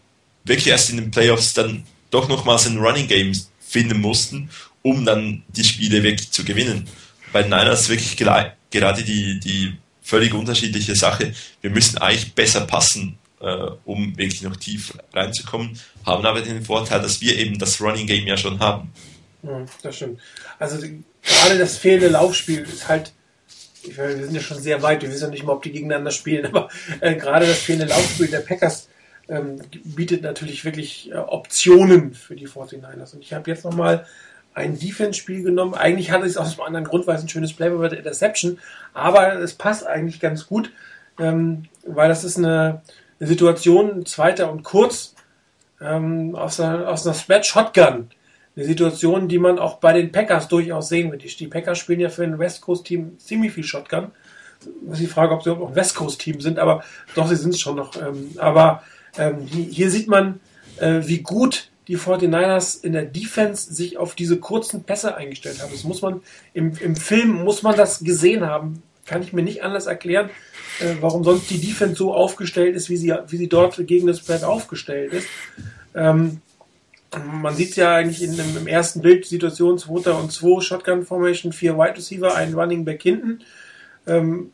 [0.44, 4.50] wirklich erst in den Playoffs dann doch nochmals ein Running Game finden mussten,
[4.82, 6.88] um dann die Spiele wirklich zu gewinnen.
[7.32, 11.34] Bei den Niners wirklich gerade die, die völlig unterschiedliche Sache.
[11.62, 17.02] Wir müssen eigentlich besser passen, äh, um wirklich noch tief reinzukommen, haben aber den Vorteil,
[17.02, 18.92] dass wir eben das Running Game ja schon haben.
[19.44, 20.20] Ja, das stimmt.
[20.60, 23.12] Also gerade das fehlende Laufspiel ist halt,
[23.84, 26.12] ich wir sind ja schon sehr weit, wir wissen ja nicht mal, ob die gegeneinander
[26.12, 26.70] spielen, aber
[27.02, 28.88] äh, gerade das fehlende Laufspiel der Packers
[29.30, 33.14] ähm, bietet natürlich wirklich äh, Optionen für die 49ers.
[33.14, 34.08] Und ich habe jetzt nochmal
[34.58, 35.76] ein Defense-Spiel genommen.
[35.76, 38.00] Eigentlich hatte ich es aus einem anderen Grund, weil es ein schönes Play war der
[38.00, 38.58] Interception.
[38.94, 40.72] Aber es passt eigentlich ganz gut,
[41.20, 42.82] ähm, weil das ist eine,
[43.20, 45.14] eine Situation, zweiter und kurz,
[45.80, 48.10] ähm, aus einer, aus einer Splat-Shotgun.
[48.56, 51.24] Eine Situation, die man auch bei den Packers durchaus sehen wird.
[51.24, 54.08] Die, die Packers spielen ja für ein West Coast-Team ziemlich viel Shotgun.
[54.82, 56.84] Das ist die Frage, ob sie auch ein West Coast-Team sind, aber
[57.14, 57.96] doch, sie sind es schon noch.
[57.96, 58.82] Ähm, aber
[59.20, 60.40] ähm, hier sieht man,
[60.80, 65.72] äh, wie gut die 49ers in der Defense sich auf diese kurzen Pässe eingestellt haben.
[65.72, 66.22] Das muss man
[66.54, 68.84] im, im Film muss man das gesehen haben.
[69.06, 70.30] Kann ich mir nicht anders erklären,
[70.82, 74.20] äh, warum sonst die Defense so aufgestellt ist, wie sie, wie sie dort gegen das
[74.20, 75.28] Brett aufgestellt ist.
[75.96, 76.42] Ähm,
[77.42, 80.12] man sieht es ja eigentlich in, im, ersten Bild, Situation 2.
[80.12, 83.40] und 2, Shotgun Formation, vier Wide Receiver, ein Running Back hinten.
[84.06, 84.52] Ähm,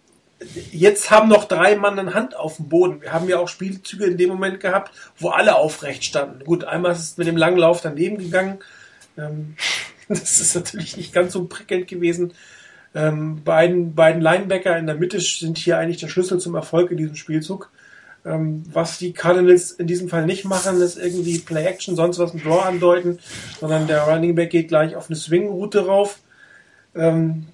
[0.71, 3.01] jetzt haben noch drei Mann eine Hand auf dem Boden.
[3.01, 6.43] Wir haben ja auch Spielzüge in dem Moment gehabt, wo alle aufrecht standen.
[6.43, 8.59] Gut, einmal ist es mit dem langen Lauf daneben gegangen.
[9.17, 9.55] Ähm,
[10.07, 12.33] das ist natürlich nicht ganz so prickelnd gewesen.
[12.95, 16.97] Ähm, beiden, beiden Linebacker in der Mitte sind hier eigentlich der Schlüssel zum Erfolg in
[16.97, 17.71] diesem Spielzug.
[18.25, 22.41] Ähm, was die Cardinals in diesem Fall nicht machen, ist irgendwie Play-Action, sonst was ein
[22.41, 23.19] Draw andeuten,
[23.59, 26.19] sondern der Running Back geht gleich auf eine Swing-Route rauf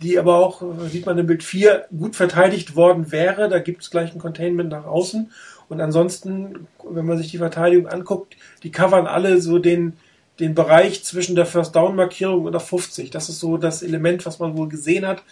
[0.02, 3.48] die aber auch, äh, sieht man im Bild 4, gut verteidigt worden wäre.
[3.50, 5.32] Da gibt es gleich ein Containment nach außen.
[5.70, 9.94] Und ansonsten, wenn man sich die Verteidigung anguckt, die covern alle so den,
[10.40, 13.12] den Bereich zwischen der First-Down-Markierung und der 50.
[13.12, 15.24] Das ist so das Element, was man wohl gesehen hat,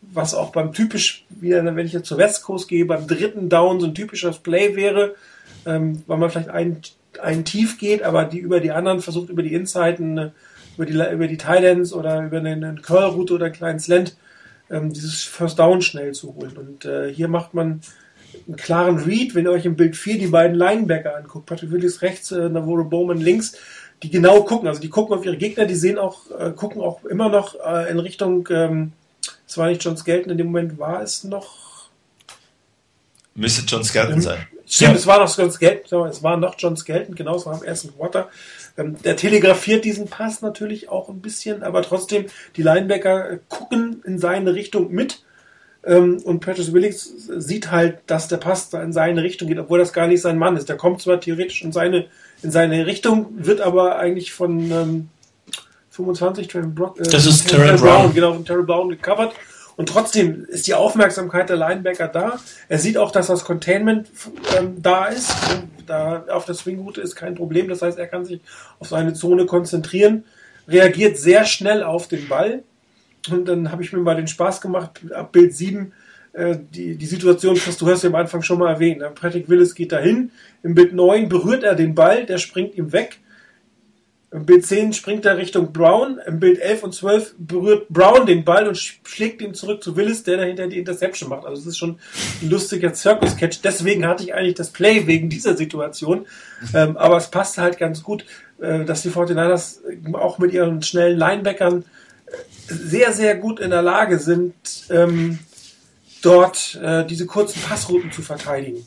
[0.00, 3.80] was auch beim typisch, wieder, wenn ich jetzt zur West Coast gehe, beim dritten Down
[3.80, 5.14] so ein typisches Play wäre,
[5.66, 6.80] ähm, weil man vielleicht einen,
[7.22, 10.32] einen tief geht, aber die über die anderen versucht, über die Inside eine
[10.76, 14.16] über die, über die Thailands oder über eine, eine Curl-Route oder einen kleinen Slant
[14.70, 16.56] ähm, dieses First Down schnell zu holen.
[16.56, 17.80] Und äh, hier macht man
[18.46, 21.46] einen klaren Read, wenn ihr euch im Bild 4 die beiden Linebacker anguckt.
[21.46, 23.56] Patrick Willis rechts, äh, Navarro Bowman links,
[24.02, 24.68] die genau gucken.
[24.68, 27.90] Also die gucken auf ihre Gegner, die sehen auch, äh, gucken auch immer noch äh,
[27.90, 28.92] in Richtung, ähm,
[29.46, 31.90] es war nicht John Skelton, in dem Moment war es noch.
[33.34, 34.46] Müsste John Skelton sein.
[34.66, 34.96] Stimmt, ja.
[34.96, 37.94] es war noch John Skelton, es war noch John Skelton, genau, es war im ersten
[37.94, 38.30] Quarter.
[38.76, 44.18] Ähm, der telegrafiert diesen Pass natürlich auch ein bisschen, aber trotzdem, die Linebacker gucken in
[44.18, 45.22] seine Richtung mit.
[45.84, 49.78] Ähm, und Patrice Willings sieht halt, dass der Pass da in seine Richtung geht, obwohl
[49.78, 50.68] das gar nicht sein Mann ist.
[50.68, 52.06] Der kommt zwar theoretisch in seine,
[52.42, 55.08] in seine Richtung, wird aber eigentlich von ähm,
[55.90, 57.80] 25 Terry Brock, äh, das ist Terry Brown.
[57.80, 59.34] Brown, genau, von Terry Brown gecovert.
[59.76, 62.38] Und trotzdem ist die Aufmerksamkeit der Linebacker da.
[62.68, 64.08] Er sieht auch, dass das Containment
[64.58, 65.34] ähm, da ist.
[65.86, 67.68] Da auf der Swingroute ist kein Problem.
[67.68, 68.40] Das heißt, er kann sich
[68.78, 70.24] auf seine Zone konzentrieren,
[70.68, 72.62] reagiert sehr schnell auf den Ball.
[73.30, 75.92] Und dann habe ich mir mal den Spaß gemacht, ab Bild 7,
[76.32, 79.02] äh, die, die Situation, was du hast ja am Anfang schon mal erwähnt.
[79.14, 80.30] Patrick Willis geht dahin.
[80.62, 83.18] Im Bild 9 berührt er den Ball, der springt ihm weg.
[84.32, 86.18] Im Bild 10 springt er Richtung Brown.
[86.26, 90.22] Im Bild 11 und 12 berührt Brown den Ball und schlägt ihn zurück zu Willis,
[90.22, 91.44] der dahinter die Interception macht.
[91.44, 91.98] Also es ist schon
[92.40, 93.60] ein lustiger Circus-Catch.
[93.62, 96.26] Deswegen hatte ich eigentlich das Play wegen dieser Situation.
[96.74, 98.24] Ähm, aber es passt halt ganz gut,
[98.60, 99.80] äh, dass die 49ers
[100.14, 101.84] auch mit ihren schnellen Linebackern
[102.26, 102.32] äh,
[102.72, 104.54] sehr, sehr gut in der Lage sind,
[104.88, 105.40] ähm,
[106.22, 108.86] dort äh, diese kurzen Passrouten zu verteidigen.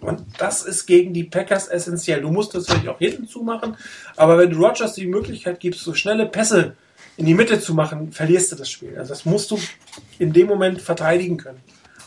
[0.00, 2.20] Und das ist gegen die Packers essentiell.
[2.20, 3.76] Du musst das vielleicht auch hinten zumachen,
[4.16, 6.74] aber wenn du Rogers die Möglichkeit gibst, so schnelle Pässe
[7.16, 8.96] in die Mitte zu machen, verlierst du das Spiel.
[8.96, 9.58] Also das musst du
[10.18, 11.60] in dem Moment verteidigen können.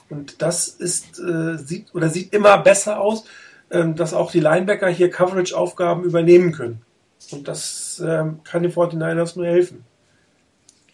[0.10, 3.26] Und das ist, äh, sieht oder sieht immer besser aus,
[3.72, 6.82] ähm, dass auch die Linebacker hier Coverage-Aufgaben übernehmen können.
[7.32, 9.86] Und das ähm, kann den 49ers nur helfen.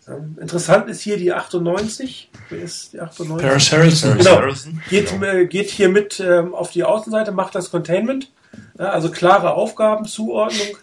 [0.08, 2.30] Ähm, interessant ist hier die 98.
[2.50, 3.48] Wer ist die 98?
[3.48, 4.18] Paris Harrison.
[4.18, 4.42] Genau.
[4.90, 8.32] Geht, äh, geht hier mit ähm, auf die Außenseite, macht das Containment.
[8.80, 10.78] Ja, also klare Aufgaben, Zuordnung.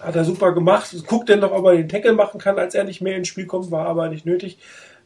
[0.00, 0.94] Hat er super gemacht.
[1.06, 3.46] Guckt denn noch, ob er den Tackle machen kann, als er nicht mehr ins Spiel
[3.46, 4.58] kommt, war aber nicht nötig.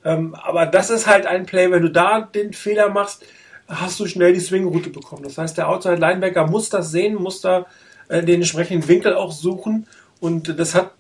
[0.05, 3.25] Ähm, aber das ist halt ein Play, wenn du da den Fehler machst,
[3.69, 5.23] hast du schnell die Swing-Route bekommen.
[5.23, 7.67] Das heißt, der Outside Linebacker muss das sehen, muss da
[8.09, 9.87] äh, den entsprechenden Winkel auch suchen.
[10.21, 10.93] Und das hat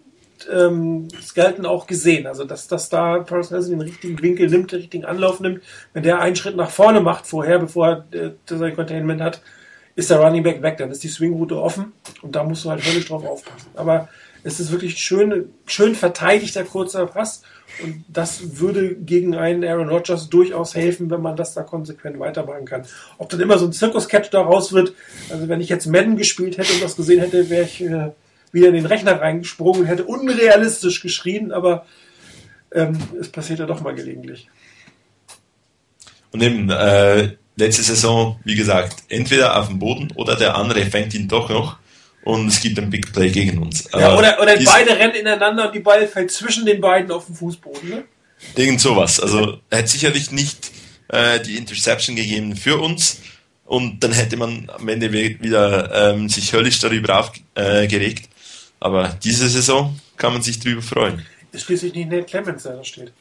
[0.52, 2.26] ähm, Skelton auch gesehen.
[2.26, 5.62] Also, dass, dass da Paris Nelson den richtigen Winkel nimmt, den richtigen Anlauf nimmt.
[5.92, 9.42] Wenn der einen Schritt nach vorne macht vorher, bevor er äh, sein Containment hat,
[9.94, 10.78] ist der Running Back weg.
[10.78, 13.70] Dann ist die Swing-Route offen und da musst du halt höllisch drauf aufpassen.
[13.74, 14.08] Aber
[14.44, 17.42] es ist wirklich schön, schön verteidigter kurzer Pass
[17.82, 22.64] und das würde gegen einen Aaron Rodgers durchaus helfen, wenn man das da konsequent weitermachen
[22.64, 22.84] kann.
[23.18, 24.94] Ob dann immer so ein Zirkus-Catch daraus wird,
[25.30, 28.10] also wenn ich jetzt Madden gespielt hätte und das gesehen hätte, wäre ich äh,
[28.52, 31.86] wieder in den Rechner reingesprungen und hätte unrealistisch geschrien, aber
[32.72, 34.48] ähm, es passiert ja doch mal gelegentlich.
[36.30, 41.14] Und eben, äh, letzte Saison, wie gesagt, entweder auf dem Boden oder der andere fängt
[41.14, 41.76] ihn doch noch
[42.24, 43.88] und es gibt ein Big Play gegen uns.
[43.92, 47.34] Ja, oder oder beide rennen ineinander und die Ball fällt zwischen den beiden auf den
[47.34, 47.88] Fußboden.
[47.88, 48.04] Ne?
[48.54, 49.20] Irgend sowas.
[49.20, 50.70] Also er hätte sicherlich nicht
[51.08, 53.18] äh, die Interception gegeben für uns
[53.64, 58.26] und dann hätte man am Ende wieder ähm, sich höllisch darüber aufgeregt.
[58.26, 58.31] Äh.
[58.82, 61.24] Aber diese Saison kann man sich drüber freuen.
[61.52, 63.12] Ist schließlich nicht Nate Clemens, der da steht.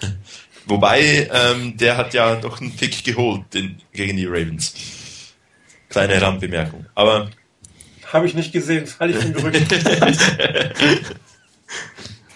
[0.66, 4.72] Wobei, ähm, der hat ja doch einen Pick geholt den, gegen die Ravens.
[5.90, 6.86] Kleine Randbemerkung.
[6.94, 7.28] Aber
[8.10, 9.66] Habe ich nicht gesehen, halte ich für Gerücht.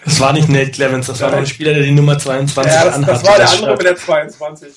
[0.05, 1.39] Das war nicht Nate Clemens, das war Nein.
[1.39, 3.13] noch ein Spieler, der die Nummer 22 ja, das, anhatte.
[3.13, 4.73] das war der andere mit der 22.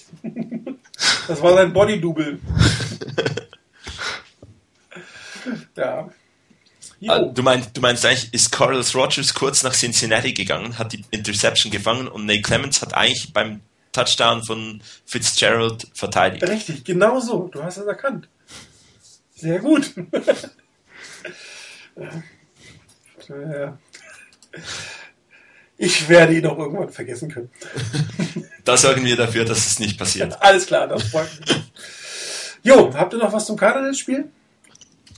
[1.29, 2.39] Das war sein Body-Double.
[5.77, 6.09] Ja.
[7.07, 7.33] Ah, Jo.
[7.33, 11.71] Du meinst, du meinst eigentlich, ist Carlos Rogers kurz nach Cincinnati gegangen, hat die Interception
[11.71, 13.61] gefangen und Nate Clemens hat eigentlich beim
[13.93, 16.43] Touchdown von Fitzgerald verteidigt.
[16.49, 17.49] Richtig, genau so.
[17.53, 18.29] Du hast es erkannt.
[19.35, 19.93] Sehr gut.
[23.29, 23.79] Ja.
[25.81, 27.51] Ich werde ihn auch irgendwann vergessen können.
[28.65, 30.43] Da sorgen wir dafür, dass es nicht passiert.
[30.43, 31.57] Alles klar, das freut mich.
[32.65, 34.29] Jo, habt ihr noch was zum Cardinals-Spiel?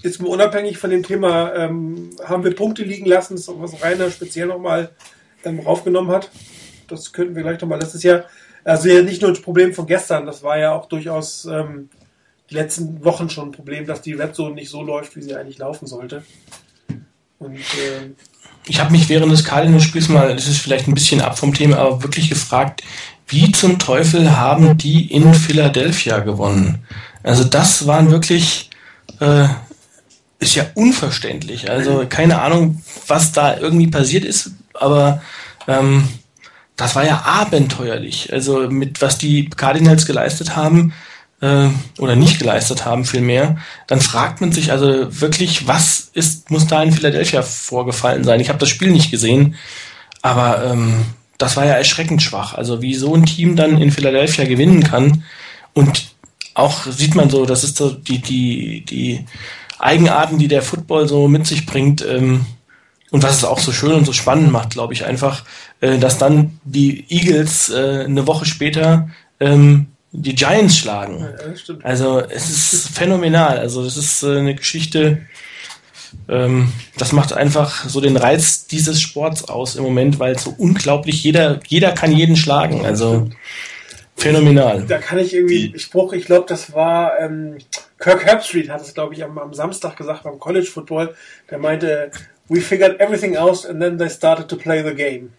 [0.02, 3.82] Jetzt mal unabhängig von dem Thema, ähm, haben wir Punkte liegen lassen, das ist was
[3.82, 4.90] Rainer speziell nochmal
[5.44, 6.30] ähm, raufgenommen hat.
[6.88, 7.78] Das könnten wir gleich nochmal.
[7.78, 8.24] Das ist ja,
[8.64, 11.90] also ja nicht nur ein Problem von gestern, das war ja auch durchaus ähm,
[12.50, 15.34] die letzten Wochen schon ein Problem, dass die Red Zone nicht so läuft, wie sie
[15.34, 16.24] eigentlich laufen sollte.
[17.38, 18.16] Und ähm,
[18.66, 21.78] Ich habe mich während des Cardinals-Spiels mal, das ist vielleicht ein bisschen ab vom Thema,
[21.78, 22.82] aber wirklich gefragt,
[23.28, 26.84] wie zum Teufel haben die in Philadelphia gewonnen?
[27.22, 28.70] Also das waren wirklich,
[29.20, 29.46] äh,
[30.40, 31.70] ist ja unverständlich.
[31.70, 35.22] Also keine Ahnung, was da irgendwie passiert ist, aber
[35.68, 36.08] ähm,
[36.76, 38.32] das war ja abenteuerlich.
[38.32, 40.94] Also mit was die Cardinals geleistet haben
[41.42, 41.68] äh,
[41.98, 46.82] oder nicht geleistet haben vielmehr, dann fragt man sich also wirklich, was ist muss da
[46.82, 48.40] in Philadelphia vorgefallen sein?
[48.40, 49.56] Ich habe das Spiel nicht gesehen,
[50.22, 51.04] aber ähm,
[51.36, 52.54] das war ja erschreckend schwach.
[52.54, 55.24] Also wie so ein Team dann in Philadelphia gewinnen kann
[55.74, 56.14] und
[56.54, 59.26] auch sieht man so, das ist so die die die
[59.82, 62.04] Eigenarten, die der Football so mit sich bringt.
[62.04, 62.46] Ähm,
[63.10, 65.44] und was es auch so schön und so spannend macht, glaube ich, einfach,
[65.80, 69.10] äh, dass dann die Eagles äh, eine Woche später
[69.40, 71.20] ähm, die Giants schlagen.
[71.20, 71.74] ja.
[71.82, 73.58] Also es ist phänomenal.
[73.58, 75.22] Also es ist äh, eine Geschichte,
[76.28, 81.22] ähm, das macht einfach so den Reiz dieses Sports aus im Moment, weil so unglaublich
[81.22, 82.84] jeder, jeder kann jeden schlagen.
[82.84, 83.30] Also
[84.20, 84.84] phänomenal.
[84.86, 87.58] Da kann ich irgendwie, Die- Spruch, ich glaube, das war ähm,
[87.98, 91.14] Kirk Herbstreit hat es, glaube ich, am, am Samstag gesagt beim College Football.
[91.50, 92.10] Der meinte,
[92.48, 95.32] we figured everything out and then they started to play the game.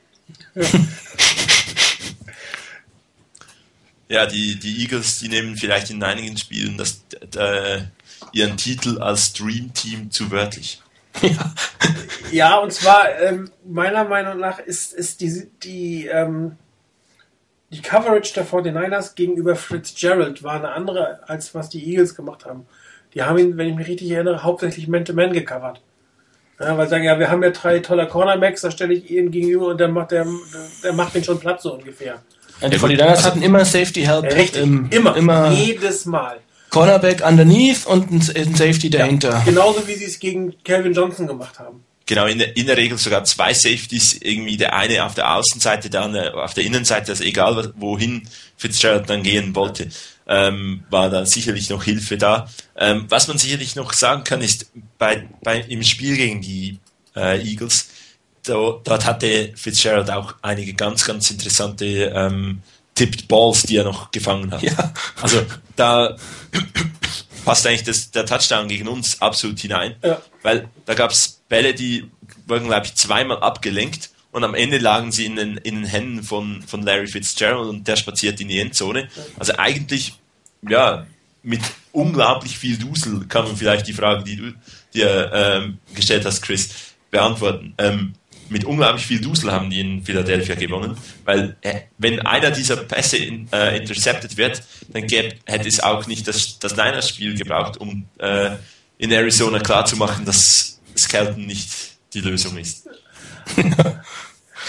[4.10, 7.04] Ja, die, die Eagles, die nehmen vielleicht in einigen Spielen das,
[7.36, 7.82] äh,
[8.32, 10.82] ihren Titel als Dream Team zu wörtlich.
[11.22, 11.54] Ja.
[12.32, 16.56] Ja, und zwar ähm, meiner Meinung nach ist, ist die, die, ähm,
[17.72, 22.66] die Coverage der 49ers gegenüber Fitzgerald war eine andere, als was die Eagles gemacht haben.
[23.14, 25.82] Die haben ihn, wenn ich mich richtig erinnere, hauptsächlich Man-to-Man gecovert.
[26.60, 29.32] Ja, weil sie sagen, ja, wir haben ja drei tolle Cornerbacks, da stelle ich ihn
[29.32, 30.28] gegenüber und der macht, der,
[30.84, 32.22] der macht den schon platt so ungefähr.
[32.62, 32.92] Ja, die Ja, gut.
[32.92, 34.24] 49ers hatten immer Safety Help.
[34.26, 36.38] Richtig, ähm, immer, Immer jedes Mal.
[36.70, 39.42] Cornerback underneath und ein, ein Safety dahinter.
[39.44, 41.84] Genauso wie sie es gegen Calvin Johnson gemacht haben.
[42.12, 45.90] Genau, in der, in der Regel sogar zwei Safeties, irgendwie der eine auf der Außenseite,
[45.90, 49.88] der andere auf der Innenseite, also egal wohin Fitzgerald dann gehen wollte,
[50.28, 52.50] ähm, war da sicherlich noch Hilfe da.
[52.76, 56.80] Ähm, was man sicherlich noch sagen kann, ist, bei, bei, im Spiel gegen die
[57.16, 57.88] äh, Eagles
[58.44, 62.62] dort hatte Fitzgerald auch einige ganz, ganz interessante ähm,
[62.94, 64.64] Tipped Balls, die er noch gefangen hat.
[64.64, 64.94] Ja.
[65.22, 65.46] Also
[65.78, 66.18] da
[67.46, 70.22] passt eigentlich das, der Touchdown gegen uns absolut hinein, ja.
[70.42, 72.10] weil da gab es Bälle, die
[72.48, 76.24] wurden, glaube ich, zweimal abgelenkt und am Ende lagen sie in den, in den Händen
[76.24, 79.10] von, von Larry Fitzgerald und der spaziert in die Endzone.
[79.38, 80.14] Also eigentlich,
[80.68, 81.06] ja,
[81.44, 81.62] mit
[81.92, 84.54] unglaublich viel Dusel kann man vielleicht die Frage, die du
[84.94, 86.70] dir ähm, gestellt hast, Chris,
[87.10, 87.74] beantworten.
[87.78, 88.14] Ähm,
[88.52, 93.18] mit unglaublich viel Dusel haben die in Philadelphia gewonnen, weil äh, wenn einer dieser Pässe
[93.18, 98.06] in, äh, intercepted wird, dann gäbe, hätte es auch nicht das, das Niners-Spiel gebraucht, um
[98.20, 98.52] äh,
[98.98, 101.72] in Arizona klarzumachen, dass Skelton nicht
[102.14, 102.88] die Lösung ist.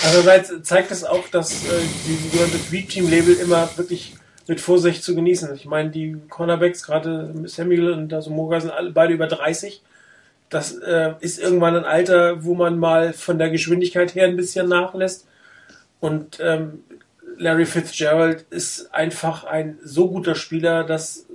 [0.04, 0.28] Also
[0.62, 4.14] zeigt es auch, dass äh, die sogenannte Tweet Team Label immer wirklich
[4.48, 5.54] mit Vorsicht zu genießen.
[5.54, 9.82] Ich meine, die Cornerbacks, gerade Samuel und also Moga sind alle beide über 30.
[10.52, 14.68] Das äh, ist irgendwann ein Alter, wo man mal von der Geschwindigkeit her ein bisschen
[14.68, 15.26] nachlässt.
[15.98, 16.84] Und ähm,
[17.38, 21.26] Larry Fitzgerald ist einfach ein so guter Spieler, dass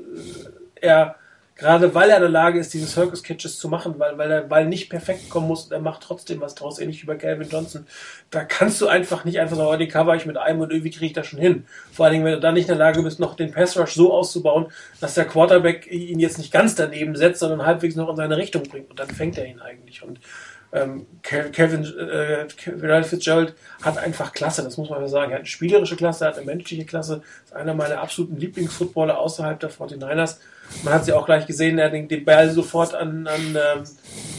[0.82, 1.15] äh, er
[1.58, 4.41] Gerade weil er in der Lage ist, diese Circus Catches zu machen, weil, weil er
[4.41, 7.88] Ball nicht perfekt kommen muss er macht trotzdem was draus, ähnlich wie bei Calvin Johnson.
[8.30, 10.91] Da kannst du einfach nicht einfach sagen, oh, den cover ich mit einem und irgendwie
[10.91, 11.66] kriege ich das schon hin.
[11.91, 13.93] Vor allen Dingen, wenn du dann nicht in der Lage bist, noch den Pass Rush
[13.93, 14.68] so auszubauen,
[15.01, 18.64] dass der Quarterback ihn jetzt nicht ganz daneben setzt, sondern halbwegs noch in seine Richtung
[18.64, 18.89] bringt.
[18.89, 20.03] Und dann fängt er ihn eigentlich.
[20.03, 20.20] Und
[20.74, 25.32] ähm, Kevin äh, Fitzgerald hat einfach Klasse, das muss man ja sagen.
[25.32, 29.18] Er hat eine spielerische Klasse, er hat eine menschliche Klasse, ist einer meiner absoluten Lieblingsfootballer
[29.18, 30.38] außerhalb der 49ers.
[30.84, 33.84] Man hat sie auch gleich gesehen, er den, den Ball sofort an, an ähm,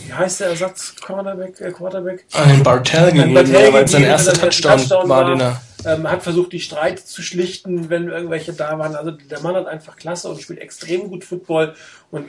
[0.07, 2.25] wie heißt der Ersatz Cornerback, äh, Quarterback?
[2.33, 6.23] An den Bartell gegeben, weil es sein erster Touchdown, Touchdown war, den er ähm, hat
[6.23, 8.97] versucht, die Streit zu schlichten, wenn irgendwelche da waren.
[8.97, 11.75] Also der Mann hat einfach Klasse und spielt extrem gut Football
[12.11, 12.27] und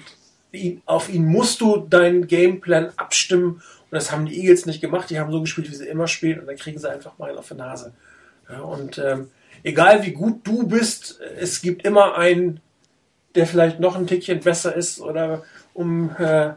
[0.52, 5.10] ihn, auf ihn musst du deinen Gameplan abstimmen und das haben die Eagles nicht gemacht.
[5.10, 7.39] Die haben so gespielt, wie sie immer spielen und dann kriegen sie einfach mal einen
[7.39, 7.93] auf die Nase.
[8.50, 9.30] Ja, und ähm,
[9.64, 12.62] egal wie gut du bist, es gibt immer einen
[13.36, 16.52] der vielleicht noch ein Tickchen besser ist oder um äh,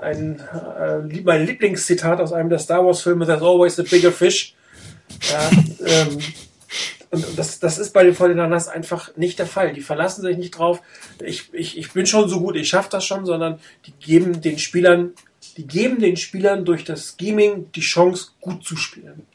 [0.00, 4.54] ein äh, mein Lieblingszitat aus einem der Star Wars Filme, There's always a bigger fish.
[5.30, 5.50] Ja,
[5.84, 6.18] ähm,
[7.10, 9.72] und das, das ist bei den 49ers einfach nicht der Fall.
[9.72, 10.80] Die verlassen sich nicht drauf.
[11.20, 14.60] Ich, ich, ich bin schon so gut, ich schaffe das schon, sondern die geben den
[14.60, 15.12] Spielern,
[15.56, 19.26] die geben den Spielern durch das Scheming die Chance, gut zu spielen.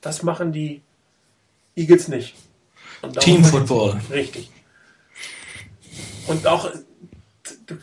[0.00, 0.80] Das machen die
[1.74, 2.34] Eagles nicht.
[3.20, 4.00] Team Football.
[4.10, 4.50] Richtig.
[6.26, 6.70] Und auch,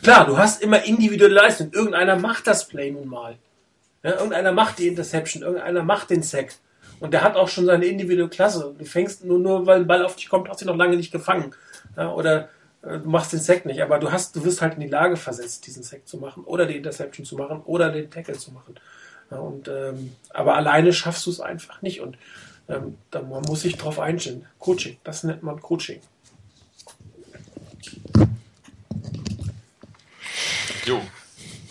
[0.02, 1.72] klar, du hast immer individuelle Leistung.
[1.72, 3.38] Irgendeiner macht das Play nun mal.
[4.04, 6.54] Ja, irgendeiner macht die Interception, irgendeiner macht den Sack.
[7.00, 8.76] Und der hat auch schon seine individuelle Klasse.
[8.78, 11.12] Du fängst nur, nur weil ein Ball auf dich kommt, hast du noch lange nicht
[11.12, 11.54] gefangen.
[11.98, 12.50] Ja, oder
[12.82, 15.16] äh, du machst den Sack nicht, aber du hast, du wirst halt in die Lage
[15.16, 18.76] versetzt, diesen Sack zu machen oder die Interception zu machen oder den Tackle zu machen.
[19.32, 22.18] Ja, und, ähm, aber alleine schaffst du es einfach nicht und
[22.70, 24.46] ähm, da, man muss sich drauf einstellen.
[24.60, 26.00] Coaching, das nennt man Coaching.
[30.86, 31.01] Jo.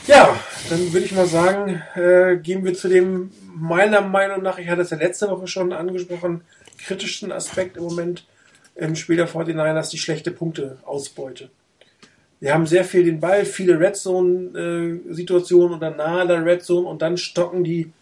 [0.06, 0.38] Ja,
[0.70, 4.82] dann würde ich mal sagen, äh, gehen wir zu dem, meiner Meinung nach, ich hatte
[4.82, 6.42] es ja letzte Woche schon angesprochen,
[6.78, 8.26] kritischsten Aspekt im Moment
[8.74, 11.50] im Spiel der 49ers, die schlechte Punkteausbeute.
[12.40, 16.88] Wir haben sehr viel den Ball, viele Red Zone-Situationen äh, oder nahe der Red Zone
[16.88, 17.92] und dann stocken die,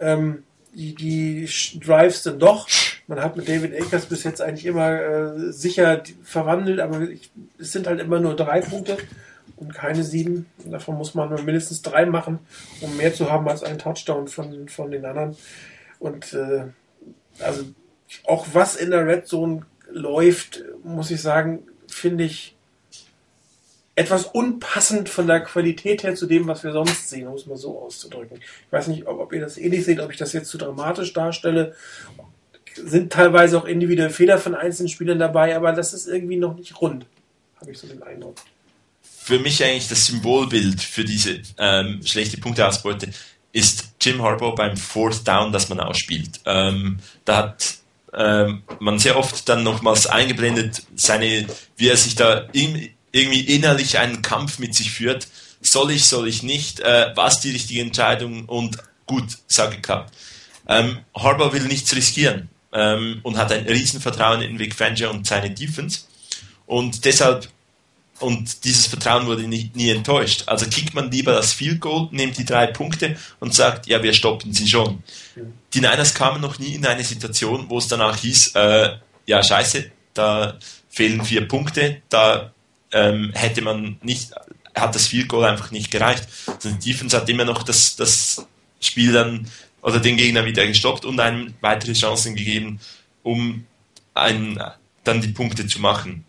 [0.00, 0.42] ähm,
[0.74, 1.48] die, die
[1.78, 2.68] Drives dann doch.
[3.06, 7.72] Man hat mit David Akers bis jetzt eigentlich immer äh, sicher verwandelt, aber ich, es
[7.72, 8.98] sind halt immer nur drei Punkte
[9.60, 10.46] und keine sieben.
[10.64, 12.38] Davon muss man mindestens drei machen,
[12.80, 15.36] um mehr zu haben als einen Touchdown von, von den anderen.
[15.98, 16.64] Und äh,
[17.40, 17.64] also
[18.24, 22.54] auch was in der Red Zone läuft, muss ich sagen, finde ich
[23.94, 27.56] etwas unpassend von der Qualität her zu dem, was wir sonst sehen, um es mal
[27.56, 28.38] so auszudrücken.
[28.38, 31.12] Ich weiß nicht, ob, ob ihr das ähnlich seht, ob ich das jetzt zu dramatisch
[31.12, 31.74] darstelle.
[32.76, 36.80] Sind teilweise auch individuelle Fehler von einzelnen Spielern dabei, aber das ist irgendwie noch nicht
[36.80, 37.06] rund,
[37.60, 38.36] habe ich so den Eindruck
[39.28, 43.10] für mich eigentlich das Symbolbild für diese ähm, schlechte Punkteausbeute
[43.52, 46.40] ist Jim Harbaugh beim Fourth Down, das man ausspielt.
[46.46, 47.74] Ähm, da hat
[48.14, 53.98] ähm, man sehr oft dann nochmals eingeblendet, seine, wie er sich da in, irgendwie innerlich
[53.98, 55.28] einen Kampf mit sich führt.
[55.60, 56.80] Soll ich, soll ich nicht?
[56.80, 58.46] Äh, was die richtige Entscheidung?
[58.46, 60.14] Und gut, sage geklappt.
[60.68, 65.50] Ähm, Harbaugh will nichts riskieren ähm, und hat ein Riesenvertrauen in Vic Fangio und seine
[65.50, 66.04] Defense.
[66.64, 67.50] Und deshalb
[68.20, 70.44] und dieses Vertrauen wurde nie, nie, enttäuscht.
[70.46, 74.12] Also kickt man lieber das Field Goal, nimmt die drei Punkte und sagt, ja, wir
[74.12, 75.02] stoppen sie schon.
[75.72, 78.96] Die Niners kamen noch nie in eine Situation, wo es danach hieß, äh,
[79.26, 80.58] ja, scheiße, da
[80.88, 82.52] fehlen vier Punkte, da
[82.92, 84.32] ähm, hätte man nicht,
[84.74, 86.26] hat das Field Goal einfach nicht gereicht.
[86.46, 88.46] Also die Defense hat immer noch das, das
[88.80, 89.48] Spiel dann,
[89.82, 92.80] oder den Gegner wieder gestoppt und einem weitere Chancen gegeben,
[93.22, 93.64] um
[94.14, 94.60] einen,
[95.04, 96.24] dann die Punkte zu machen.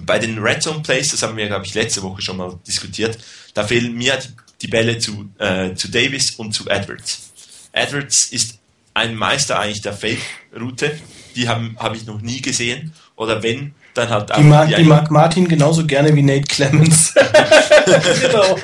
[0.00, 3.18] Bei den Red Zone Plays, das haben wir, glaube ich, letzte Woche schon mal diskutiert,
[3.54, 4.28] da fehlen mir die,
[4.62, 7.30] die Bälle zu, äh, zu Davis und zu Edwards.
[7.72, 8.58] Edwards ist
[8.94, 10.98] ein Meister eigentlich der Fake-Route,
[11.36, 12.92] die habe hab ich noch nie gesehen.
[13.16, 14.36] Oder wenn, dann halt auch.
[14.36, 17.14] Die mag, die, die mag Martin genauso gerne wie Nate Clemens.
[18.20, 18.58] genau.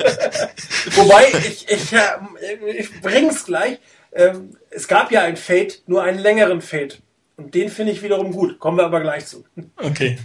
[0.95, 3.79] Wobei, ich, ich, ich bring's gleich.
[4.13, 6.95] Ähm, es gab ja ein Fade, nur einen längeren Fade.
[7.37, 8.59] Und den finde ich wiederum gut.
[8.59, 9.45] Kommen wir aber gleich zu.
[9.77, 10.17] Okay.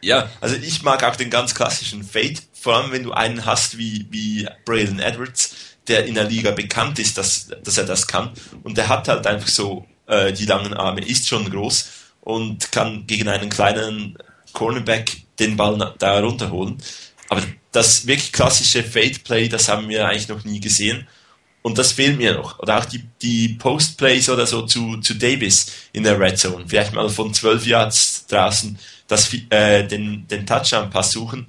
[0.00, 3.76] Ja, also ich mag auch den ganz klassischen Fade, vor allem wenn du einen hast
[3.78, 5.54] wie, wie Braylon Edwards,
[5.88, 8.32] der in der Liga bekannt ist, dass, dass er das kann.
[8.62, 11.88] Und der hat halt einfach so äh, die langen Arme, ist schon groß
[12.20, 14.16] und kann gegen einen kleinen
[14.52, 16.78] Cornerback den Ball da runterholen.
[17.28, 17.42] Aber
[17.72, 21.06] das wirklich klassische Fade Play, das haben wir eigentlich noch nie gesehen.
[21.62, 22.58] Und das fehlt mir noch.
[22.58, 26.64] Oder auch die, die Post-Plays oder so zu, zu Davis in der Red Zone.
[26.66, 28.78] Vielleicht mal von 12 Yards draußen
[29.10, 31.46] das, äh, den, den Touchdown-Pass suchen.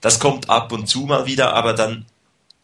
[0.00, 2.06] Das kommt ab und zu mal wieder, aber dann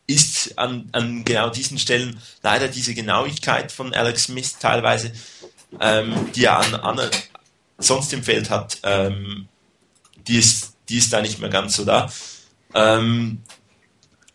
[0.06, 5.12] ist an, an genau diesen Stellen leider diese Genauigkeit von Alex Smith teilweise,
[5.80, 7.10] ähm, die er an, an,
[7.78, 9.48] sonst im Feld hat, ähm,
[10.28, 12.12] die, ist, die ist da nicht mehr ganz so da.
[12.74, 13.42] Ähm,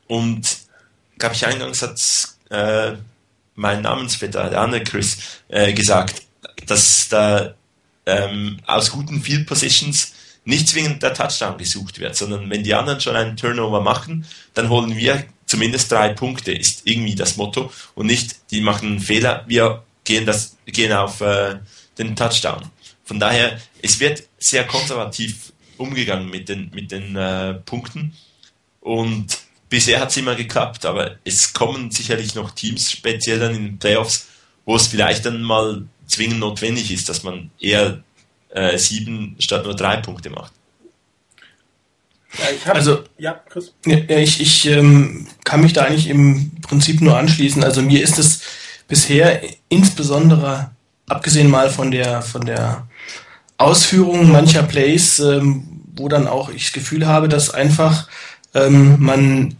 [0.07, 0.57] und
[1.17, 2.01] glaube ich, eingangs hat
[2.49, 2.97] äh,
[3.55, 5.17] mein Namensvetter, der andere Chris,
[5.47, 6.23] äh, gesagt,
[6.65, 7.53] dass da
[8.07, 10.13] ähm, aus guten Field Positions
[10.45, 14.69] nicht zwingend der Touchdown gesucht wird, sondern wenn die anderen schon einen Turnover machen, dann
[14.69, 19.43] holen wir zumindest drei Punkte, ist irgendwie das Motto und nicht, die machen einen Fehler,
[19.47, 21.59] wir gehen, das, gehen auf äh,
[21.97, 22.63] den Touchdown.
[23.03, 28.13] Von daher, es wird sehr konservativ umgegangen mit den, mit den äh, Punkten
[28.79, 29.37] und
[29.69, 33.79] bisher hat es immer geklappt, aber es kommen sicherlich noch Teams, speziell dann in den
[33.79, 34.27] Playoffs,
[34.65, 38.03] wo es vielleicht dann mal zwingend notwendig ist, dass man eher
[38.49, 40.53] äh, sieben statt nur drei Punkte macht.
[42.37, 43.73] Ja, hab, also, ja, Chris.
[43.85, 47.63] Ja, ich, ich ähm, kann mich da eigentlich im Prinzip nur anschließen.
[47.63, 48.41] Also mir ist es
[48.87, 50.71] bisher insbesondere,
[51.07, 52.87] abgesehen mal von der, von der
[53.57, 58.07] Ausführung mancher Plays, ähm, wo dann auch ich das Gefühl habe, dass einfach
[58.53, 59.57] ähm, man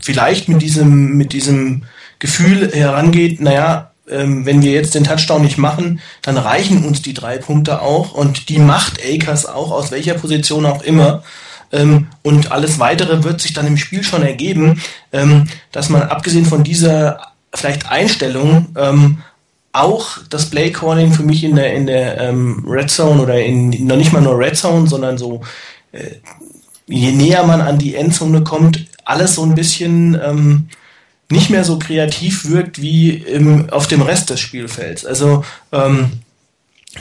[0.00, 1.84] vielleicht mit diesem, mit diesem
[2.18, 7.14] Gefühl herangeht, naja, ähm, wenn wir jetzt den Touchdown nicht machen, dann reichen uns die
[7.14, 11.22] drei Punkte auch und die macht Akers auch, aus welcher Position auch immer.
[11.72, 14.80] Ähm, und alles weitere wird sich dann im Spiel schon ergeben,
[15.12, 17.20] ähm, dass man abgesehen von dieser
[17.52, 19.18] vielleicht Einstellung ähm,
[19.72, 23.70] auch das Play Calling für mich in der in der ähm, Red Zone oder in
[23.86, 25.42] noch nicht mal nur Red Zone, sondern so
[25.92, 26.16] äh,
[26.86, 30.68] je näher man an die Endzone kommt, alles so ein bisschen ähm,
[31.30, 35.04] nicht mehr so kreativ wirkt wie im, auf dem Rest des Spielfelds.
[35.04, 36.12] Also, ähm,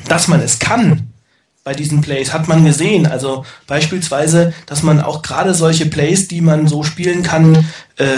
[0.07, 1.07] dass man es kann
[1.65, 3.07] bei diesen Plays, hat man gesehen.
[3.07, 7.65] Also beispielsweise, dass man auch gerade solche Plays, die man so spielen kann,
[7.97, 8.17] äh,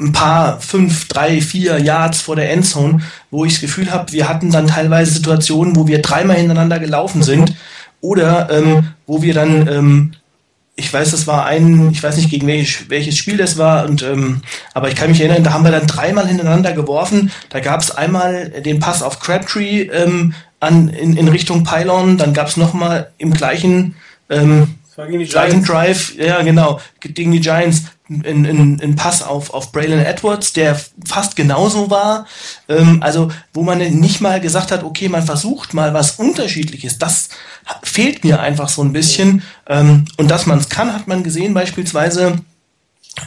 [0.00, 4.28] ein paar, fünf, drei, vier Yards vor der Endzone, wo ich das Gefühl habe, wir
[4.28, 7.54] hatten dann teilweise Situationen, wo wir dreimal hintereinander gelaufen sind
[8.00, 10.12] oder ähm, wo wir dann ähm,
[10.76, 14.02] ich weiß, das war ein, ich weiß nicht gegen welches, welches Spiel das war, und
[14.02, 17.30] ähm, aber ich kann mich erinnern, da haben wir dann dreimal hintereinander geworfen.
[17.50, 22.34] Da gab es einmal den Pass auf Crabtree ähm, an, in, in Richtung Pylon, dann
[22.34, 23.94] gab es nochmal im gleichen
[24.30, 24.74] ähm,
[25.28, 30.52] gleichen Drive, ja genau, gegen die Giants in, in, in Pass auf, auf Braylon Edwards,
[30.52, 32.26] der fast genauso war.
[32.68, 36.98] Ähm, also, wo man nicht mal gesagt hat, okay, man versucht mal was Unterschiedliches.
[36.98, 37.30] Das
[37.82, 39.42] fehlt mir einfach so ein bisschen.
[39.66, 42.40] Ähm, und dass man es kann, hat man gesehen, beispielsweise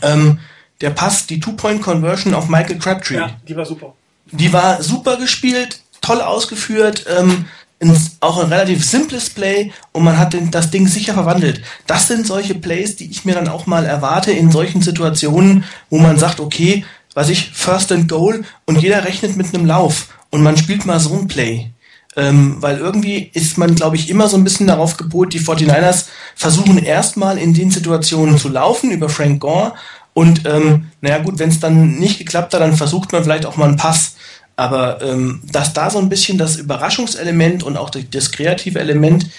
[0.04, 0.40] ähm,
[0.82, 3.16] der Pass, die Two-Point-Conversion auf Michael Crabtree.
[3.16, 3.94] Ja, die war super.
[4.32, 7.06] Die war super gespielt, toll ausgeführt.
[7.18, 7.46] Ähm,
[7.80, 11.62] ins, auch ein relativ simples Play und man hat den, das Ding sicher verwandelt.
[11.86, 15.98] Das sind solche Plays, die ich mir dann auch mal erwarte in solchen Situationen, wo
[15.98, 20.42] man sagt, okay, was ich, First and Goal und jeder rechnet mit einem Lauf und
[20.42, 21.72] man spielt mal so ein Play.
[22.16, 26.06] Ähm, weil irgendwie ist man, glaube ich, immer so ein bisschen darauf gepolt, die 49ers
[26.36, 29.74] versuchen erstmal in den Situationen zu laufen über Frank Gore
[30.18, 33.56] und ähm, naja gut, wenn es dann nicht geklappt hat, dann versucht man vielleicht auch
[33.56, 34.16] mal einen Pass.
[34.58, 39.30] Aber ähm, dass da so ein bisschen das Überraschungselement und auch das kreative Element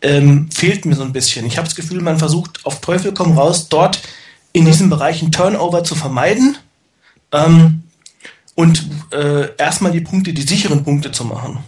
[0.00, 1.44] ähm, fehlt mir so ein bisschen.
[1.46, 4.00] Ich habe das Gefühl, man versucht auf Teufel komm raus, dort
[4.52, 6.56] in diesen Bereichen Turnover zu vermeiden
[7.32, 7.82] ähm,
[8.54, 11.58] und äh, erstmal die Punkte, die sicheren Punkte zu machen.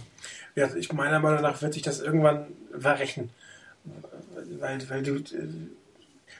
[0.55, 2.47] Ja, ich meiner Meinung nach wird sich das irgendwann
[2.77, 3.29] verrechnen.
[4.59, 5.47] Weil, weil du, äh,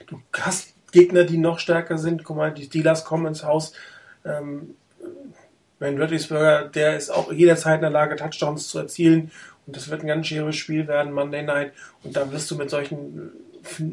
[0.06, 2.24] du hast Gegner, die noch stärker sind.
[2.24, 3.72] Guck mal, die Steelers kommen ins Haus.
[4.24, 4.74] Ähm,
[5.82, 9.32] Ben Roethlisberger, der ist auch jederzeit in der Lage, Touchdowns zu erzielen.
[9.66, 11.72] Und das wird ein ganz schweres Spiel werden, Monday Night.
[12.04, 13.32] Und da wirst du mit solchen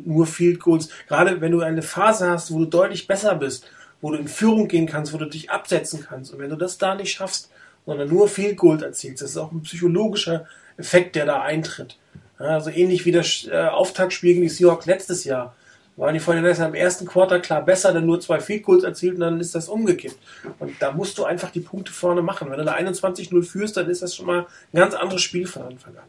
[0.06, 3.66] nur Field Goals, gerade wenn du eine Phase hast, wo du deutlich besser bist,
[4.02, 6.32] wo du in Führung gehen kannst, wo du dich absetzen kannst.
[6.32, 7.50] Und wenn du das da nicht schaffst,
[7.88, 10.46] sondern nur Field Goal erzielst, das ist auch ein psychologischer
[10.78, 11.98] Effekt, der da eintritt.
[12.38, 15.56] Also ähnlich wie das äh, Auftaktspiel gegen die Seahawks letztes Jahr.
[16.00, 19.20] Waren die Fortinanders im ersten Quarter klar besser, dann nur zwei Field Goals erzielt und
[19.20, 20.18] dann ist das umgekippt.
[20.60, 22.50] Und da musst du einfach die Punkte vorne machen.
[22.50, 25.64] Wenn du da 21-0 führst, dann ist das schon mal ein ganz anderes Spiel von
[25.64, 26.06] Anfang an.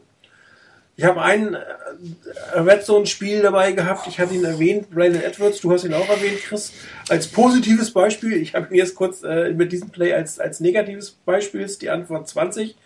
[0.95, 4.07] Ich habe ein äh, Red Zone Spiel dabei gehabt.
[4.07, 5.59] Ich hatte ihn erwähnt, Brandon Edwards.
[5.59, 6.71] Du hast ihn auch erwähnt, Chris,
[7.09, 8.33] als positives Beispiel.
[8.33, 11.89] Ich habe ihn jetzt kurz äh, mit diesem Play als, als negatives Beispiel, ist die
[11.89, 12.77] Antwort 20.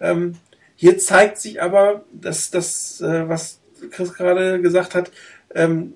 [0.00, 0.36] Ähm,
[0.76, 3.58] hier zeigt sich aber, dass das, äh, was
[3.90, 5.10] Chris gerade gesagt hat,
[5.52, 5.94] ähm,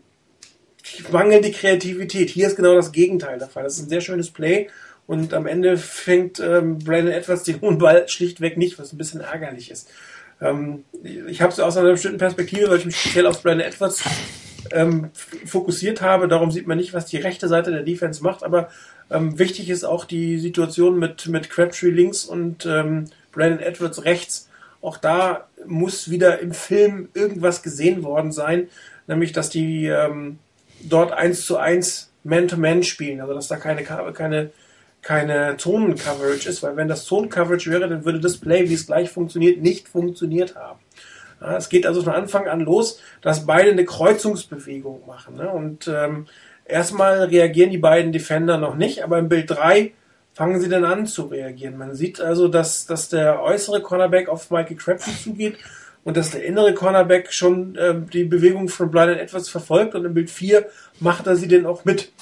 [1.10, 2.30] mangelnde Kreativität.
[2.30, 3.64] Hier ist genau das Gegenteil der Fall.
[3.64, 4.68] Das ist ein sehr schönes Play
[5.06, 9.20] und am Ende fängt ähm, Brandon Edwards den hohen Ball schlichtweg nicht, was ein bisschen
[9.20, 9.88] ärgerlich ist.
[10.40, 14.04] Ähm, ich habe es aus einer bestimmten Perspektive, weil ich mich speziell auf Brandon Edwards
[14.70, 15.10] ähm,
[15.46, 16.28] fokussiert habe.
[16.28, 18.70] Darum sieht man nicht, was die rechte Seite der Defense macht, aber
[19.10, 24.48] ähm, wichtig ist auch die Situation mit, mit Crabtree links und ähm, Brandon Edwards rechts.
[24.80, 28.68] Auch da muss wieder im Film irgendwas gesehen worden sein,
[29.06, 30.38] nämlich dass die ähm,
[30.82, 34.50] dort eins zu eins Man-to-Man spielen, also dass da keine, keine,
[35.02, 39.10] keine Zonen-Coverage ist, weil wenn das Zonen-Coverage wäre, dann würde das Play, wie es gleich
[39.10, 40.80] funktioniert, nicht funktioniert haben.
[41.40, 45.36] Ja, es geht also von Anfang an los, dass beide eine Kreuzungsbewegung machen.
[45.36, 45.48] Ne?
[45.48, 46.26] Und ähm,
[46.66, 49.92] erstmal reagieren die beiden Defender noch nicht, aber im Bild 3
[50.34, 51.78] fangen sie dann an zu reagieren.
[51.78, 55.56] Man sieht also, dass, dass der äußere Cornerback auf Michael Crabtree zugeht
[56.04, 60.14] und dass der innere Cornerback schon äh, die Bewegung von Brian etwas verfolgt und im
[60.14, 60.66] Bild 4
[61.00, 62.12] macht er sie denn auch mit.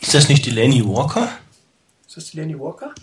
[0.00, 1.28] Ist das nicht die Lenny Walker?
[2.06, 2.94] Ist das die Lenny Walker?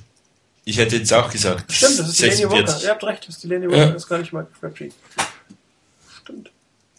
[0.64, 1.72] Ich hätte jetzt auch gesagt.
[1.72, 2.80] Stimmt, das ist die Lenny Walker.
[2.84, 3.86] Ihr habt recht, das ist die Lenny Walker, ja.
[3.88, 4.90] das ist gar nicht mal Crabtree.
[6.22, 6.52] Stimmt.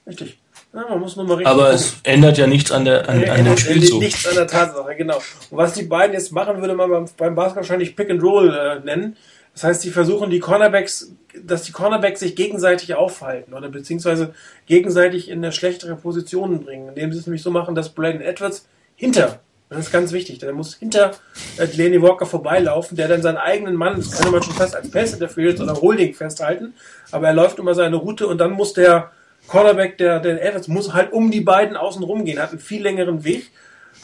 [0.07, 0.39] Richtig.
[0.75, 1.77] Ja, man muss nur mal richtig Aber gucken.
[1.77, 4.01] es ändert ja nichts an, der, an, nee, an dem Spielzug.
[4.01, 5.17] Nichts an der Tatsache, genau.
[5.17, 8.55] Und was die beiden jetzt machen, würde man beim, beim Basketball wahrscheinlich Pick and Roll
[8.55, 9.17] äh, nennen.
[9.55, 14.35] Das heißt, die versuchen die Cornerbacks, dass die Cornerbacks sich gegenseitig aufhalten oder beziehungsweise
[14.67, 18.67] gegenseitig in eine schlechtere Position bringen, indem sie es nämlich so machen, dass Brandon Edwards
[18.97, 21.13] hinter, das ist ganz wichtig, der muss hinter
[21.59, 24.91] äh, Delaney Walker vorbeilaufen, der dann seinen eigenen Mann, das kann man schon fast als
[24.91, 26.75] Pass Interference oder Holding festhalten,
[27.11, 29.11] aber er läuft immer seine Route und dann muss der
[29.49, 33.25] Cornerback, der, der Edwards, muss halt um die beiden außen rumgehen, hat einen viel längeren
[33.25, 33.51] Weg.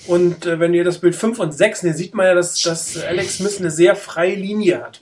[0.07, 3.03] Und äh, wenn ihr das Bild 5 und 6 seht, sieht man ja, dass, dass
[3.03, 5.01] Alex Smith eine sehr freie Linie hat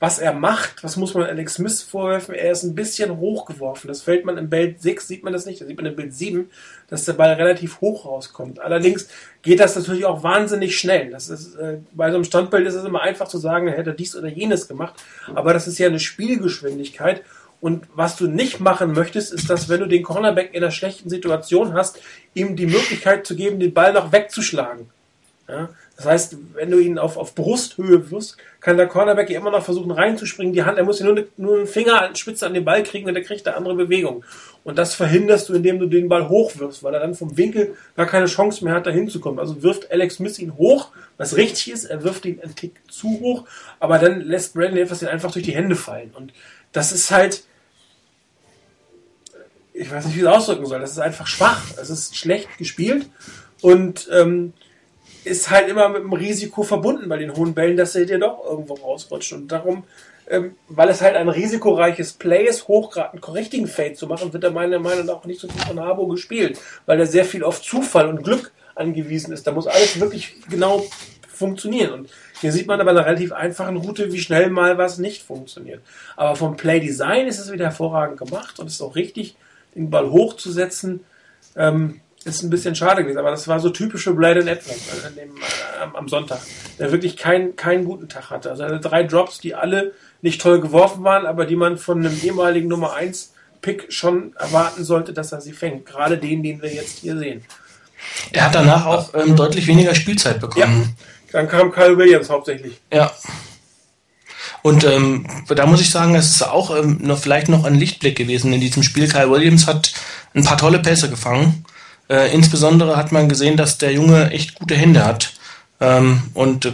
[0.00, 2.34] was er macht, was muss man Alex Smith vorwerfen?
[2.34, 3.86] Er ist ein bisschen hochgeworfen.
[3.86, 6.14] Das fällt man im Bild 6, sieht man das nicht, da sieht man im Bild
[6.14, 6.50] 7,
[6.88, 8.60] dass der Ball relativ hoch rauskommt.
[8.60, 9.08] Allerdings
[9.42, 11.10] geht das natürlich auch wahnsinnig schnell.
[11.10, 13.92] Das ist, äh, bei so einem Standbild ist es immer einfach zu sagen, er hätte
[13.92, 14.94] dies oder jenes gemacht,
[15.34, 17.22] aber das ist ja eine Spielgeschwindigkeit.
[17.60, 21.10] Und was du nicht machen möchtest, ist, dass wenn du den Cornerback in einer schlechten
[21.10, 22.00] Situation hast,
[22.32, 24.88] ihm die Möglichkeit zu geben, den Ball noch wegzuschlagen.
[25.46, 25.68] Ja?
[26.00, 29.62] Das heißt, wenn du ihn auf, auf Brusthöhe wirst, kann der Cornerback ja immer noch
[29.62, 30.54] versuchen reinzuspringen.
[30.54, 33.06] Die Hand, er muss ja nur, nur einen Finger an Spitze an den Ball kriegen
[33.06, 34.24] und er kriegt eine andere Bewegung.
[34.64, 38.06] Und das verhinderst du, indem du den Ball hochwirfst, weil er dann vom Winkel gar
[38.06, 39.38] keine Chance mehr hat, da hinzukommen.
[39.38, 40.88] Also wirft Alex Smith ihn hoch,
[41.18, 43.44] was richtig ist, er wirft ihn einen Tick zu hoch,
[43.78, 46.12] aber dann lässt Brandon etwas einfach durch die Hände fallen.
[46.16, 46.32] Und
[46.72, 47.44] das ist halt,
[49.74, 52.56] ich weiß nicht, wie ich es ausdrücken soll, das ist einfach schwach, es ist schlecht
[52.56, 53.04] gespielt
[53.60, 54.54] und ähm,
[55.24, 58.44] ist halt immer mit dem Risiko verbunden bei den hohen Bällen, dass er dir doch
[58.44, 59.32] irgendwo rausrutscht.
[59.32, 59.84] Und darum,
[60.28, 64.50] ähm, weil es halt ein risikoreiches Play ist, hochgrad richtigen Fade zu machen, wird er
[64.50, 67.60] meiner Meinung nach auch nicht so viel von Harbo gespielt, weil er sehr viel auf
[67.62, 69.46] Zufall und Glück angewiesen ist.
[69.46, 70.84] Da muss alles wirklich genau
[71.28, 71.92] funktionieren.
[71.92, 72.10] Und
[72.40, 75.82] hier sieht man aber eine relativ einfachen Route, wie schnell mal was nicht funktioniert.
[76.16, 79.36] Aber vom Play Design ist es wieder hervorragend gemacht und es ist auch richtig,
[79.74, 81.04] den Ball hochzusetzen.
[81.56, 85.36] Ähm, ist ein bisschen schade gewesen, aber das war so typische Blade Edwards äh, dem,
[85.36, 86.40] äh, am Sonntag,
[86.78, 88.50] der wirklich keinen keinen guten Tag hatte.
[88.50, 92.04] Also er hatte drei Drops, die alle nicht toll geworfen waren, aber die man von
[92.04, 95.86] einem ehemaligen Nummer 1 Pick schon erwarten sollte, dass er sie fängt.
[95.86, 97.44] Gerade den, den wir jetzt hier sehen.
[98.32, 100.94] Er hat danach auch ähm, deutlich weniger Spielzeit bekommen.
[100.96, 102.80] Ja, dann kam Kyle Williams hauptsächlich.
[102.92, 103.12] Ja.
[104.62, 108.16] Und ähm, da muss ich sagen, es ist auch ähm, noch vielleicht noch ein Lichtblick
[108.16, 109.08] gewesen in diesem Spiel.
[109.08, 109.92] Kyle Williams hat
[110.34, 111.64] ein paar tolle Pässe gefangen.
[112.10, 115.32] Äh, insbesondere hat man gesehen, dass der Junge echt gute Hände hat.
[115.80, 116.72] Ähm, und äh,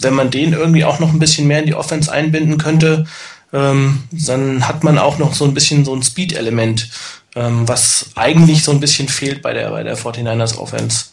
[0.00, 3.06] wenn man den irgendwie auch noch ein bisschen mehr in die Offense einbinden könnte,
[3.52, 6.90] ähm, dann hat man auch noch so ein bisschen so ein Speed-Element,
[7.36, 11.06] ähm, was eigentlich so ein bisschen fehlt bei der, bei der 49ers Offense.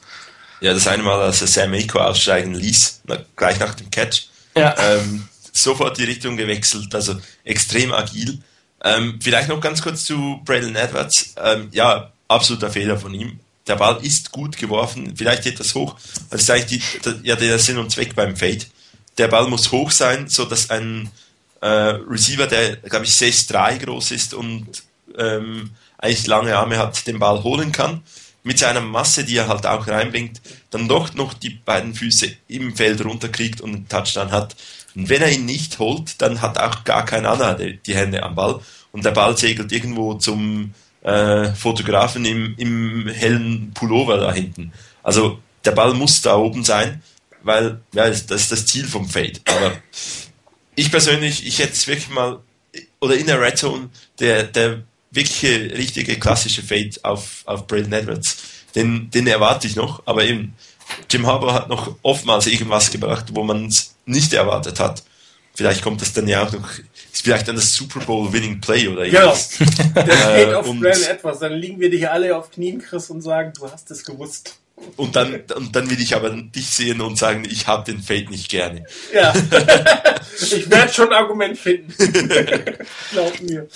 [0.62, 3.04] Ja, das eine Mal, als er Sam Mako aussteigen ließ,
[3.36, 4.76] gleich nach dem Catch, Ja.
[4.78, 8.40] Ähm, sofort die Richtung gewechselt, also extrem agil.
[8.84, 11.36] Ähm, vielleicht noch ganz kurz zu Braylon Edwards.
[11.42, 13.40] Ähm, ja, absoluter Fehler von ihm.
[13.70, 15.96] Der Ball ist gut geworfen, vielleicht etwas hoch.
[16.32, 18.66] Das ist eigentlich die, ja, der Sinn und Zweck beim Fade.
[19.20, 21.10] Der Ball muss hoch sein, so dass ein
[21.62, 24.84] äh, Receiver, der glaube ich 6'3 groß ist und
[25.18, 28.02] ähm, eigentlich lange Arme hat, den Ball holen kann.
[28.42, 30.42] Mit seiner Masse, die er halt auch reinbringt,
[30.72, 34.56] dann doch noch die beiden Füße im Feld runterkriegt und einen Touchdown hat.
[34.96, 38.34] Und wenn er ihn nicht holt, dann hat auch gar kein Anna die Hände am
[38.34, 38.62] Ball
[38.92, 44.74] und der Ball segelt irgendwo zum äh, Fotografen im, im hellen Pullover da hinten.
[45.04, 47.02] Also der Ball muss da oben sein,
[47.44, 49.40] weil ja, das ist das Ziel vom Fade.
[49.46, 49.74] Aber
[50.76, 52.40] ich persönlich, ich hätte es wirklich mal,
[53.00, 53.90] oder in der Red Zone,
[54.20, 58.38] der, der wirkliche, richtige, klassische Fade auf, auf Braden Edwards,
[58.76, 60.56] den, den erwarte ich noch, aber eben,
[61.10, 65.04] Jim Harbour hat noch oftmals irgendwas gebracht, wo man es nicht erwartet hat.
[65.54, 66.70] Vielleicht kommt das dann ja auch noch,
[67.20, 69.58] ist vielleicht dann das Super Bowl Winning Play oder irgendwas.
[69.58, 69.92] Genau.
[69.94, 73.52] Der Fade auf Braden Edwards, dann liegen wir dich alle auf Knien, Chris, und sagen,
[73.58, 74.56] du hast es gewusst.
[74.96, 78.30] Und dann, und dann will ich aber dich sehen und sagen, ich habe den Fade
[78.30, 78.86] nicht gerne.
[79.14, 79.34] Ja.
[80.42, 81.94] ich werde schon ein Argument finden.
[83.12, 83.68] Glaub mir.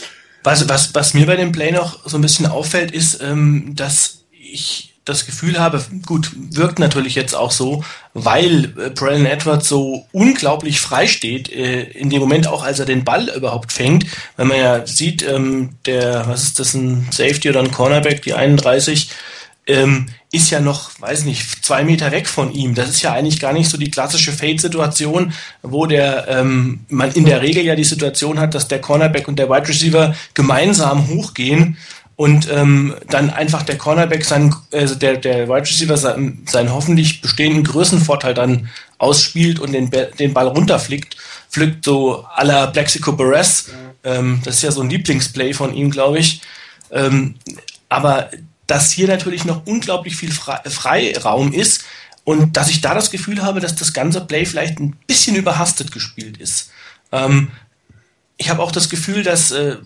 [0.43, 4.23] Was, was, was mir bei dem Play noch so ein bisschen auffällt, ist, ähm, dass
[4.31, 7.83] ich das Gefühl habe, gut, wirkt natürlich jetzt auch so,
[8.13, 12.85] weil äh, Brandon Edwards so unglaublich frei steht, äh, in dem Moment auch, als er
[12.85, 14.05] den Ball überhaupt fängt,
[14.37, 18.33] wenn man ja sieht, ähm, der, was ist das, ein Safety oder ein Cornerback, die
[18.33, 19.09] 31,
[19.65, 22.73] ähm, ist ja noch, weiß nicht, zwei Meter weg von ihm.
[22.75, 27.25] Das ist ja eigentlich gar nicht so die klassische Fade-Situation, wo der ähm, man in
[27.25, 31.77] der Regel ja die Situation hat, dass der Cornerback und der Wide Receiver gemeinsam hochgehen
[32.15, 37.21] und ähm, dann einfach der Cornerback seinen, also der, der Wide Receiver seinen, seinen hoffentlich
[37.21, 41.17] bestehenden Größenvorteil dann ausspielt und den, den Ball runterflickt,
[41.49, 43.71] pflückt so à la Plexico Barres.
[44.03, 46.41] Ähm, das ist ja so ein Lieblingsplay von ihm, glaube ich.
[46.91, 47.35] Ähm,
[47.89, 48.29] aber
[48.67, 51.83] dass hier natürlich noch unglaublich viel Freiraum ist
[52.23, 55.91] und dass ich da das Gefühl habe, dass das ganze Play vielleicht ein bisschen überhastet
[55.91, 56.71] gespielt ist.
[57.11, 57.49] Ähm,
[58.37, 59.77] ich habe auch das Gefühl, dass äh,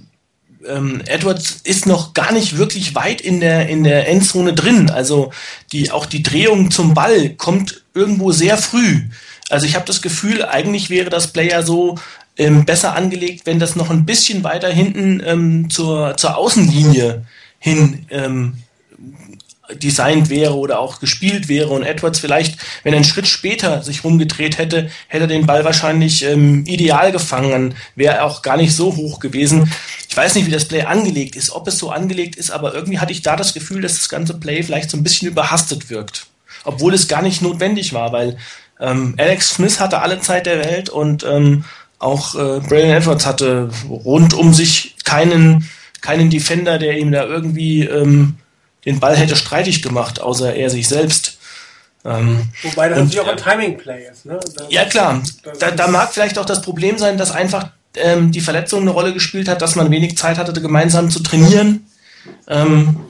[0.67, 4.89] ähm, Edwards ist noch gar nicht wirklich weit in der in der Endzone drin.
[4.89, 5.31] Also
[5.71, 9.01] die auch die Drehung zum Ball kommt irgendwo sehr früh.
[9.49, 11.97] Also ich habe das Gefühl, eigentlich wäre das Player so
[12.37, 17.25] ähm, besser angelegt, wenn das noch ein bisschen weiter hinten ähm, zur zur Außenlinie
[17.59, 18.53] hin ähm,
[19.73, 24.03] designt wäre oder auch gespielt wäre und Edwards vielleicht, wenn er einen Schritt später sich
[24.03, 28.95] rumgedreht hätte, hätte er den Ball wahrscheinlich ähm, ideal gefangen, wäre auch gar nicht so
[28.95, 29.71] hoch gewesen.
[30.09, 32.99] Ich weiß nicht, wie das Play angelegt ist, ob es so angelegt ist, aber irgendwie
[32.99, 36.27] hatte ich da das Gefühl, dass das ganze Play vielleicht so ein bisschen überhastet wirkt.
[36.63, 38.37] Obwohl es gar nicht notwendig war, weil
[38.79, 41.65] ähm, Alex Smith hatte alle Zeit der Welt und ähm,
[41.99, 45.67] auch äh, Brandon Edwards hatte rund um sich keinen,
[46.01, 48.37] keinen Defender, der ihm da irgendwie ähm,
[48.87, 51.37] den Ball hätte streitig gemacht, außer er sich selbst.
[52.05, 54.25] Ähm, Wobei das und, natürlich auch ein Timing-Play ist.
[54.25, 54.39] Ne?
[54.55, 55.21] Das, ja, klar.
[55.59, 59.13] Da, da, mag vielleicht auch das Problem sein, dass einfach ähm, die Verletzung eine Rolle
[59.13, 61.85] gespielt hat, dass man wenig Zeit hatte, gemeinsam zu trainieren.
[62.47, 63.01] Ähm,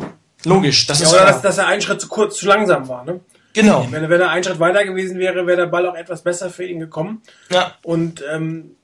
[0.45, 0.87] logisch.
[0.87, 3.05] Das ja, ist oder dass, dass er einen Schritt zu kurz, zu langsam war.
[3.05, 3.19] Ne?
[3.53, 3.87] Genau.
[3.91, 6.65] Wenn, wenn er einen Schritt weiter gewesen wäre, wäre der Ball auch etwas besser für
[6.65, 7.21] ihn gekommen.
[7.51, 7.75] Ja.
[7.83, 8.76] Und ähm,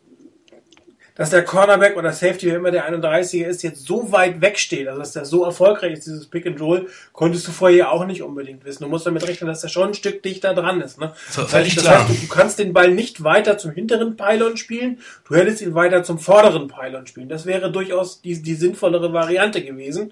[1.15, 4.99] dass der Cornerback oder Safety, wer immer der 31er ist, jetzt so weit wegsteht, also
[4.99, 8.65] dass der so erfolgreich ist, dieses Pick and Roll, konntest du vorher auch nicht unbedingt
[8.65, 8.83] wissen.
[8.83, 10.99] Du musst damit rechnen, dass er schon ein Stück dichter dran ist.
[10.99, 11.13] Ne?
[11.35, 14.99] Das heißt, das heißt du, du, kannst den Ball nicht weiter zum hinteren Pylon spielen,
[15.27, 17.29] du hättest ihn weiter zum vorderen Pylon spielen.
[17.29, 20.11] Das wäre durchaus die, die sinnvollere Variante gewesen.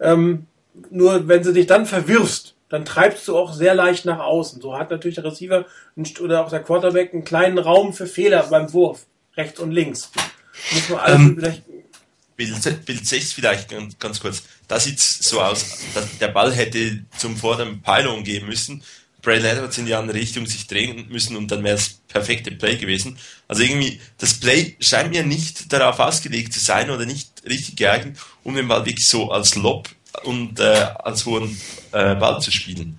[0.00, 0.46] Ähm,
[0.90, 4.62] nur wenn sie dich dann verwirfst, dann treibst du auch sehr leicht nach außen.
[4.62, 5.66] So hat natürlich der Receiver
[6.22, 9.04] oder auch der Quarterback einen kleinen Raum für Fehler beim Wurf
[9.36, 10.10] rechts und links.
[10.72, 11.62] Muss man also ähm, vielleicht
[12.36, 14.42] Bild, Bild 6 vielleicht ganz, ganz kurz.
[14.68, 18.82] Da sieht es so aus, dass der Ball hätte zum vorderen Pylon gehen müssen.
[19.20, 22.76] Brad Edwards in die andere Richtung sich drehen müssen und dann wäre es perfekte Play
[22.76, 23.16] gewesen.
[23.46, 28.16] Also irgendwie, das Play scheint mir nicht darauf ausgelegt zu sein oder nicht richtig geeignet,
[28.42, 29.88] um den Ball wirklich so als Lob
[30.24, 31.56] und äh, als hohen
[31.92, 32.98] äh, Ball zu spielen.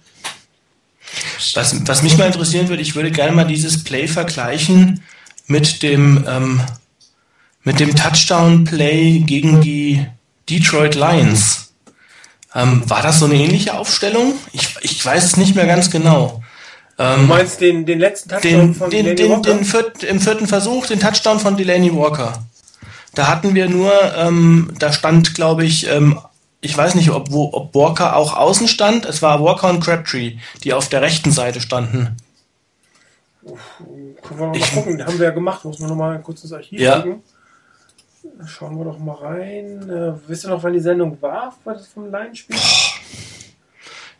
[1.53, 5.03] Was, was mich mal interessieren würde, ich würde gerne mal dieses Play vergleichen
[5.47, 6.61] mit dem, ähm,
[7.63, 10.05] mit dem Touchdown-Play gegen die
[10.49, 11.73] Detroit Lions.
[12.55, 14.33] Ähm, war das so eine ähnliche Aufstellung?
[14.51, 16.43] Ich, ich weiß es nicht mehr ganz genau.
[16.99, 20.19] Ähm, du meinst den, den letzten Touchdown den, von den, Delaney den, Den viert, Im
[20.19, 22.45] vierten Versuch, den Touchdown von Delaney Walker.
[23.15, 26.19] Da hatten wir nur, ähm, da stand, glaube ich, ähm,
[26.61, 29.05] ich weiß nicht, ob, wo, ob Walker auch außen stand.
[29.05, 32.15] Es war Walker und Crabtree, die auf der rechten Seite standen.
[34.27, 36.53] Können wir noch mal gucken, haben wir ja gemacht, muss man noch mal kurz ins
[36.53, 36.97] Archiv Ja.
[36.97, 37.21] gucken.
[38.47, 39.89] Schauen wir doch mal rein.
[39.89, 42.55] Äh, wisst ihr noch, wann die Sendung war, war das vom Laienspiel?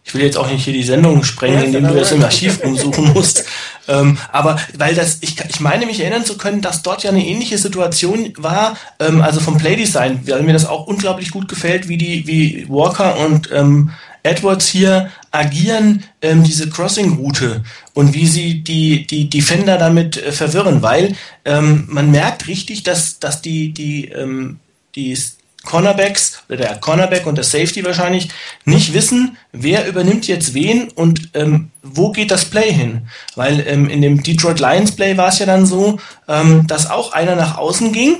[0.05, 1.99] Ich will jetzt auch nicht hier die Sendung sprengen, Ja, indem du genau.
[2.01, 3.45] das im Archiv rumsuchen musst.
[3.88, 7.25] ähm, aber weil das, ich, ich meine mich erinnern zu können, dass dort ja eine
[7.25, 11.97] ähnliche Situation war, ähm, also vom Playdesign, weil mir das auch unglaublich gut gefällt, wie
[11.97, 19.07] die, wie Walker und ähm, Edwards hier agieren, ähm, diese Crossing-Route und wie sie die,
[19.07, 24.60] die Defender damit äh, verwirren, weil ähm, man merkt richtig, dass, dass die, die, ähm,
[24.95, 25.18] die
[25.64, 28.30] Cornerbacks oder der Cornerback und der Safety wahrscheinlich
[28.65, 33.07] nicht wissen, wer übernimmt jetzt wen und ähm, wo geht das Play hin.
[33.35, 37.14] Weil ähm, in dem Detroit Lions Play war es ja dann so, ähm, dass auch
[37.14, 38.18] einer nach außen ging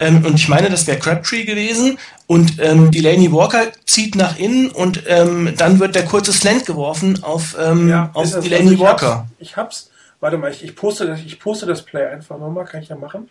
[0.00, 4.70] ähm, und ich meine, das wäre Crabtree gewesen und ähm, Delaney Walker zieht nach innen
[4.70, 8.74] und ähm, dann wird der kurze Slant geworfen auf, ähm, auf ist das- Delaney also
[8.74, 9.16] ich Walker.
[9.18, 9.90] Hab's, ich hab's.
[10.20, 12.96] Warte mal, ich, ich, poste das, ich poste das Play einfach nochmal, kann ich ja
[12.96, 13.28] machen.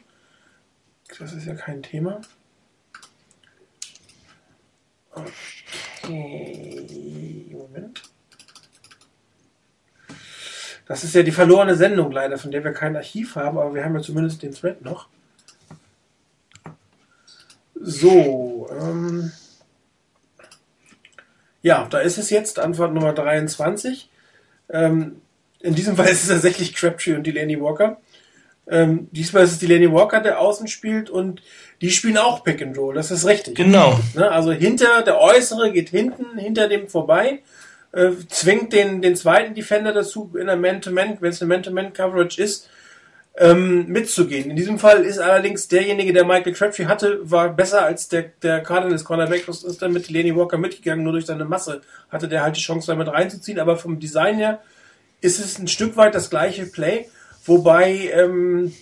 [1.20, 2.22] Das ist ja kein Thema.
[6.04, 8.02] Okay, Moment.
[10.86, 13.84] Das ist ja die verlorene Sendung leider, von der wir kein Archiv haben, aber wir
[13.86, 15.08] haben ja zumindest den Thread noch.
[17.86, 19.32] So, ähm,
[21.62, 24.10] ja, da ist es jetzt, Antwort Nummer 23.
[24.70, 25.22] Ähm,
[25.60, 27.98] in diesem Fall ist es tatsächlich Crabtree und Delaney Walker.
[28.68, 31.42] Ähm, diesmal ist es Delaney Walker, der außen spielt und
[31.82, 33.56] die spielen auch Pick and Roll, das ist richtig.
[33.56, 34.00] Genau.
[34.14, 34.32] Ne?
[34.32, 37.42] Also hinter, der Äußere geht hinten, hinter dem vorbei,
[37.92, 42.70] äh, zwingt den, den zweiten Defender dazu, in der Man-to-Man, wenn es eine Man-to-Man-Coverage ist,
[43.36, 44.50] ähm, mitzugehen.
[44.50, 48.62] In diesem Fall ist allerdings derjenige, der Michael Crabtree hatte, war besser als der, der
[48.62, 52.44] Cardinals Cornerback, das ist dann mit Lenny Walker mitgegangen, nur durch seine Masse hatte der
[52.44, 54.62] halt die Chance damit reinzuziehen, aber vom Design her
[55.22, 57.10] ist es ein Stück weit das gleiche Play,
[57.46, 58.74] wobei, ähm,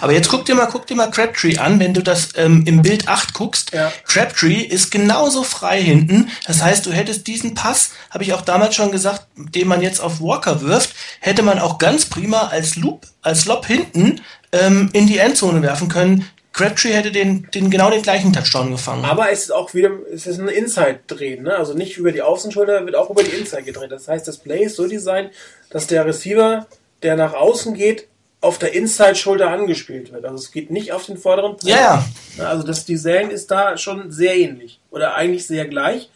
[0.00, 2.82] Aber jetzt guck dir mal, guck dir mal Crabtree an, wenn du das ähm, im
[2.82, 3.72] Bild 8 guckst.
[3.72, 3.92] Ja.
[4.04, 6.30] Crabtree ist genauso frei hinten.
[6.46, 10.00] Das heißt, du hättest diesen Pass, habe ich auch damals schon gesagt, den man jetzt
[10.00, 14.20] auf Walker wirft, hätte man auch ganz prima als Loop, als Lob hinten
[14.52, 16.28] ähm, in die Endzone werfen können.
[16.56, 19.04] Crabtree hätte den, den genau den gleichen Touchdown gefangen.
[19.04, 21.54] Aber es ist auch wieder, es ist ein Inside-Drehen, ne?
[21.54, 23.92] Also nicht über die Außenschulter, wird auch über die Inside gedreht.
[23.92, 25.32] Das heißt, das Play ist so designt,
[25.68, 26.66] dass der Receiver,
[27.02, 28.08] der nach außen geht,
[28.46, 30.24] auf der Inside-Schulter angespielt wird.
[30.24, 32.04] Also es geht nicht auf den vorderen Ja, ja.
[32.38, 32.46] Ne?
[32.46, 34.80] Also das Design ist da schon sehr ähnlich.
[34.90, 36.10] Oder eigentlich sehr gleich.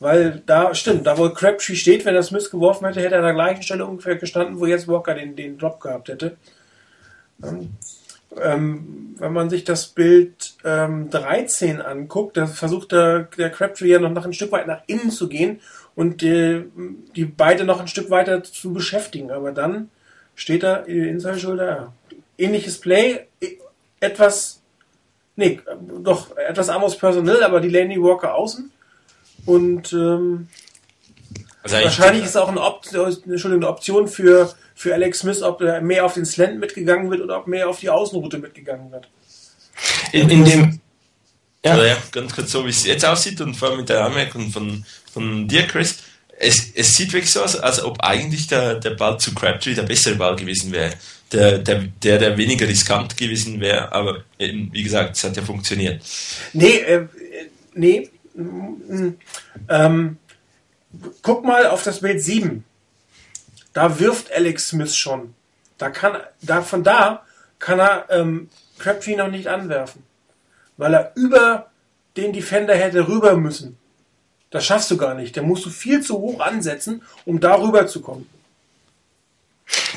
[0.00, 3.26] Weil da, stimmt, da wo Crabtree steht, wenn er Smith geworfen hätte, hätte er an
[3.26, 6.36] der gleichen Stelle ungefähr gestanden, wo jetzt Walker den, den Drop gehabt hätte.
[7.44, 7.74] Ähm,
[8.40, 13.98] ähm, wenn man sich das Bild ähm, 13 anguckt, da versucht der, der Crabtree ja
[13.98, 15.60] noch, noch ein Stück weit nach innen zu gehen
[15.94, 16.64] und die,
[17.14, 19.30] die beide noch ein Stück weiter zu beschäftigen.
[19.30, 19.90] Aber dann
[20.40, 21.92] steht da die Inside-Schulter,
[22.38, 23.26] ähnliches Play,
[24.00, 24.62] etwas,
[25.36, 25.60] nee,
[26.02, 28.72] doch etwas anderes Personal, aber die Laney Walker außen.
[29.44, 30.48] Und ähm,
[31.62, 35.82] Also wahrscheinlich ist auch eine, Op Entschuldigung, eine Option für, für Alex Smith, ob er
[35.82, 39.08] mehr auf den Slant mitgegangen wird oder ob mehr auf die Außenroute mitgegangen wird.
[40.12, 40.80] In, in dem,
[41.62, 41.74] ja.
[41.74, 44.50] Aber ja, ganz kurz so, wie es jetzt aussieht und vor allem mit der Anmerkung
[44.50, 45.98] von, von dir, Chris.
[46.42, 49.82] Es, es sieht wirklich so aus, als ob eigentlich der, der Ball zu Crabtree der
[49.82, 50.94] bessere Ball gewesen wäre.
[51.32, 55.42] Der, der, der, der weniger riskant gewesen wäre, aber eben, wie gesagt, es hat ja
[55.42, 56.02] funktioniert.
[56.54, 57.06] Nee, äh,
[57.74, 58.10] nee.
[58.34, 59.12] mm,
[59.68, 60.16] Ähm,
[61.22, 62.64] guck mal auf das Bild 7.
[63.74, 65.34] Da wirft Alex Smith schon.
[65.78, 67.24] Da kann, da, von da
[67.58, 68.48] kann er ähm,
[68.78, 70.02] Crabtree noch nicht anwerfen.
[70.78, 71.70] Weil er über
[72.16, 73.76] den Defender hätte rüber müssen.
[74.50, 75.36] Das schaffst du gar nicht.
[75.36, 78.28] Da musst du viel zu hoch ansetzen, um da rüber zu kommen.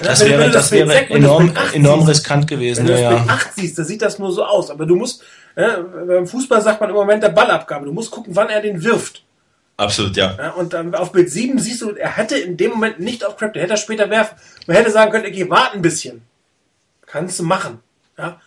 [0.02, 2.88] Das du- wenn wäre, das wäre das enorm, enorm riskant gewesen.
[2.88, 3.34] wenn du Ja, das Bild ja.
[3.34, 4.70] 8 siehst, da sieht das nur so aus.
[4.70, 5.24] Aber du musst,
[5.56, 7.86] ja, beim Fußball sagt man im Moment der Ballabgabe.
[7.86, 9.24] Du musst gucken, wann er den wirft.
[9.78, 10.36] Absolut, ja.
[10.38, 13.38] Ja, und dann auf Bild 7 siehst du, er hätte in dem Moment nicht auf
[13.38, 14.36] Crab, der hätte er später werfen.
[14.68, 16.22] Man hätte sagen können, okay, warte ein bisschen.
[17.08, 17.80] Kannst du machen.
[18.18, 18.40] Ja.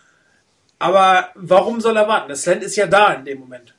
[0.79, 2.29] Aber warum soll er warten?
[2.29, 3.75] Das Land ist ja da in dem Moment.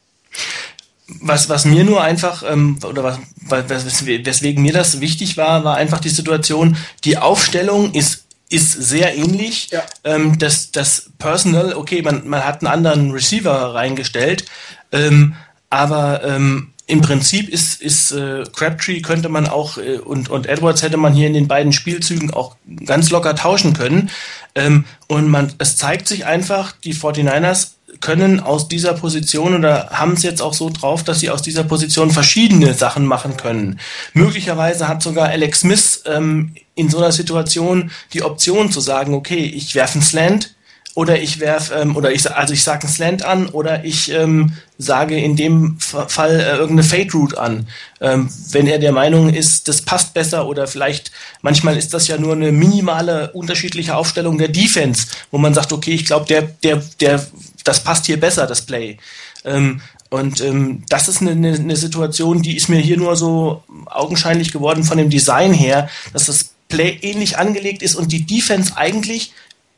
[1.08, 5.78] Was, was mir nur einfach, ähm, oder was, was, weswegen mir das wichtig war, war
[5.78, 9.70] einfach die Situation, die Aufstellung ist, ist sehr ähnlich.
[9.72, 9.84] Ja.
[10.04, 14.46] Ähm, das, das Personal, okay, man, man hat einen anderen Receiver reingestellt,
[14.92, 15.36] ähm,
[15.70, 20.82] aber ähm, im Prinzip ist, ist äh, Crabtree könnte man auch äh, und, und Edwards
[20.82, 22.56] hätte man hier in den beiden Spielzügen auch
[22.86, 24.10] ganz locker tauschen können.
[24.56, 30.14] Ähm, und man, es zeigt sich einfach, die 49ers können aus dieser Position oder haben
[30.14, 33.80] es jetzt auch so drauf, dass sie aus dieser Position verschiedene Sachen machen können.
[34.14, 39.44] Möglicherweise hat sogar Alex Smith ähm, in so einer Situation die Option zu sagen, okay,
[39.46, 40.56] ich werfe einen Slant
[40.98, 44.54] oder ich werf ähm, oder ich also ich sage einen Slant an oder ich ähm,
[44.80, 47.68] sage in dem Fall äh, irgendeine Fade Route an.
[48.02, 51.12] Ähm, wenn er der Meinung ist, das passt besser oder vielleicht
[51.44, 55.94] manchmal ist das ja nur eine minimale unterschiedliche Aufstellung der Defense, wo man sagt, okay,
[55.94, 57.24] ich glaube, der der der
[57.68, 58.98] das passt hier besser das Play.
[59.46, 64.54] Ähm, und ähm, das ist eine, eine, Situation, die ist mir hier nur so augenscheinlich
[64.54, 69.34] geworden von dem Design her, dass das Play ähnlich angelegt ist und die Defense eigentlich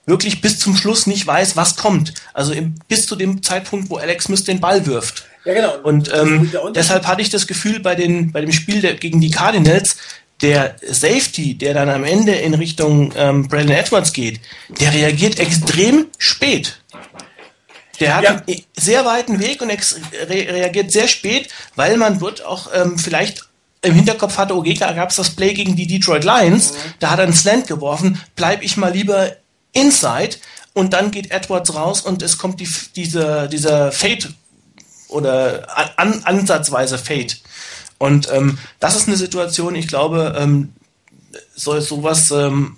[0.05, 2.13] wirklich bis zum Schluss nicht weiß, was kommt.
[2.33, 5.25] Also im, bis zu dem Zeitpunkt, wo Alex Smith den Ball wirft.
[5.45, 5.79] Ja, genau.
[5.81, 9.31] Und ähm, deshalb hatte ich das Gefühl bei, den, bei dem Spiel der, gegen die
[9.31, 9.97] Cardinals,
[10.41, 14.39] der Safety, der dann am Ende in Richtung ähm, Brandon Edwards geht,
[14.79, 16.79] der reagiert extrem spät.
[17.99, 18.29] Der hat ja.
[18.29, 23.49] einen sehr weiten Weg und re reagiert sehr spät, weil man wird auch ähm, vielleicht
[23.81, 26.77] im Hinterkopf hatte, okay, da gab es das Play gegen die Detroit Lions, mhm.
[26.99, 29.31] da hat er einen Slant geworfen, bleib ich mal lieber
[29.71, 30.37] inside
[30.73, 34.33] und dann geht Edwards raus und es kommt die, diese, dieser Fade
[35.07, 35.67] oder
[35.97, 37.35] an, ansatzweise Fade.
[37.97, 40.73] Und ähm, das ist eine Situation, ich glaube, ähm,
[41.55, 42.77] so, sowas ähm,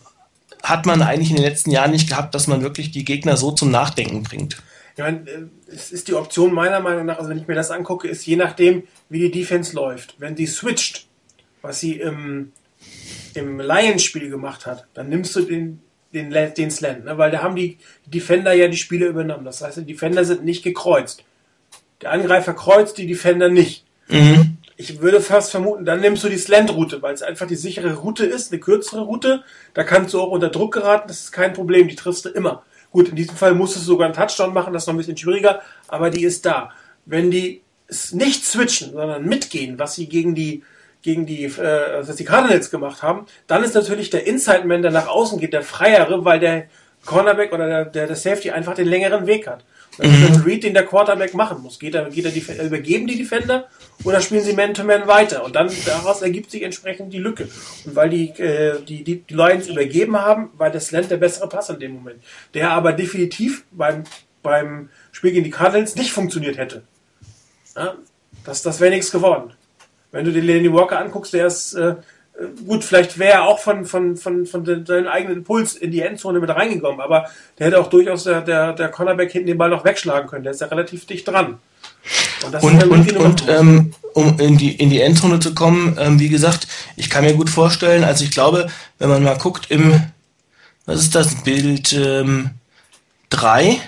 [0.64, 3.52] hat man eigentlich in den letzten Jahren nicht gehabt, dass man wirklich die Gegner so
[3.52, 4.58] zum Nachdenken bringt.
[4.96, 7.72] Ich meine, äh, es ist die Option meiner Meinung nach, also wenn ich mir das
[7.72, 10.16] angucke, ist je nachdem, wie die Defense läuft.
[10.20, 11.08] Wenn die switcht,
[11.62, 12.52] was sie im,
[13.34, 15.82] im Lions-Spiel gemacht hat, dann nimmst du den,
[16.14, 17.18] den, den Slant, ne?
[17.18, 19.46] weil da haben die Defender ja die Spiele übernommen.
[19.46, 21.24] Das heißt, die Defender sind nicht gekreuzt.
[22.02, 23.86] Der Angreifer kreuzt die Defender nicht.
[24.08, 24.58] Mhm.
[24.76, 28.26] Ich würde fast vermuten, dann nimmst du die Slant-Route, weil es einfach die sichere Route
[28.26, 29.44] ist, eine kürzere Route.
[29.76, 32.64] Da kannst du auch unter Druck geraten, das ist kein Problem, die triffst du immer.
[32.92, 35.18] Gut, in diesem Fall musstest du sogar einen Touchdown machen, das ist noch ein bisschen
[35.18, 36.72] schwieriger, aber die ist da.
[37.06, 37.62] Wenn die
[38.12, 40.64] nicht switchen, sondern mitgehen, was sie gegen die
[41.02, 45.08] gegen die, äh, was die Cardinals gemacht haben, dann ist natürlich der Inside-Man, der nach
[45.08, 46.66] außen geht, der freiere, weil der
[47.06, 49.64] Cornerback oder der, der, der Safety einfach den längeren Weg hat.
[49.98, 51.80] Das ist ein Read, den der Quarterback machen muss.
[51.80, 53.68] Geht er, geht er die, übergeben die Defender
[54.04, 55.44] oder spielen sie Man-to-Man -Man weiter?
[55.44, 57.48] Und dann daraus ergibt sich entsprechend die Lücke.
[57.86, 61.50] Und weil die, äh, die, die, die Lions übergeben haben, war der Slant der bessere
[61.50, 62.24] Pass in dem Moment.
[62.54, 64.04] Der aber definitiv beim,
[64.42, 66.84] beim Spiel gegen die Cardinals nicht funktioniert hätte.
[67.76, 67.96] Ja,
[68.44, 69.54] das, das wäre nichts geworden.
[70.12, 71.96] Wenn du den Lenny Walker anguckst, der ist äh,
[72.66, 76.40] gut, vielleicht wäre er auch von, von, von, von seinem eigenen Impuls in die Endzone
[76.40, 79.86] mit reingekommen, aber der hätte auch durchaus der, der, der Cornerback hinten den Ball noch
[79.86, 80.44] wegschlagen können.
[80.44, 81.60] Der ist ja relativ dicht dran.
[82.62, 86.68] Und, und, und, ähm, um in die, in die Endzone zu kommen, ähm, wie gesagt,
[86.96, 88.68] ich kann mir gut vorstellen, also ich glaube,
[88.98, 90.02] wenn man mal guckt im,
[90.86, 93.80] was ist das, Bild 3, ähm,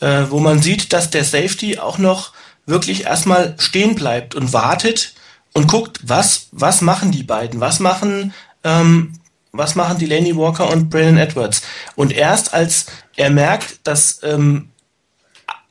[0.00, 2.32] äh, wo man sieht, dass der Safety auch noch
[2.64, 5.14] wirklich erstmal stehen bleibt und wartet,
[5.56, 9.14] und guckt, was, was machen die beiden, was machen, ähm,
[9.52, 11.62] was machen die Laney Walker und Brandon Edwards.
[11.94, 12.84] Und erst als
[13.16, 14.68] er merkt, dass, ähm,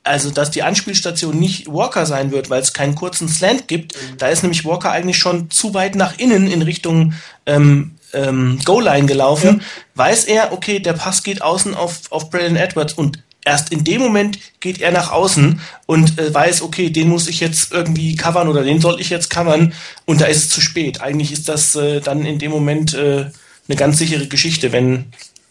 [0.06, 4.18] also, dass die Anspielstation nicht Walker sein wird, weil es keinen kurzen Slant gibt, mhm.
[4.18, 7.14] da ist nämlich Walker eigentlich schon zu weit nach innen in Richtung
[7.46, 9.64] ähm, ähm, Goal-Line gelaufen, ja.
[9.94, 14.00] weiß er, okay, der Pass geht außen auf, auf Brandon Edwards und erst in dem
[14.00, 18.48] Moment geht er nach außen und äh, weiß, okay, den muss ich jetzt irgendwie covern
[18.48, 19.72] oder den soll ich jetzt covern
[20.04, 21.00] und da ist es zu spät.
[21.00, 23.26] Eigentlich ist das äh, dann in dem Moment äh,
[23.68, 25.06] eine ganz sichere Geschichte, wenn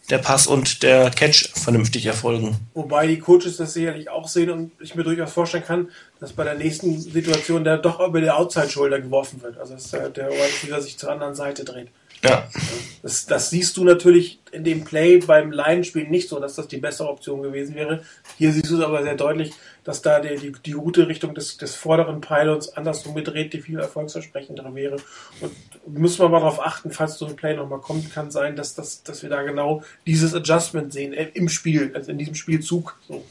[0.10, 2.58] der Pass und der Catch vernünftig erfolgen.
[2.74, 6.44] Wobei die Coaches das sicherlich auch sehen und ich mir durchaus vorstellen kann, dass bei
[6.44, 9.58] der nächsten Situation der doch über die Outside-Shoulder geworfen wird.
[9.58, 11.88] Also dass der, der Receiver sich zur anderen Seite dreht.
[12.24, 12.48] Ja.
[13.04, 16.78] Das, das, siehst du natürlich in dem Play beim Laienspiel nicht so, dass das die
[16.78, 18.04] bessere Option gewesen wäre.
[18.38, 19.52] Hier siehst du es aber sehr deutlich,
[19.86, 23.80] dass da die, die, die Route Richtung des, des vorderen Pylons andersrum gedreht, die viel
[23.80, 24.98] erfolgsversprechender wäre.
[25.40, 25.54] Und
[25.88, 29.04] müssen wir mal darauf achten, falls so ein Play nochmal kommt, kann sein, dass, dass,
[29.04, 33.00] dass wir da genau dieses Adjustment sehen äh, im Spiel, also in diesem Spielzug.
[33.08, 33.24] So.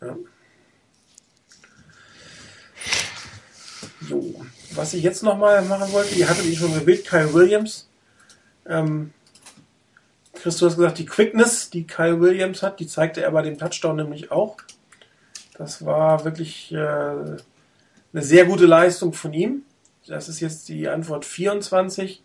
[0.00, 0.16] Ja.
[4.08, 4.34] So,
[4.70, 7.88] was ich jetzt nochmal machen wollte, ihr hattet ihn schon gewählt, Kyle Williams
[8.68, 9.12] ähm,
[10.34, 13.96] Chris, du gesagt, die Quickness, die Kyle Williams hat, die zeigte er bei dem Touchdown
[13.96, 14.56] nämlich auch.
[15.58, 17.42] Das war wirklich äh, eine
[18.14, 19.62] sehr gute Leistung von ihm.
[20.06, 22.22] Das ist jetzt die Antwort 24.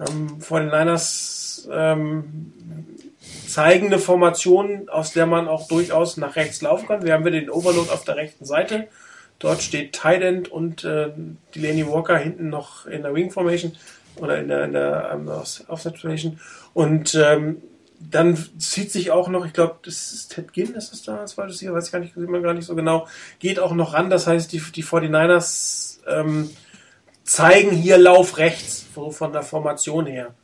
[0.00, 2.52] Ähm, vor den Niners ähm,
[3.46, 7.04] zeigende Formation, aus der man auch durchaus nach rechts laufen kann.
[7.04, 8.88] Wir haben wieder den Overload auf der rechten Seite.
[9.38, 11.10] Dort steht Tident und äh,
[11.54, 13.72] Delaney Walker hinten noch in der Wing Formation
[14.16, 16.40] oder in der, in der um, Offset Situation.
[16.72, 17.62] Und ähm,
[18.10, 21.32] dann zieht sich auch noch, ich glaube, das ist Ted Ginn, ist das da als
[21.32, 23.06] zweites hier, weiß ich gar nicht, sieht man gar nicht so genau,
[23.38, 24.10] geht auch noch ran.
[24.10, 26.50] Das heißt, die, die 49ers ähm,
[27.24, 30.34] zeigen, hier lauf rechts, so von der Formation her.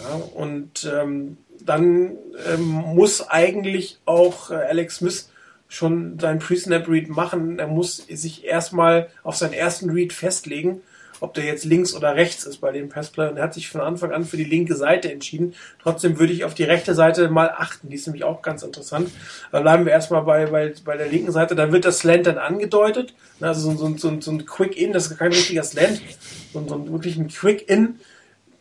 [0.00, 2.16] Ja, und ähm, dann
[2.48, 5.30] ähm, muss eigentlich auch äh, Alex Smith
[5.68, 7.58] schon seinen Pre-Snap-Read machen.
[7.58, 10.80] Er muss sich erstmal auf seinen ersten Read festlegen
[11.20, 13.28] ob der jetzt links oder rechts ist bei dem Passplay.
[13.28, 15.54] Und er hat sich von Anfang an für die linke Seite entschieden.
[15.82, 17.88] Trotzdem würde ich auf die rechte Seite mal achten.
[17.88, 19.10] Die ist nämlich auch ganz interessant.
[19.52, 21.54] Da bleiben wir erstmal bei, bei, bei der linken Seite.
[21.54, 23.14] Da wird das Slant dann angedeutet.
[23.40, 26.00] Also so, so, so, so ein Quick-In, das ist kein richtiger Slant,
[26.52, 28.00] sondern so ein, wirklich ein Quick-In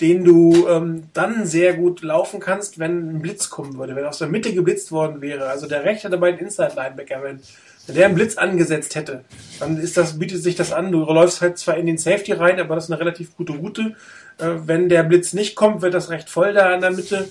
[0.02, 4.20] den du ähm, dann sehr gut laufen kannst, wenn ein Blitz kommen würde, wenn aus
[4.20, 5.48] der Mitte geblitzt worden wäre.
[5.48, 7.42] Also der rechte dabei ein Inside-Linebacker, wenn
[7.88, 9.24] wenn der einen Blitz angesetzt hätte,
[9.60, 10.92] dann ist das, bietet sich das an.
[10.92, 13.96] Du läufst halt zwar in den Safety rein, aber das ist eine relativ gute Route.
[14.38, 17.28] Äh, wenn der Blitz nicht kommt, wird das recht voll da in der Mitte.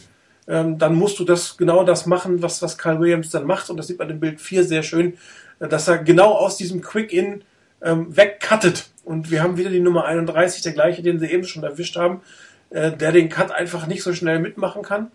[0.48, 3.68] Ähm, dann musst du das genau das machen, was, was Carl Williams dann macht.
[3.68, 5.18] Und das sieht man im Bild 4 sehr schön,
[5.60, 7.42] äh, dass er genau aus diesem Quick-In
[7.82, 8.88] ähm, wegcuttet.
[9.04, 12.22] Und wir haben wieder die Nummer 31, der gleiche, den sie eben schon erwischt haben,
[12.70, 15.10] äh, der den Cut einfach nicht so schnell mitmachen kann.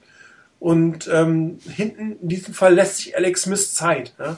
[0.59, 4.13] Und ähm, hinten in diesem Fall lässt sich Alex Smith Zeit.
[4.19, 4.37] Ja?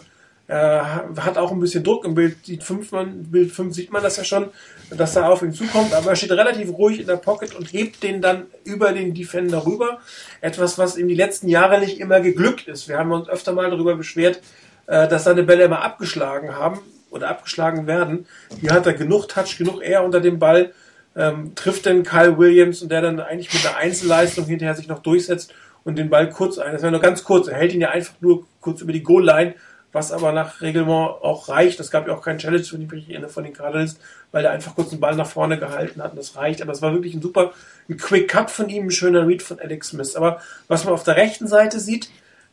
[0.54, 2.06] Er hat auch ein bisschen Druck.
[2.06, 4.52] Im Bild, sieht fünf man, Bild 5 sieht man das ja schon,
[4.92, 8.04] dass er auf ihn zukommt, aber er steht relativ ruhig in der Pocket und hebt
[8.04, 9.98] den dann über den Defender rüber.
[10.42, 12.88] Etwas, was ihm die letzten Jahre nicht immer geglückt ist.
[12.88, 14.42] Wir haben uns öfter mal darüber beschwert,
[14.86, 18.28] äh, dass seine Bälle immer abgeschlagen haben oder abgeschlagen werden.
[18.62, 20.72] Hier hat er genug Touch, genug Air unter dem Ball,
[21.16, 25.00] ähm, trifft dann Kyle Williams und der dann eigentlich mit einer Einzelleistung hinterher sich noch
[25.00, 25.52] durchsetzt
[25.84, 26.74] und den Ball kurz ein.
[26.74, 27.48] Das wäre nur ganz kurz.
[27.48, 29.56] Er hält ihn ja einfach nur kurz über die Goal-Line
[29.94, 31.80] was aber nach Reglement auch reicht.
[31.80, 33.98] Es gab ja auch keinen Challenge, wenn ich mich erinnere, von den Cardinals,
[34.32, 36.62] weil er einfach kurz den Ball nach vorne gehalten hat und das reicht.
[36.62, 37.54] Aber es war wirklich ein super,
[37.88, 40.16] ein Quick Cut von ihm, ein schöner Read von Alex Smith.
[40.16, 42.10] Aber was man auf der rechten Seite sieht,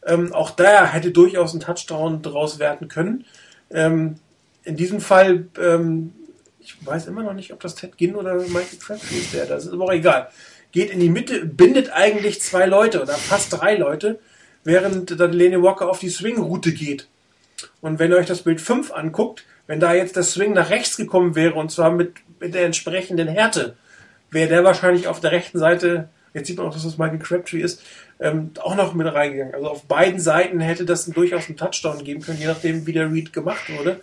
[0.07, 3.25] ähm, auch da hätte durchaus ein Touchdown draus werden können.
[3.71, 4.17] Ähm,
[4.63, 6.13] in diesem Fall, ähm,
[6.61, 9.65] ich weiß immer noch nicht, ob das Ted Ginn oder Michael Crabtree ist der, das
[9.65, 10.29] ist aber auch egal.
[10.73, 14.21] Geht in die Mitte, bindet eigentlich zwei Leute oder fast drei Leute,
[14.63, 17.09] während dann Lene Walker auf die Swing-Route geht.
[17.81, 20.97] Und wenn ihr euch das Bild 5 anguckt, wenn da jetzt das Swing nach rechts
[20.97, 23.77] gekommen wäre, und zwar mit, mit der entsprechenden Härte,
[24.31, 27.61] wäre der wahrscheinlich auf der rechten Seite, jetzt sieht man auch, dass das Michael Crabtree
[27.61, 27.83] ist,
[28.21, 29.55] ähm, auch noch mit reingegangen.
[29.55, 33.11] Also auf beiden Seiten hätte das durchaus einen Touchdown geben können, je nachdem, wie der
[33.11, 34.01] Read gemacht wurde.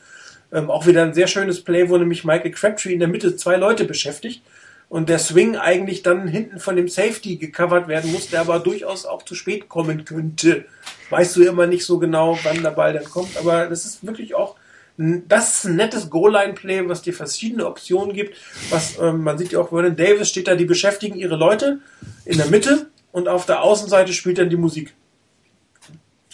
[0.52, 3.58] Ähm, auch wieder ein sehr schönes Play, wo nämlich Michael Crabtree in der Mitte zwei
[3.58, 4.42] Leute beschäftigt
[4.90, 9.06] und der Swing eigentlich dann hinten von dem Safety gecovert werden muss, der aber durchaus
[9.06, 10.66] auch zu spät kommen könnte.
[11.10, 14.36] Weißt du immer nicht so genau, wann der Ball dann kommt, aber das ist wirklich
[14.36, 14.56] auch
[14.98, 18.36] das ist ein nettes Goal-Line-Play, was dir verschiedene Optionen gibt.
[18.72, 21.80] Was ähm, man sieht ja auch, Vernon Davis steht da, die beschäftigen ihre Leute
[22.26, 24.96] in der Mitte und auf der Außenseite spielt dann die Musik.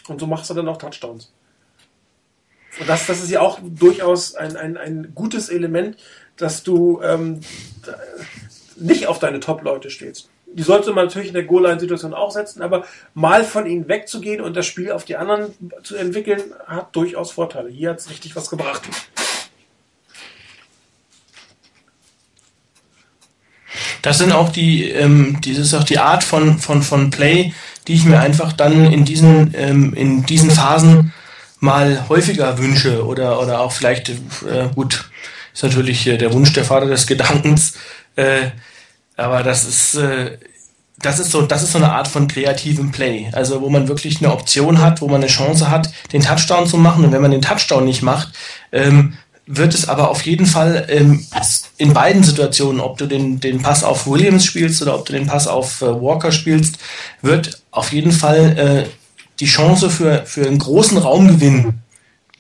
[0.08, 1.34] Und so machst du dann auch Touchdowns.
[2.80, 5.98] Und das, das ist ja auch durchaus ein, ein, ein gutes Element,
[6.38, 7.42] dass du ähm,
[8.76, 10.30] nicht auf deine Top-Leute stehst.
[10.48, 14.56] Die sollte man natürlich in der Goal-Line-Situation auch setzen, aber mal von ihnen wegzugehen und
[14.56, 17.70] das Spiel auf die anderen zu entwickeln, hat durchaus Vorteile.
[17.70, 18.84] Hier hat es richtig was gebracht.
[24.04, 27.54] Das sind auch die, ähm, dieses auch die Art von, von, von Play,
[27.88, 31.14] die ich mir einfach dann in diesen, ähm, in diesen Phasen
[31.64, 35.10] mal häufiger wünsche oder, oder auch vielleicht, äh, gut,
[35.54, 37.76] ist natürlich äh, der Wunsch der Vater des Gedankens,
[38.18, 38.50] äh,
[39.16, 40.38] aber das ist, äh,
[41.02, 43.30] das ist so, das ist so eine Art von kreativem Play.
[43.32, 46.78] Also, wo man wirklich eine Option hat, wo man eine Chance hat, den Touchdown zu
[46.78, 47.06] machen.
[47.06, 48.30] Und wenn man den Touchdown nicht macht,
[48.72, 49.14] ähm,
[49.46, 51.26] wird es aber auf jeden Fall ähm,
[51.78, 55.28] in beiden Situationen, ob du den, den Pass auf Williams spielst oder ob du den
[55.28, 56.78] Pass auf äh, Walker spielst,
[57.22, 59.03] wird auf jeden Fall äh,
[59.44, 61.74] die Chance für, für einen großen Raumgewinn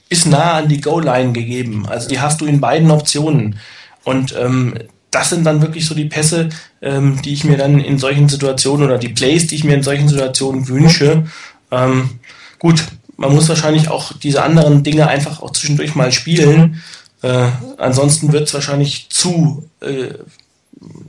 [0.07, 1.85] ist nah an die Goal-Line gegeben.
[1.85, 3.59] Also die hast du in beiden Optionen.
[4.05, 4.75] Und ähm,
[5.11, 6.47] das sind dann wirklich so die Pässe,
[6.81, 9.83] ähm, die ich mir dann in solchen Situationen oder die Plays, die ich mir in
[9.83, 11.25] solchen Situationen wünsche.
[11.71, 12.11] Ähm,
[12.57, 12.85] gut,
[13.17, 16.81] man muss wahrscheinlich auch diese anderen Dinge einfach auch zwischendurch mal spielen.
[17.21, 17.47] Äh,
[17.79, 20.13] ansonsten wird es wahrscheinlich zu äh,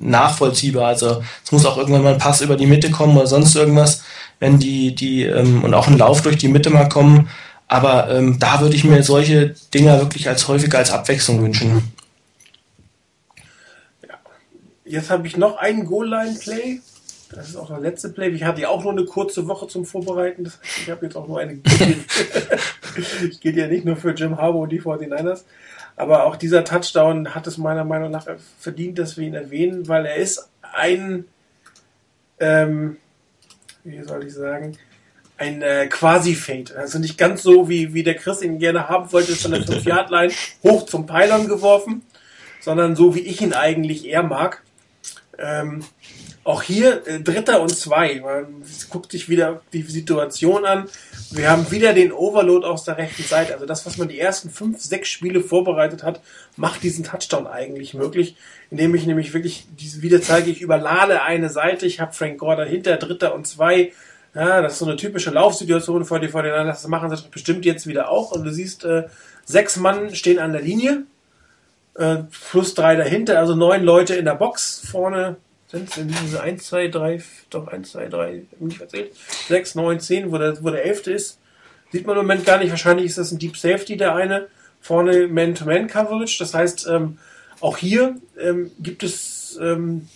[0.00, 0.88] nachvollziehbar.
[0.88, 4.02] Also es muss auch irgendwann mal ein Pass über die Mitte kommen oder sonst irgendwas,
[4.40, 7.28] wenn die, die ähm, und auch ein Lauf durch die Mitte mal kommen.
[7.66, 11.92] Aber ähm, da würde ich mir solche Dinger wirklich als häufiger als Abwechslung wünschen.
[14.84, 16.80] Jetzt habe ich noch einen Goal-Line-Play.
[17.30, 18.28] Das ist auch der letzte Play.
[18.28, 20.44] Ich hatte ja auch nur eine kurze Woche zum Vorbereiten.
[20.44, 21.54] Das heißt, ich habe jetzt auch nur eine.
[23.28, 25.44] ich gehe ja nicht nur für Jim Harbour und die 49ers.
[25.96, 28.26] Aber auch dieser Touchdown hat es meiner Meinung nach
[28.58, 31.24] verdient, dass wir ihn erwähnen, weil er ist ein,
[32.40, 32.96] ähm,
[33.84, 34.76] wie soll ich sagen,
[35.36, 36.76] ein äh, Quasi-Fade.
[36.76, 40.32] Also nicht ganz so, wie, wie der Chris ihn gerne haben wollte, von der 5-Yard-Line
[40.62, 42.02] hoch zum Pylon geworfen,
[42.60, 44.62] sondern so wie ich ihn eigentlich eher mag.
[45.38, 45.84] Ähm,
[46.44, 48.20] auch hier äh, Dritter und Zwei.
[48.20, 50.88] Man guckt sich wieder die Situation an.
[51.30, 53.54] Wir haben wieder den Overload aus der rechten Seite.
[53.54, 56.20] Also das, was man die ersten fünf, sechs Spiele vorbereitet hat,
[56.56, 58.36] macht diesen Touchdown eigentlich möglich.
[58.70, 61.86] Indem ich nämlich wirklich diese wieder zeige, ich überlade eine Seite.
[61.86, 63.92] Ich habe Frank Gore dahinter, Dritter und Zwei.
[64.34, 67.64] Ja, das ist so eine typische Laufsituation vor die vor den Das machen sie bestimmt
[67.64, 68.32] jetzt wieder auch.
[68.32, 69.04] Und du siehst, äh,
[69.44, 71.04] sechs Mann stehen an der Linie.
[71.94, 75.36] Äh, plus drei dahinter, also neun Leute in der Box vorne
[75.74, 79.12] sind es in diese 1, 2, 3, doch 1, 2, 3, nicht erzählt,
[79.48, 81.06] 6, 9, 10, wo der, wo der 11.
[81.08, 81.38] ist.
[81.92, 82.70] Sieht man im Moment gar nicht.
[82.70, 84.48] Wahrscheinlich ist das ein Deep Safety, der eine.
[84.80, 86.38] Vorne Man-to-Man-Coverage.
[86.38, 87.18] Das heißt, ähm,
[87.60, 90.08] auch hier ähm, gibt es ähm,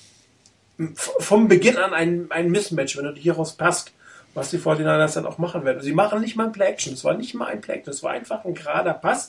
[0.96, 3.92] vom Beginn an ein, ein Mismatch, wenn du hieraus passt,
[4.34, 5.82] was die 49ers dann auch machen werden.
[5.82, 6.94] Sie machen nicht mal ein Play-Action.
[6.94, 7.92] Es war nicht mal ein Play-Action.
[7.92, 9.28] Es war einfach ein gerader Pass,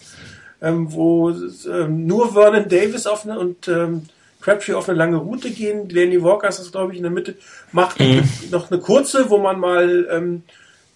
[0.61, 4.10] ähm, wo ähm, nur Vernon Davis auf eine, und ähm,
[4.41, 5.90] Crabtree auf eine lange Route gehen.
[5.90, 7.36] Danny Walker ist das, glaube ich, in der Mitte.
[7.72, 8.24] Macht mhm.
[8.52, 10.44] noch eine kurze, wo man mal ähm,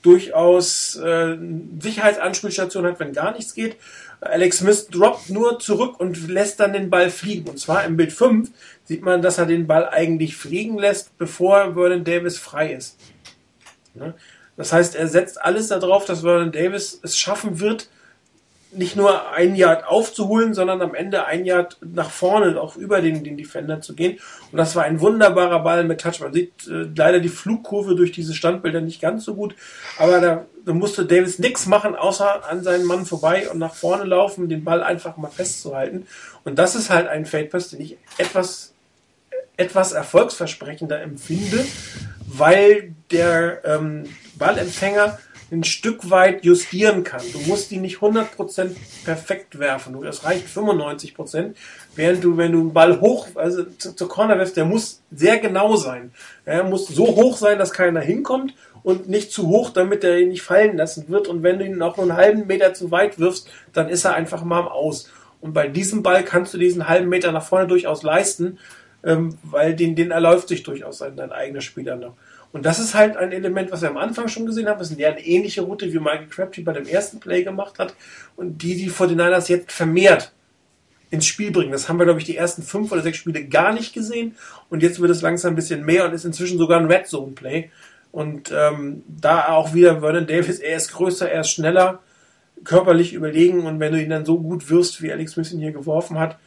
[0.02, 1.38] durchaus äh,
[1.80, 3.78] Sicherheitsanspielstation hat, wenn gar nichts geht.
[4.22, 7.49] Alex Smith droppt nur zurück und lässt dann den Ball fliegen.
[7.49, 8.49] Und zwar im Bild 5
[8.86, 12.98] sieht man, dass er den Ball eigentlich fliegen lässt, bevor Vernon Davis frei ist.
[14.56, 17.90] Das heißt, er setzt alles darauf, dass Vernon Davis es schaffen wird,
[18.76, 23.24] nicht nur ein Yard aufzuholen, sondern am Ende ein Yard nach vorne, auch über den,
[23.24, 24.20] den Defender zu gehen.
[24.52, 26.20] Und das war ein wunderbarer Ball mit Touch.
[26.20, 29.56] Man sieht äh, leider die Flugkurve durch diese Standbilder nicht ganz so gut,
[29.98, 34.04] aber da, da musste Davis nichts machen, außer an seinen Mann vorbei und nach vorne
[34.04, 36.08] laufen, den Ball einfach mal festzuhalten.
[36.44, 38.74] Und das ist halt ein Fade Pass, den ich etwas,
[39.58, 41.66] etwas erfolgsversprechender empfinde,
[42.26, 44.06] weil der ähm,
[44.36, 45.20] Ballempfänger
[45.53, 47.21] ein Stück weit justieren kann.
[47.31, 48.71] Du musst die nicht 100%
[49.05, 50.03] perfekt werfen.
[50.03, 51.53] Es reicht 95%,
[51.95, 55.75] während du, wenn du einen Ball hoch, also zur Corner wirfst, der muss sehr genau
[55.75, 56.11] sein.
[56.45, 60.30] Er muss so hoch sein, dass keiner hinkommt und nicht zu hoch, damit er ihn
[60.30, 61.27] nicht fallen lassen wird.
[61.27, 64.15] Und wenn du ihn auch nur einen halben Meter zu weit wirfst, dann ist er
[64.15, 65.11] einfach mal Aus.
[65.39, 68.59] Und bei diesem Ball kannst du diesen halben Meter nach vorne durchaus leisten,
[69.03, 72.15] ähm, weil den, den erläuft sich durchaus dein eigener Spieler noch.
[72.53, 74.77] Und das ist halt ein Element, was wir am Anfang schon gesehen haben.
[74.77, 77.95] Das ist eine ähnliche Route, wie Michael Crabtree bei dem ersten Play gemacht hat.
[78.35, 80.31] Und die, die 49ers jetzt vermehrt
[81.09, 81.71] ins Spiel bringen.
[81.71, 84.35] Das haben wir, glaube ich, die ersten fünf oder sechs Spiele gar nicht gesehen.
[84.69, 87.34] Und jetzt wird es langsam ein bisschen mehr und ist inzwischen sogar ein Red Zone
[87.34, 87.71] Play.
[88.11, 92.01] Und ähm, da auch wieder Vernon Davis, er ist größer, er ist schneller,
[92.63, 93.65] körperlich überlegen.
[93.65, 96.38] Und wenn du ihn dann so gut wirst, wie Alex Smith ihn hier geworfen hat,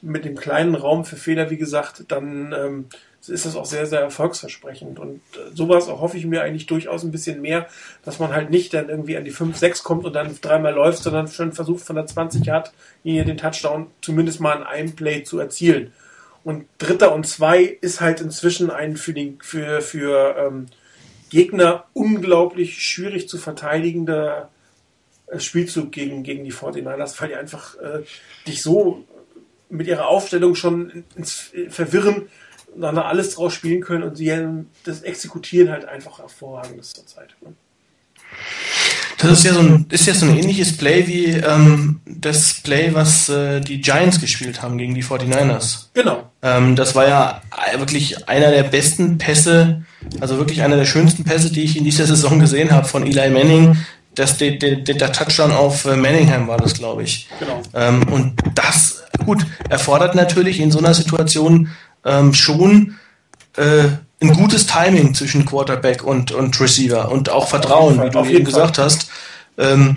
[0.00, 2.84] mit dem kleinen Raum für Fehler, wie gesagt, dann ähm,
[3.28, 4.98] ist das auch sehr, sehr erfolgsversprechend.
[4.98, 7.66] Und äh, sowas hoffe ich mir eigentlich durchaus ein bisschen mehr,
[8.04, 11.02] dass man halt nicht dann irgendwie an die 5, 6 kommt und dann dreimal läuft,
[11.02, 12.72] sondern schon versucht von der 20 Yard
[13.02, 15.92] hier den Touchdown zumindest mal in einem Play zu erzielen.
[16.44, 20.66] Und Dritter und Zwei ist halt inzwischen ein für, den, für, für ähm,
[21.30, 24.48] Gegner unglaublich schwierig zu verteidigender
[25.26, 28.02] äh, Spielzug gegen, gegen die 49ers, weil die einfach äh,
[28.46, 29.04] dich so
[29.68, 32.28] mit ihrer Aufstellung schon ins Verwirren,
[32.80, 34.32] dann alles draus spielen können und sie
[34.84, 37.34] das Exekutieren halt einfach hervorragend ist zurzeit.
[37.42, 37.54] Ne?
[39.18, 42.90] Das ist ja so ein, ist ja so ein ähnliches Play wie ähm, das Play,
[42.92, 45.86] was äh, die Giants gespielt haben gegen die 49ers.
[45.94, 46.30] Genau.
[46.42, 47.40] Ähm, das war ja
[47.78, 49.84] wirklich einer der besten Pässe,
[50.20, 53.30] also wirklich einer der schönsten Pässe, die ich in dieser Saison gesehen habe von Eli
[53.30, 53.78] Manning.
[54.14, 57.28] Das, der, der, der Touchdown auf äh, Manningham war das, glaube ich.
[57.38, 57.62] Genau.
[57.74, 61.70] Ähm, und das, gut, erfordert natürlich in so einer Situation
[62.06, 62.96] ähm, schon
[63.56, 63.88] äh,
[64.20, 68.78] ein gutes Timing zwischen Quarterback und, und Receiver und auch Vertrauen, wie du eben gesagt
[68.78, 69.10] hast.
[69.58, 69.96] Ähm,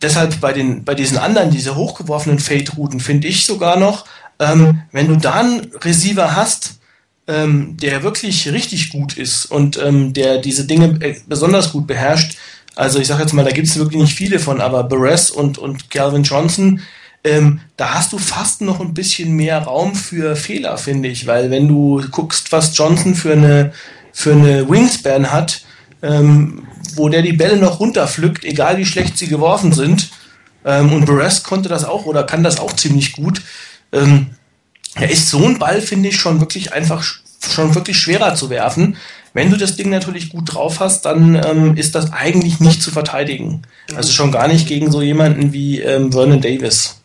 [0.00, 4.06] deshalb bei den bei diesen anderen, diese hochgeworfenen Fade-Routen, finde ich sogar noch,
[4.38, 6.80] ähm, wenn du da einen Receiver hast,
[7.26, 12.38] ähm, der wirklich richtig gut ist und ähm, der diese Dinge äh, besonders gut beherrscht,
[12.76, 15.58] also ich sage jetzt mal, da gibt es wirklich nicht viele von, aber Beres und,
[15.58, 16.80] und Calvin Johnson,
[17.24, 21.50] ähm, da hast du fast noch ein bisschen mehr Raum für Fehler, finde ich, weil
[21.50, 23.72] wenn du guckst, was Johnson für eine,
[24.12, 25.62] für eine Wingspan hat,
[26.02, 30.10] ähm, wo der die Bälle noch runterpflückt, egal wie schlecht sie geworfen sind,
[30.64, 33.42] ähm, und Beres konnte das auch oder kann das auch ziemlich gut.
[33.92, 34.30] Ähm,
[34.94, 37.04] er ist so ein Ball, finde ich, schon wirklich einfach
[37.48, 38.96] schon wirklich schwerer zu werfen.
[39.32, 42.90] Wenn du das Ding natürlich gut drauf hast, dann ähm, ist das eigentlich nicht zu
[42.90, 43.62] verteidigen.
[43.94, 46.99] Also schon gar nicht gegen so jemanden wie ähm, Vernon Davis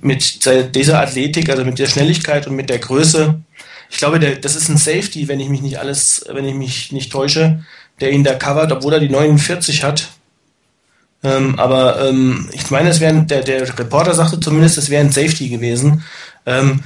[0.00, 0.44] mit
[0.74, 3.40] dieser Athletik, also mit der Schnelligkeit und mit der Größe.
[3.90, 6.92] Ich glaube, der, das ist ein Safety, wenn ich mich nicht alles, wenn ich mich
[6.92, 7.64] nicht täusche,
[8.00, 10.08] der ihn da covert, obwohl er die 49 hat.
[11.24, 15.10] Ähm, aber ähm, ich meine, es wäre der, der Reporter sagte zumindest, es wäre ein
[15.10, 16.04] Safety gewesen.
[16.46, 16.84] Ähm,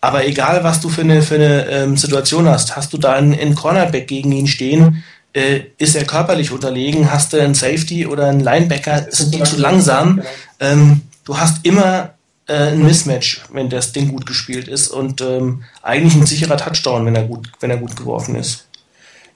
[0.00, 3.38] aber egal, was du für eine, für eine ähm, Situation hast, hast du da einen,
[3.38, 8.26] einen Cornerback gegen ihn stehen, äh, ist er körperlich unterlegen, hast du einen Safety oder
[8.26, 10.22] einen Linebacker, sind die zu langsam.
[10.60, 10.96] Genau.
[11.24, 12.14] Du hast immer
[12.54, 17.14] ein Mismatch, wenn das Ding gut gespielt ist und ähm, eigentlich ein sicherer Touchdown, wenn
[17.14, 18.68] er gut, wenn er gut geworfen ist.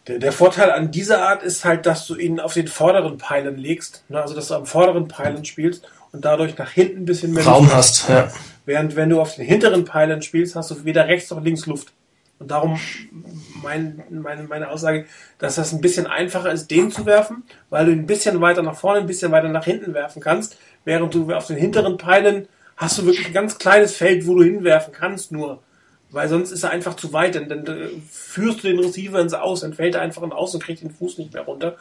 [0.08, 3.56] Der, der, Vorteil an dieser Art ist halt, dass du ihn auf den vorderen Pfeilen
[3.56, 4.20] legst, ne?
[4.20, 7.64] also dass du am vorderen Pfeilen spielst und dadurch nach hinten ein bisschen mehr Raum
[7.64, 8.08] Luft hast.
[8.08, 8.28] Ja.
[8.64, 11.92] Während wenn du auf den hinteren Pfeilen spielst, hast du weder rechts noch links Luft.
[12.38, 12.80] Und darum
[13.62, 15.06] mein, meine, meine Aussage,
[15.38, 18.74] dass das ein bisschen einfacher ist, den zu werfen, weil du ein bisschen weiter nach
[18.74, 22.48] vorne, ein bisschen weiter nach hinten werfen kannst, während du auf den hinteren Pfeilen
[22.82, 25.62] hast du wirklich ein ganz kleines Feld, wo du hinwerfen kannst nur.
[26.10, 29.32] Weil sonst ist er einfach zu weit, denn dann äh, führst du den Receiver ins
[29.32, 31.76] Aus, dann fällt er einfach ins Aus und kriegt den Fuß nicht mehr runter.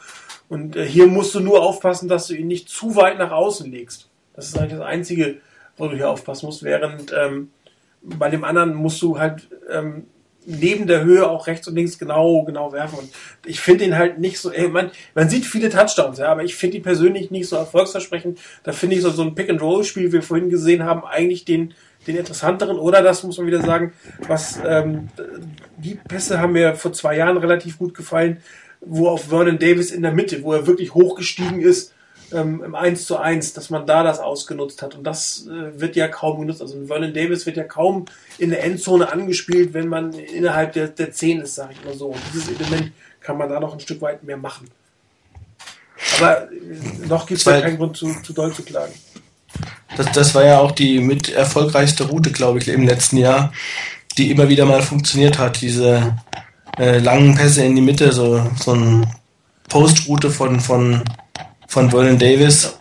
[0.47, 3.69] Und äh, hier musst du nur aufpassen, dass du ihn nicht zu weit nach außen
[3.69, 4.07] legst.
[4.33, 5.37] Das ist eigentlich das Einzige,
[5.75, 7.51] wo du hier aufpassen musst, während ähm,
[8.01, 10.07] bei dem anderen musst du halt ähm,
[10.45, 12.99] neben der Höhe auch rechts und links genau, genau werfen.
[12.99, 13.09] Und
[13.45, 16.55] ich finde ihn halt nicht so, ey, man, man sieht viele Touchdowns, ja, aber ich
[16.55, 18.39] finde ihn persönlich nicht so erfolgsversprechend.
[18.63, 21.73] Da finde ich so, so ein Pick-and-Roll-Spiel, wie wir vorhin gesehen haben, eigentlich den,
[22.07, 22.79] den interessanteren.
[22.79, 23.93] Oder das muss man wieder sagen,
[24.27, 25.09] was, ähm,
[25.77, 28.37] die Pässe haben mir vor zwei Jahren relativ gut gefallen,
[28.81, 31.93] wo auf Vernon Davis in der Mitte, wo er wirklich hochgestiegen ist,
[32.33, 34.95] ähm, im 1 zu 1, dass man da das ausgenutzt hat.
[34.95, 36.61] Und das äh, wird ja kaum genutzt.
[36.61, 38.05] Also Vernon Davis wird ja kaum
[38.37, 42.07] in der Endzone angespielt, wenn man innerhalb der, der 10 ist, sage ich mal so.
[42.07, 44.69] Und dieses Element kann man da noch ein Stück weit mehr machen.
[46.17, 48.93] Aber äh, noch gibt es ja keinen Grund zu, zu doll zu klagen.
[49.97, 53.51] Das, das war ja auch die mit erfolgreichste Route, glaube ich, im letzten Jahr,
[54.17, 55.61] die immer wieder mal funktioniert hat.
[55.61, 56.17] Diese
[56.77, 59.07] äh, langen Pässe in die Mitte, so, so eine
[59.67, 61.03] Postroute von, von
[61.71, 62.77] von Vernon Davis.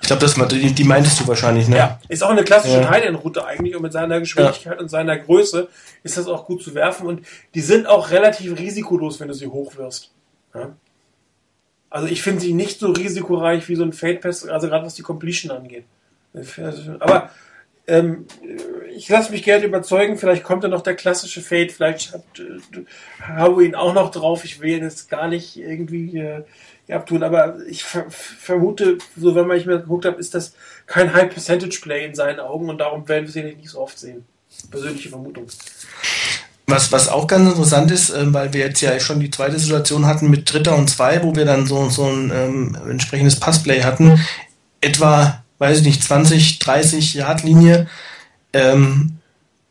[0.00, 1.76] Ich glaube, die, die meintest du wahrscheinlich, ne?
[1.76, 2.86] Ja, ist auch eine klassische ja.
[2.86, 4.80] Tight-End-Route eigentlich und mit seiner Geschwindigkeit ja.
[4.80, 5.68] und seiner Größe
[6.02, 9.48] ist das auch gut zu werfen und die sind auch relativ risikolos, wenn du sie
[9.48, 10.12] hochwirfst.
[10.54, 10.76] Ja?
[11.90, 15.02] Also ich finde sie nicht so risikoreich wie so ein Fade-Pass, also gerade was die
[15.02, 15.84] Completion angeht.
[17.00, 17.30] Aber
[17.86, 18.26] ähm,
[18.94, 23.64] ich lasse mich gerne überzeugen, vielleicht kommt ja noch der klassische Fade, vielleicht hat äh,
[23.64, 24.44] ihn auch noch drauf.
[24.44, 26.44] Ich will jetzt gar nicht irgendwie äh,
[26.94, 30.52] abtun, aber ich ver vermute, so wenn man ich mir geguckt habe, ist das
[30.86, 33.98] kein High Percentage Play in seinen Augen und darum werden wir sie nicht so oft
[33.98, 34.24] sehen.
[34.70, 35.46] Persönliche Vermutung.
[36.68, 40.06] Was, was auch ganz interessant ist, äh, weil wir jetzt ja schon die zweite Situation
[40.06, 44.20] hatten mit Dritter und Zwei, wo wir dann so, so ein ähm, entsprechendes Passplay hatten,
[44.80, 47.86] etwa, weiß ich nicht, 20, 30 Yard Linie,
[48.52, 49.18] ähm,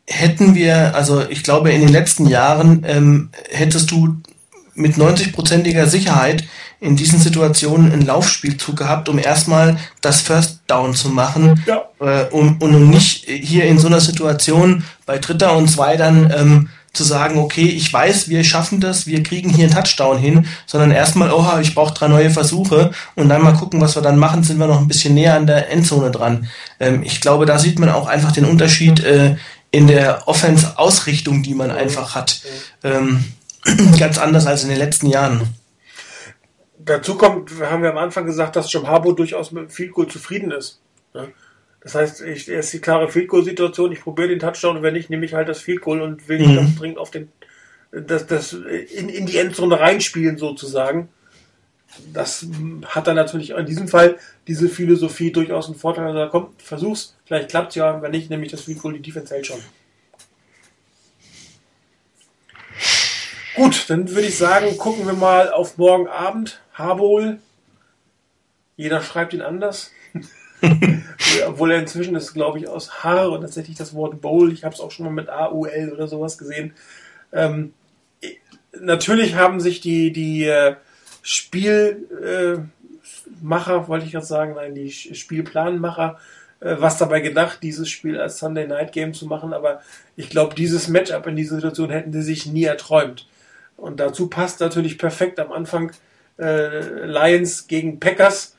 [0.06, 4.16] hätten wir, also ich glaube in den letzten Jahren ähm, hättest du
[4.74, 6.44] mit 90-prozentiger Sicherheit
[6.80, 11.82] in diesen Situationen ein Laufspielzug gehabt, um erstmal das First Down zu machen ja.
[12.00, 16.32] äh, um, und um nicht hier in so einer Situation bei Dritter und Zwei dann
[16.36, 20.46] ähm, zu sagen, okay, ich weiß, wir schaffen das, wir kriegen hier einen Touchdown hin,
[20.66, 24.18] sondern erstmal, oha, ich brauche drei neue Versuche und dann mal gucken, was wir dann
[24.18, 26.48] machen, sind wir noch ein bisschen näher an der Endzone dran.
[26.80, 29.36] Ähm, ich glaube, da sieht man auch einfach den Unterschied äh,
[29.70, 32.40] in der Offense-Ausrichtung, die man einfach hat.
[32.82, 33.24] Ähm,
[33.98, 35.42] ganz anders als in den letzten Jahren.
[36.86, 40.52] Dazu kommt, haben wir am Anfang gesagt, dass Jim Harbour durchaus mit Field Goal zufrieden
[40.52, 40.80] ist.
[41.80, 44.82] Das heißt, ich, er ist die klare Field Goal Situation, ich probiere den Touchdown und
[44.82, 46.56] wenn nicht, nehme ich halt das Field Goal und will mhm.
[46.56, 47.28] das dringend auf den,
[47.90, 51.08] das, das in, in die Endzone reinspielen sozusagen.
[52.12, 52.46] Das
[52.84, 56.06] hat dann natürlich in diesem Fall diese Philosophie durchaus einen Vorteil.
[56.06, 59.34] Also, komm, versuch's, vielleicht klappt es ja, wenn nicht, nämlich das Field Goal, die Defense
[59.34, 59.60] hält schon.
[63.56, 66.60] Gut, dann würde ich sagen, gucken wir mal auf morgen Abend.
[66.74, 67.38] Harbohl.
[68.76, 69.92] Jeder schreibt ihn anders.
[71.46, 74.52] Obwohl er inzwischen ist, glaube ich, aus Haar und tatsächlich das Wort Bowl.
[74.52, 76.74] Ich habe es auch schon mal mit A-U-L oder sowas gesehen.
[77.32, 77.72] Ähm,
[78.78, 80.76] natürlich haben sich die, die äh,
[81.22, 82.66] Spielmacher,
[83.42, 86.18] äh, wollte ich gerade sagen, nein, die Spielplanmacher,
[86.60, 89.54] äh, was dabei gedacht, dieses Spiel als Sunday Night Game zu machen.
[89.54, 89.80] Aber
[90.14, 93.26] ich glaube, dieses Matchup in dieser Situation hätten sie sich nie erträumt.
[93.76, 95.92] Und dazu passt natürlich perfekt am Anfang
[96.38, 98.56] äh, Lions gegen Packers.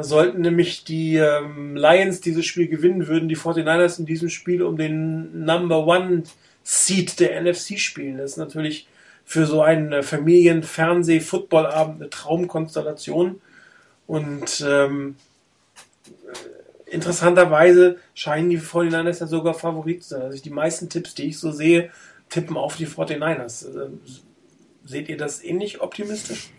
[0.00, 4.78] Sollten nämlich die ähm, Lions dieses Spiel gewinnen, würden die 49ers in diesem Spiel um
[4.78, 6.22] den Number One
[6.62, 8.16] Seed der NFC spielen.
[8.16, 8.86] Das ist natürlich
[9.24, 13.40] für so einen äh, Familien-Fernseh-Football-Abend eine Traumkonstellation.
[14.06, 15.16] Und ähm,
[16.86, 20.22] interessanterweise scheinen die 49ers ja sogar Favorit zu sein.
[20.22, 21.90] Also die meisten Tipps, die ich so sehe,
[22.28, 23.66] tippen auf die 49ers.
[24.84, 26.50] Seht ihr das ähnlich optimistisch?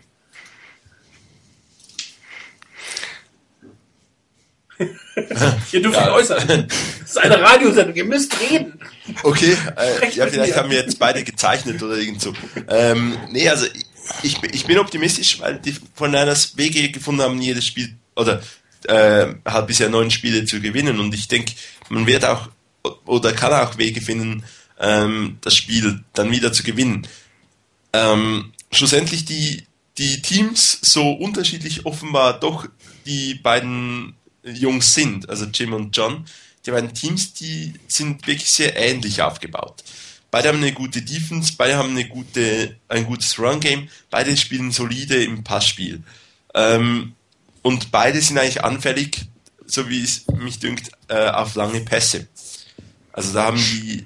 [5.72, 6.12] ihr dürft ja.
[6.12, 6.68] euch äußern.
[6.68, 8.80] Das ist eine Radiosendung, ihr müsst reden.
[9.22, 12.32] Okay, äh, ja, vielleicht haben wir jetzt beide gezeichnet oder irgend so.
[12.68, 13.66] Ähm, nee, also
[14.22, 18.42] ich, ich bin optimistisch, weil die von Niners Wege gefunden haben, jedes Spiel oder
[18.86, 21.52] äh, halt bisher neun Spiele zu gewinnen und ich denke,
[21.88, 22.48] man wird auch
[23.06, 24.44] oder kann auch Wege finden,
[24.78, 27.06] ähm, das Spiel dann wieder zu gewinnen.
[27.94, 29.66] Ähm, schlussendlich die,
[29.98, 32.66] die Teams so unterschiedlich offenbar doch
[33.06, 36.26] die beiden Jungs sind, also Jim und John,
[36.66, 39.84] die beiden Teams, die sind wirklich sehr ähnlich aufgebaut.
[40.32, 45.22] Beide haben eine gute Defense, beide haben eine gute, ein gutes Run-Game, beide spielen solide
[45.22, 46.02] im Passspiel.
[46.52, 47.14] Ähm,
[47.62, 49.26] und beide sind eigentlich anfällig,
[49.66, 52.26] so wie es mich dünkt, äh, auf lange Pässe.
[53.12, 54.04] Also da haben die,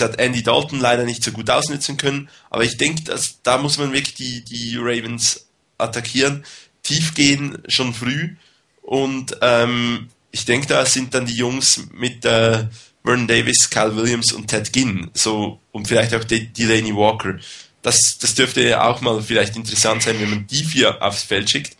[0.00, 3.58] das hat Andy Dalton leider nicht so gut ausnutzen können, aber ich denke, dass da
[3.58, 5.46] muss man wirklich die, die Ravens
[5.78, 6.44] attackieren,
[6.82, 8.36] tief gehen, schon früh
[8.82, 12.66] und ähm, ich denke, da sind dann die Jungs mit äh,
[13.04, 17.38] Vernon Davis, Cal Williams und Ted Ginn, so und vielleicht auch Delaney Walker.
[17.82, 21.76] Das, das dürfte auch mal vielleicht interessant sein, wenn man die vier aufs Feld schickt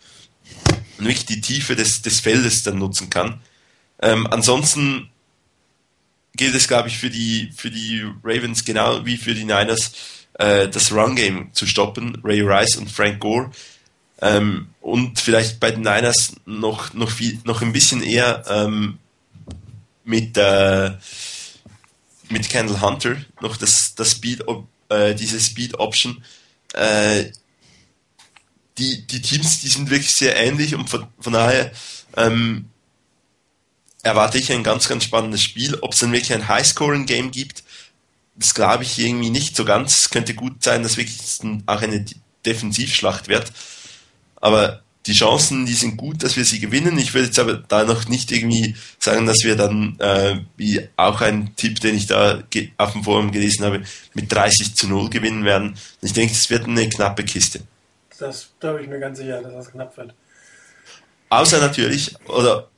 [0.99, 3.41] und wirklich die Tiefe des, des Feldes dann nutzen kann.
[4.01, 5.10] Ähm, ansonsten
[6.37, 9.93] gilt es, glaube ich, für die, für die Ravens genau wie für die Niners,
[10.35, 12.21] äh, das Run-Game zu stoppen.
[12.25, 13.51] Ray Rice und Frank Gore.
[14.23, 18.99] Ähm, und vielleicht bei den Niners noch, noch, viel, noch ein bisschen eher ähm,
[20.05, 20.93] mit, äh,
[22.29, 24.45] mit Kendall Hunter noch das, das Speed,
[24.89, 26.23] äh, diese Speed Option.
[26.75, 27.33] Äh,
[28.79, 31.73] die, die Teams, die sind wirklich sehr ähnlich und von, von daher
[32.17, 32.67] ähm,
[34.03, 35.77] erwarte ich ein ganz, ganz spannendes Spiel.
[35.81, 37.65] Ob es dann wirklich ein High-Scoring-Game gibt,
[38.37, 39.99] das glaube ich irgendwie nicht so ganz.
[39.99, 41.19] Es könnte gut sein, dass wirklich
[41.67, 42.05] auch eine
[42.45, 43.53] Defensivschlacht wird.
[44.37, 46.99] Aber die Chancen, die sind gut, dass wir sie gewinnen.
[46.99, 51.21] Ich würde jetzt aber da noch nicht irgendwie sagen, dass wir dann, äh, wie auch
[51.21, 52.43] ein Tipp, den ich da
[52.77, 53.83] auf dem Forum gelesen habe,
[54.15, 55.77] mit 30 zu 0 gewinnen werden.
[56.01, 57.61] Ich denke, es wird eine knappe Kiste.
[58.19, 60.15] Das glaube ich mir ganz sicher, dass das knapp wird.
[61.31, 62.70] Außer natürlich, oder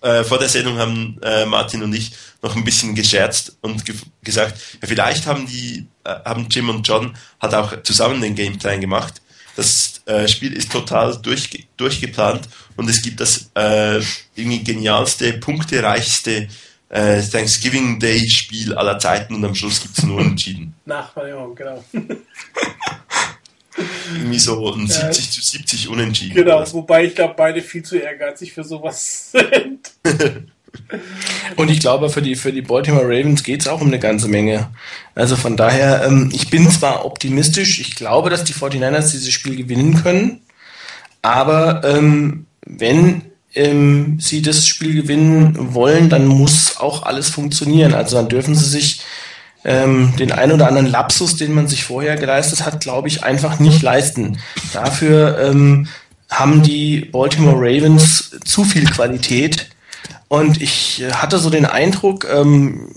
[0.00, 2.12] äh, vor der Sendung haben äh, Martin und ich
[2.42, 6.86] noch ein bisschen gescherzt und ge gesagt, ja, vielleicht haben die, äh, haben Jim und
[6.86, 9.22] John hat auch zusammen den Gameplan gemacht.
[9.56, 14.00] Das äh, Spiel ist total durch, durchgeplant und es gibt das äh,
[14.34, 16.48] irgendwie genialste, punktereichste
[16.88, 20.72] Thanksgiving Day Spiel aller Zeiten und am Schluss gibt es nur entschieden.
[20.84, 21.84] Nachverlängerung, genau.
[24.12, 26.34] irgendwie so ein 70 zu 70 unentschieden.
[26.34, 29.92] Genau, wobei ich glaube, beide viel zu ehrgeizig für sowas sind.
[31.56, 34.28] Und ich glaube, für die, für die Baltimore Ravens geht es auch um eine ganze
[34.28, 34.68] Menge.
[35.14, 39.56] Also von daher, ähm, ich bin zwar optimistisch, ich glaube, dass die 49ers dieses Spiel
[39.56, 40.40] gewinnen können,
[41.22, 43.22] aber ähm, wenn
[43.54, 47.94] ähm, sie das Spiel gewinnen wollen, dann muss auch alles funktionieren.
[47.94, 49.00] Also dann dürfen sie sich
[49.66, 53.58] ähm, den ein oder anderen Lapsus, den man sich vorher geleistet hat, glaube ich, einfach
[53.58, 54.38] nicht leisten.
[54.72, 55.88] Dafür ähm,
[56.30, 59.68] haben die Baltimore Ravens zu viel Qualität.
[60.28, 62.92] Und ich äh, hatte so den Eindruck, ähm,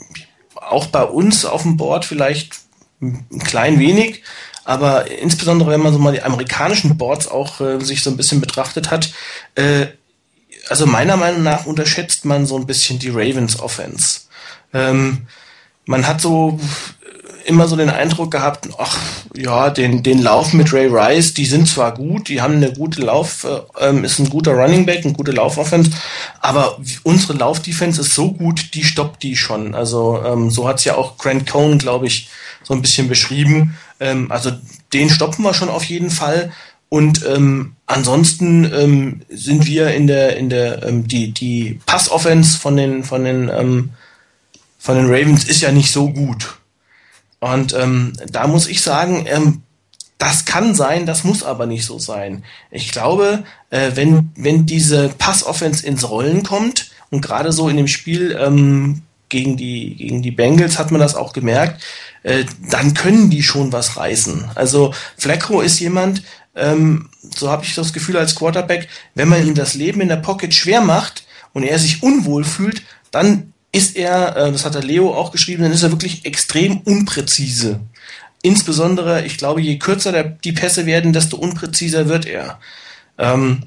[0.56, 2.54] auch bei uns auf dem Board vielleicht
[3.02, 4.24] ein klein wenig,
[4.64, 8.42] aber insbesondere wenn man so mal die amerikanischen Boards auch äh, sich so ein bisschen
[8.42, 9.12] betrachtet hat,
[9.56, 9.88] äh,
[10.68, 14.22] also meiner Meinung nach unterschätzt man so ein bisschen die Ravens Offense.
[14.72, 15.26] Ähm,
[15.90, 16.60] man hat so
[17.46, 18.96] immer so den Eindruck gehabt, ach
[19.36, 23.02] ja, den, den Lauf mit Ray Rice, die sind zwar gut, die haben eine gute
[23.02, 23.48] Lauf,
[23.80, 25.90] äh, ist ein guter Running Back, eine gute Laufoffense,
[26.42, 29.74] aber unsere Laufdefense ist so gut, die stoppt die schon.
[29.74, 32.30] Also ähm, so hat's ja auch Grant Cohn, glaube ich,
[32.62, 33.76] so ein bisschen beschrieben.
[34.00, 34.52] Ähm, also
[34.94, 36.52] den stoppen wir schon auf jeden Fall.
[36.90, 42.76] Und ähm, ansonsten ähm, sind wir in der in der ähm, die die Passoffense von
[42.78, 43.90] den von den ähm,
[44.80, 46.58] von den Ravens ist ja nicht so gut.
[47.40, 49.62] Und ähm, da muss ich sagen, ähm,
[50.18, 52.44] das kann sein, das muss aber nicht so sein.
[52.72, 57.88] Ich glaube, äh, wenn, wenn diese Passoffense ins Rollen kommt und gerade so in dem
[57.88, 61.82] Spiel ähm, gegen, die, gegen die Bengals hat man das auch gemerkt,
[62.24, 64.52] äh, dann können die schon was reißen.
[64.56, 66.24] Also Flacco ist jemand,
[66.56, 70.18] ähm, so habe ich das Gefühl als Quarterback, wenn man ihm das Leben in der
[70.18, 74.84] Pocket schwer macht und er sich unwohl fühlt, dann ist er, äh, das hat der
[74.84, 77.80] Leo auch geschrieben, dann ist er wirklich extrem unpräzise.
[78.42, 82.60] Insbesondere, ich glaube, je kürzer der, die Pässe werden, desto unpräziser wird er.
[83.18, 83.64] Ähm,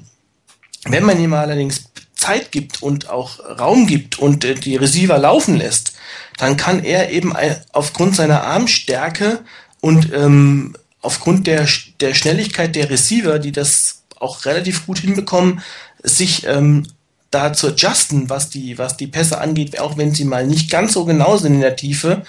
[0.85, 1.85] wenn man ihm allerdings
[2.15, 5.93] Zeit gibt und auch Raum gibt und äh, die Receiver laufen lässt,
[6.37, 7.33] dann kann er eben
[7.71, 9.41] aufgrund seiner Armstärke
[9.81, 11.67] und ähm, aufgrund der,
[11.99, 15.61] der Schnelligkeit der Receiver, die das auch relativ gut hinbekommen,
[16.01, 16.87] sich ähm,
[17.33, 20.93] da zu adjusten, was die, was die Pässe angeht, auch wenn sie mal nicht ganz
[20.93, 22.23] so genau sind in der Tiefe.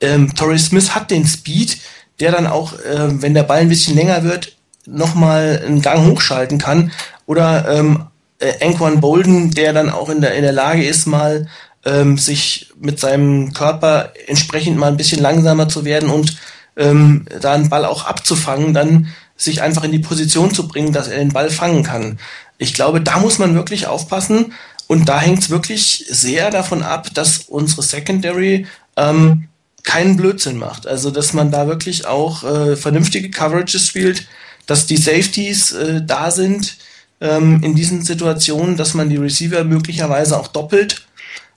[0.00, 1.78] Ähm, Torrey Smith hat den Speed,
[2.20, 4.56] der dann auch, äh, wenn der Ball ein bisschen länger wird,
[4.86, 6.92] nochmal einen Gang hochschalten kann.
[7.26, 8.06] Oder ähm,
[8.38, 11.46] äh, Anquan Bolden, der dann auch in der, in der Lage ist, mal
[11.84, 16.36] ähm, sich mit seinem Körper entsprechend mal ein bisschen langsamer zu werden und
[16.76, 21.08] ähm, da einen Ball auch abzufangen, dann sich einfach in die Position zu bringen, dass
[21.08, 22.18] er den Ball fangen kann.
[22.58, 24.52] Ich glaube, da muss man wirklich aufpassen
[24.86, 29.48] und da hängt es wirklich sehr davon ab, dass unsere Secondary ähm,
[29.82, 30.86] keinen Blödsinn macht.
[30.86, 34.26] Also dass man da wirklich auch äh, vernünftige Coverages spielt,
[34.66, 36.76] dass die Safeties äh, da sind
[37.20, 41.06] ähm, in diesen Situationen, dass man die Receiver möglicherweise auch doppelt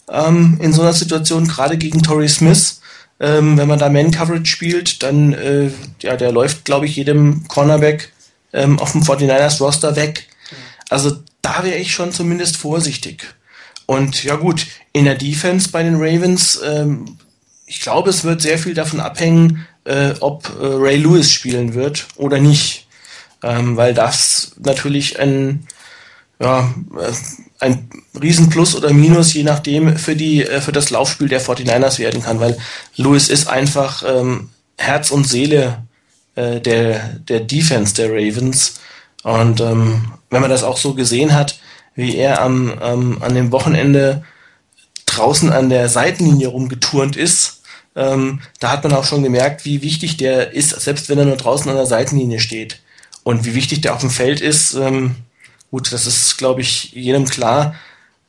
[0.10, 2.82] ähm, in so einer Situation, gerade gegen Torrey Smith.
[3.20, 5.72] Ähm, wenn man da Man-Coverage spielt, dann äh,
[6.02, 8.12] ja, der läuft, glaube ich, jedem Cornerback
[8.52, 10.28] ähm, auf dem 49ers-Roster weg.
[10.90, 13.36] Also da wäre ich schon zumindest vorsichtig.
[13.86, 17.18] Und ja gut, in der Defense bei den Ravens, ähm,
[17.66, 22.08] ich glaube, es wird sehr viel davon abhängen, äh, ob äh, Ray Lewis spielen wird
[22.16, 22.88] oder nicht.
[23.44, 25.68] Ähm, weil das natürlich ein,
[26.40, 27.14] ja, äh,
[27.60, 32.22] ein Riesenplus oder Minus, je nachdem, für die, äh, für das Laufspiel der 49ers werden
[32.22, 32.58] kann, weil
[32.96, 35.84] Lewis ist einfach ähm, Herz und Seele
[36.36, 38.80] äh, der, der Defense der Ravens.
[39.24, 41.60] Und ähm, wenn man das auch so gesehen hat,
[41.96, 44.24] wie er am, ähm, an dem Wochenende
[45.06, 47.62] draußen an der Seitenlinie rumgeturnt ist,
[47.96, 51.38] ähm, da hat man auch schon gemerkt, wie wichtig der ist, selbst wenn er nur
[51.38, 52.82] draußen an der Seitenlinie steht.
[53.24, 55.16] Und wie wichtig der auf dem Feld ist, ähm,
[55.76, 57.76] gut, das ist, glaube ich, jedem klar.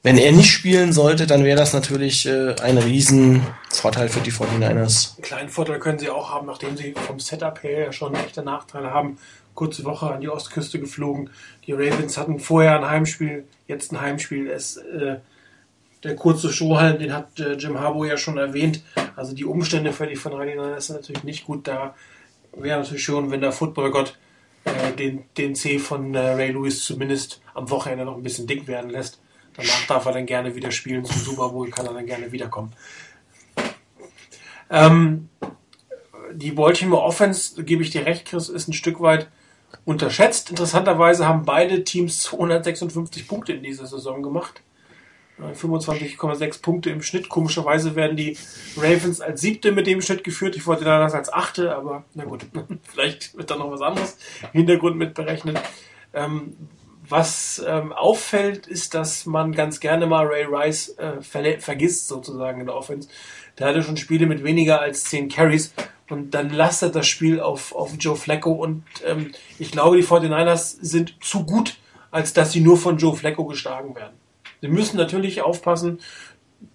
[0.03, 5.15] Wenn er nicht spielen sollte, dann wäre das natürlich äh, ein Riesenvorteil für die 49ers.
[5.15, 8.43] Einen kleinen Vorteil können sie auch haben, nachdem sie vom Setup her ja schon echte
[8.43, 9.19] Nachteile haben.
[9.55, 11.31] Kurze Woche an die Ostküste geflogen.
[11.69, 14.51] Die Ravens hatten vorher ein Heimspiel, jetzt ein Heimspiel.
[14.51, 15.19] Es, äh,
[16.03, 18.83] der kurze Strohhalm, den hat äh, Jim Harbour ja schon erwähnt.
[19.15, 21.69] Also die Umstände für die 49ers sind natürlich nicht gut.
[21.69, 21.95] Da
[22.57, 24.19] wäre natürlich schon, wenn der Footballgott
[24.67, 28.67] äh, den, den C von äh, Ray Lewis zumindest am Wochenende noch ein bisschen dick
[28.67, 29.21] werden lässt.
[29.57, 31.05] Danach darf er dann gerne wieder spielen.
[31.05, 32.73] Zum Super Bowl kann er dann gerne wiederkommen.
[34.69, 35.29] Ähm,
[36.33, 39.29] die Baltimore Offense, gebe ich dir recht, Chris, ist ein Stück weit
[39.85, 40.51] unterschätzt.
[40.51, 44.63] Interessanterweise haben beide Teams 256 Punkte in dieser Saison gemacht.
[45.41, 47.29] 25,6 äh, Punkte im Schnitt.
[47.29, 48.37] Komischerweise werden die
[48.77, 50.57] Ravens als siebte mit dem Schnitt geführt.
[50.57, 52.47] Ich wollte da das als achte, aber na gut,
[52.83, 54.17] vielleicht wird da noch was anderes
[54.53, 55.61] im Hintergrund mit berechnet.
[56.15, 56.57] Ähm,
[57.09, 62.61] was ähm, auffällt, ist, dass man ganz gerne mal Ray Rice äh, ver vergisst, sozusagen
[62.61, 63.09] in der Offense.
[63.59, 65.73] Der hatte schon Spiele mit weniger als 10 Carries
[66.09, 70.79] und dann lastet das Spiel auf, auf Joe Flacco und ähm, ich glaube, die 49ers
[70.81, 71.79] sind zu gut,
[72.11, 74.15] als dass sie nur von Joe Flacco geschlagen werden.
[74.61, 75.99] Sie müssen natürlich aufpassen.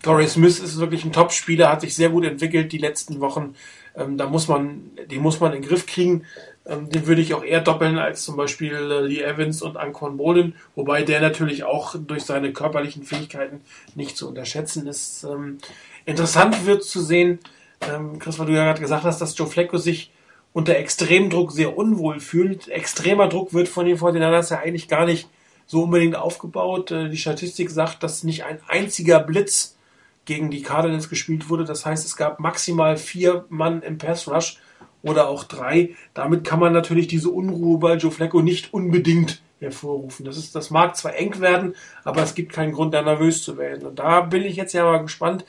[0.04, 3.56] Torrey Smith ist wirklich ein Top-Spieler, hat sich sehr gut entwickelt die letzten Wochen.
[3.96, 6.24] Ähm, da muss man, den muss man in den Griff kriegen.
[6.66, 10.18] Ähm, den würde ich auch eher doppeln als zum Beispiel äh, Lee Evans und Anquan
[10.18, 13.62] Bolden, wobei der natürlich auch durch seine körperlichen Fähigkeiten
[13.96, 15.24] nicht zu unterschätzen ist.
[15.24, 15.58] Ähm,
[16.06, 17.40] interessant wird zu sehen,
[17.82, 20.12] ähm, Chris, weil du ja gerade gesagt hast, dass Joe Flacco sich
[20.54, 22.68] unter extremem Druck sehr unwohl fühlt.
[22.68, 25.30] Extremer Druck wird von den 49ers ja eigentlich gar nicht
[25.72, 26.92] so unbedingt aufgebaut.
[26.92, 29.78] Äh, die Statistik sagt, dass nicht ein einziger Blitz
[30.26, 31.64] gegen die Cardinals gespielt wurde.
[31.64, 34.60] Das heißt, es gab maximal vier Mann im Pass Rush
[35.02, 35.96] oder auch drei.
[36.14, 40.26] Damit kann man natürlich diese Unruhe bei Joe Flacco nicht unbedingt hervorrufen.
[40.26, 43.58] Das, ist, das mag zwar eng werden, aber es gibt keinen Grund, da nervös zu
[43.58, 43.88] werden.
[43.88, 45.46] Und da bin ich jetzt ja mal gespannt,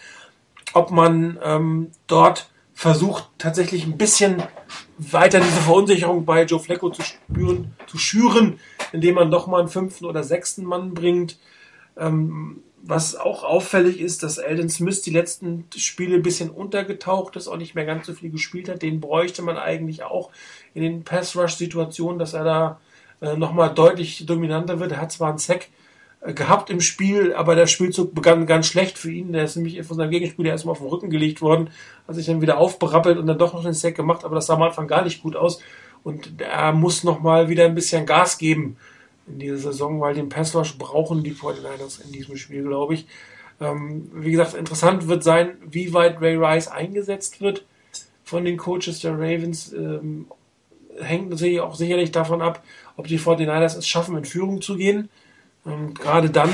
[0.72, 4.42] ob man ähm, dort versucht, tatsächlich ein bisschen
[5.10, 8.58] weiter diese Verunsicherung bei Joe Flacco zu spüren, zu schüren,
[8.92, 11.38] indem man doch mal einen fünften oder sechsten Mann bringt.
[11.96, 17.46] Ähm, was auch auffällig ist, dass Eldon Smith die letzten Spiele ein bisschen untergetaucht ist,
[17.46, 18.82] auch nicht mehr ganz so viel gespielt hat.
[18.82, 20.30] Den bräuchte man eigentlich auch
[20.74, 22.80] in den Pass-Rush-Situationen, dass er da
[23.20, 24.92] äh, nochmal deutlich dominanter wird.
[24.92, 25.68] Er hat zwar einen Sack
[26.24, 29.32] gehabt im Spiel, aber der Spielzug begann ganz schlecht für ihn.
[29.32, 31.70] Der ist nämlich von seinem Gegenspieler erstmal auf den Rücken gelegt worden,
[32.06, 34.54] hat sich dann wieder aufberappelt und dann doch noch einen Sack gemacht, aber das sah
[34.54, 35.60] am Anfang gar nicht gut aus.
[36.04, 38.76] Und er muss nochmal wieder ein bisschen Gas geben
[39.26, 43.06] in dieser Saison, weil den Passwash brauchen die 49ers in diesem Spiel, glaube ich.
[43.60, 47.64] Ähm, wie gesagt, interessant wird sein, wie weit Ray Rice eingesetzt wird
[48.24, 49.72] von den Coaches der Ravens.
[49.72, 50.26] Ähm,
[51.00, 52.64] hängt natürlich auch sicherlich davon ab,
[52.96, 55.08] ob die 49ers es schaffen, in Führung zu gehen.
[55.64, 56.50] Ähm, gerade dann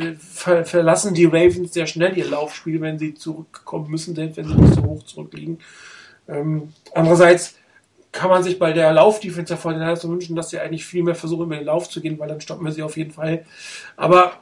[0.00, 4.48] äh, ver verlassen die Ravens sehr schnell ihr Laufspiel, wenn sie zurückkommen müssen, selbst wenn
[4.48, 5.58] sie nicht so hoch zurückliegen.
[6.28, 7.54] Ähm, andererseits
[8.10, 11.44] kann man sich bei der Laufdefense der 49ers wünschen, dass sie eigentlich viel mehr versuchen,
[11.44, 13.44] über den Lauf zu gehen, weil dann stoppen wir sie auf jeden Fall.
[13.96, 14.32] Aber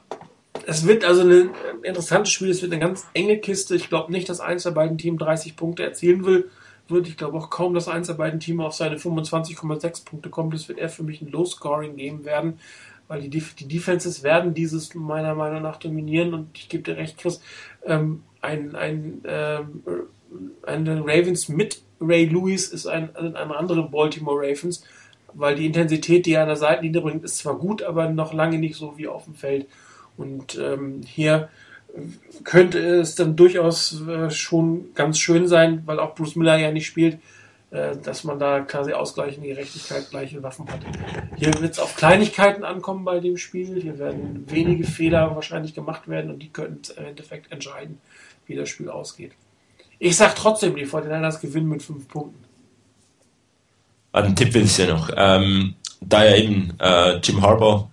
[0.65, 1.51] Es wird also ein
[1.83, 3.75] interessantes Spiel, es wird eine ganz enge Kiste.
[3.75, 6.49] Ich glaube nicht, dass eins der beiden Teams 30 Punkte erzielen will.
[6.89, 10.53] Wird ich glaube auch kaum, dass eins der beiden Teams auf seine 25,6 Punkte kommt.
[10.53, 12.59] Das wird eher für mich ein Low-Scoring-Game werden,
[13.07, 17.17] weil die, die Defenses werden dieses meiner Meinung nach dominieren und ich gebe dir recht,
[17.17, 17.41] Chris,
[17.85, 19.83] ähm, ein, ein, ähm,
[20.63, 24.83] ein Ravens mit Ray Lewis ist ein, ein andere Baltimore Ravens,
[25.33, 28.59] weil die Intensität, die er an der Seitenlinie bringt, ist zwar gut, aber noch lange
[28.59, 29.67] nicht so wie auf dem Feld.
[30.15, 31.49] Und ähm, hier
[32.43, 36.85] könnte es dann durchaus äh, schon ganz schön sein, weil auch Bruce Miller ja nicht
[36.85, 37.17] spielt, äh,
[37.69, 40.79] dass man da quasi ausgleichende Gerechtigkeit, gleiche Waffen hat.
[41.35, 43.81] Hier wird es auf Kleinigkeiten ankommen bei dem Spiel.
[43.81, 47.99] Hier werden wenige Fehler wahrscheinlich gemacht werden und die könnten im Endeffekt entscheiden,
[48.45, 49.33] wie das Spiel ausgeht.
[49.99, 52.43] Ich sage trotzdem, die 49ers gewinnen mit fünf Punkten.
[54.13, 55.09] Einen Tipp will ich ja noch.
[55.15, 57.89] Ähm, da ja eben äh, Jim Harbour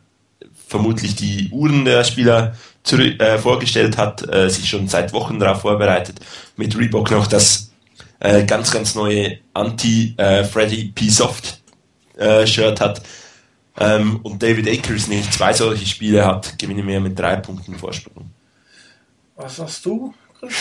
[0.67, 5.63] vermutlich die Uhren der Spieler zurück, äh, vorgestellt hat, äh, sich schon seit Wochen darauf
[5.63, 6.21] vorbereitet,
[6.57, 7.64] mit Reebok noch das
[8.25, 11.09] äh, ganz, ganz neue Anti-Freddy P.
[11.11, 11.61] Soft
[12.17, 13.03] äh, Shirt hat
[13.79, 18.31] ähm, und David Akers nicht zwei solche Spiele hat, gewinnen wir mit drei Punkten Vorsprung.
[19.37, 20.55] Was sagst du, Chris?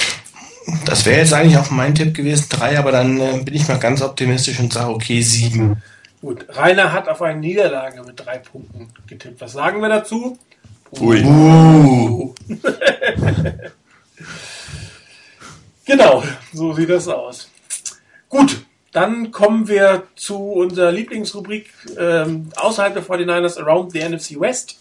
[0.86, 3.80] Das wäre jetzt eigentlich auch mein Tipp gewesen, drei, aber dann äh, bin ich mal
[3.80, 5.82] ganz optimistisch und sage, okay, sieben.
[6.22, 9.40] Gut, Rainer hat auf eine Niederlage mit drei Punkten getippt.
[9.42, 10.38] Was sagen wir dazu?
[11.00, 11.24] Ui.
[11.24, 12.34] Uh.
[15.86, 16.24] genau,
[16.54, 17.50] so sieht das aus.
[18.34, 21.70] Gut, dann kommen wir zu unserer Lieblingsrubrik
[22.00, 24.80] ähm, außerhalb der 49ers Around the NFC West.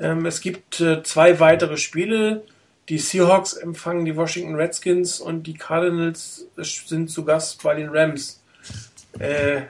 [0.00, 2.46] Ähm, es gibt äh, zwei weitere Spiele.
[2.88, 8.42] Die Seahawks empfangen die Washington Redskins und die Cardinals sind zu Gast bei den Rams.
[9.18, 9.64] Äh,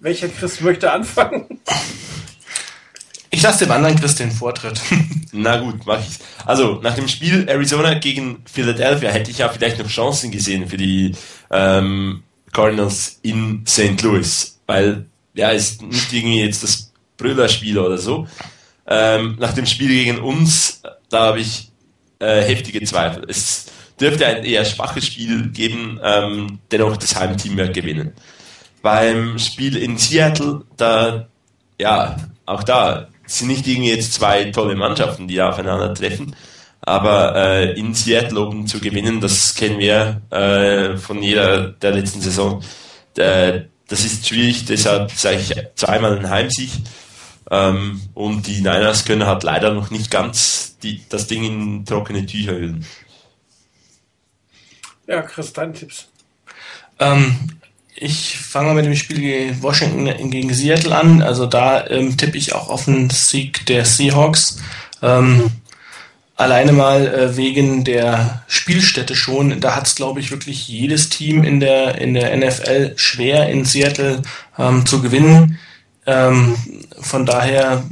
[0.00, 1.60] welcher Chris möchte anfangen?
[3.36, 4.80] Ich lasse dem anderen Chris den Vortritt.
[5.32, 6.16] Na gut, mach ich.
[6.46, 10.78] Also, nach dem Spiel Arizona gegen Philadelphia hätte ich ja vielleicht noch Chancen gesehen für
[10.78, 11.14] die
[11.50, 12.22] ähm,
[12.54, 14.00] Cardinals in St.
[14.00, 14.58] Louis.
[14.64, 15.04] Weil,
[15.34, 18.26] ja, ist nicht irgendwie jetzt das Brüllerspiel oder so.
[18.86, 20.80] Ähm, nach dem Spiel gegen uns,
[21.10, 21.70] da habe ich
[22.20, 23.26] äh, heftige Zweifel.
[23.28, 23.66] Es
[24.00, 28.14] dürfte ein eher schwaches Spiel geben, ähm, dennoch das Heimteam wird gewinnen.
[28.80, 31.28] Beim Spiel in Seattle, da,
[31.78, 36.34] ja, auch da sind nicht irgendwie jetzt zwei tolle Mannschaften, die aufeinander treffen.
[36.80, 42.20] Aber äh, in Seattle oben zu gewinnen, das kennen wir äh, von jeder der letzten
[42.20, 42.62] Saison.
[43.16, 46.70] Äh, das ist schwierig, deshalb sage ich zweimal ein Heimsieg.
[47.50, 52.26] Ähm, und die Niners können halt leider noch nicht ganz die, das Ding in trockene
[52.26, 52.84] Tücher hüllen.
[55.06, 56.08] Ja, Chris, deine Tipps.
[56.98, 57.58] Ähm,
[57.96, 61.22] ich fange mal mit dem Spiel gegen Washington gegen Seattle an.
[61.22, 64.58] Also da ähm, tippe ich auch auf einen Sieg der Seahawks.
[65.02, 65.50] Ähm,
[66.36, 69.60] alleine mal äh, wegen der Spielstätte schon.
[69.60, 73.64] Da hat es, glaube ich, wirklich jedes Team in der, in der NFL schwer in
[73.64, 74.22] Seattle
[74.58, 75.58] ähm, zu gewinnen.
[76.04, 76.56] Ähm,
[77.00, 77.82] von daher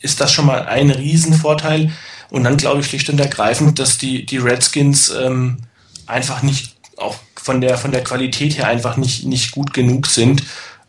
[0.00, 1.92] ist das schon mal ein Riesenvorteil.
[2.30, 5.58] Und dann glaube ich schlicht und ergreifend, dass die, die Redskins ähm,
[6.06, 7.16] einfach nicht auch
[7.46, 10.42] von der, von der Qualität her einfach nicht, nicht gut genug sind,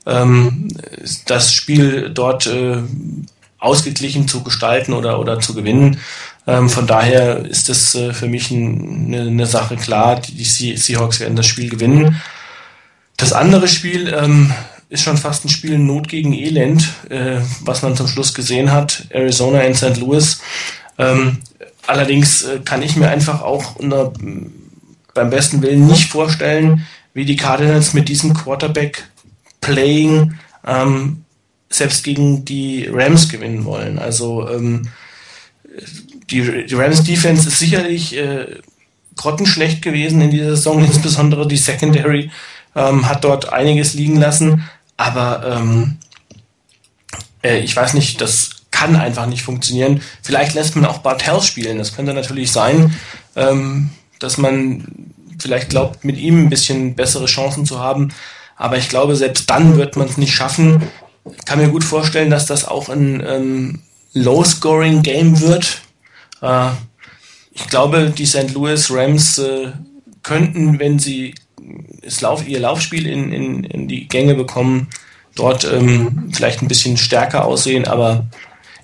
[0.08, 0.70] ähm,
[1.28, 2.78] das Spiel dort äh,
[3.60, 6.00] ausgeglichen zu gestalten oder, oder zu gewinnen.
[6.48, 10.78] Ähm, von daher ist das äh, für mich ein, eine, eine, Sache klar, die, die
[10.78, 12.20] Seahawks werden das Spiel gewinnen.
[13.18, 14.52] Das andere Spiel ähm,
[14.90, 19.06] ist schon fast ein Spiel Not gegen Elend, äh, was man zum Schluss gesehen hat.
[19.10, 19.98] Arizona in St.
[19.98, 20.40] Louis.
[20.98, 21.38] Ähm,
[21.86, 24.12] allerdings äh, kann ich mir einfach auch unter
[25.18, 30.36] beim besten Willen nicht vorstellen, wie die Cardinals mit diesem Quarterback-Playing
[30.66, 31.26] ähm,
[31.70, 34.00] selbst gegen die Rams gewinnen wollen.
[34.00, 34.88] Also ähm,
[36.30, 38.60] die, die Rams Defense ist sicherlich äh,
[39.16, 42.32] grottenschlecht gewesen in dieser Saison, insbesondere die Secondary
[42.76, 44.64] ähm, hat dort einiges liegen lassen,
[44.96, 45.98] aber ähm,
[47.44, 50.02] äh, ich weiß nicht, das kann einfach nicht funktionieren.
[50.22, 52.94] Vielleicht lässt man auch Bartels spielen, das könnte natürlich sein.
[53.36, 53.90] Ähm,
[54.20, 58.14] dass man vielleicht glaubt, mit ihm ein bisschen bessere Chancen zu haben.
[58.56, 60.84] Aber ich glaube, selbst dann wird man es nicht schaffen.
[61.26, 63.82] Ich kann mir gut vorstellen, dass das auch ein ähm,
[64.14, 65.82] Low-Scoring-Game wird.
[66.42, 66.70] Äh,
[67.52, 68.54] ich glaube, die St.
[68.54, 69.72] Louis Rams äh,
[70.24, 71.36] könnten, wenn sie
[72.22, 74.88] Lauf, ihr Laufspiel in, in, in die Gänge bekommen,
[75.36, 77.86] dort ähm, vielleicht ein bisschen stärker aussehen.
[77.86, 78.26] Aber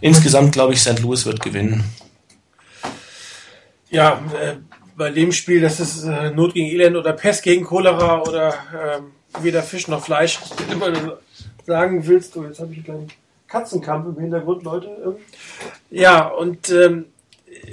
[0.02, 1.00] insgesamt glaube ich, St.
[1.00, 1.84] Louis wird gewinnen.
[3.90, 4.56] Ja, äh,
[4.96, 9.44] bei dem Spiel, das ist äh, Not gegen Elend oder Pest gegen Cholera oder ähm,
[9.44, 10.40] weder Fisch noch Fleisch.
[10.72, 11.18] Immer du
[11.66, 13.08] sagen willst, du, jetzt habe ich einen kleinen
[13.48, 14.88] Katzenkampf im Hintergrund, Leute.
[15.06, 15.16] Ähm.
[15.90, 17.06] Ja, und ähm,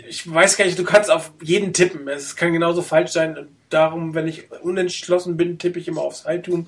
[0.09, 2.09] ich weiß gar nicht, du kannst auf jeden tippen.
[2.09, 3.49] Es kann genauso falsch sein.
[3.71, 6.67] Darum, wenn ich unentschlossen bin, tippe ich immer aufs Heitum.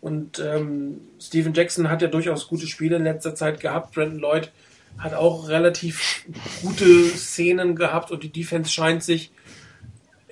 [0.00, 3.94] Und ähm, Steven Jackson hat ja durchaus gute Spiele in letzter Zeit gehabt.
[3.94, 4.50] Brandon Lloyd
[4.98, 6.24] hat auch relativ
[6.60, 9.30] gute Szenen gehabt und die Defense scheint sich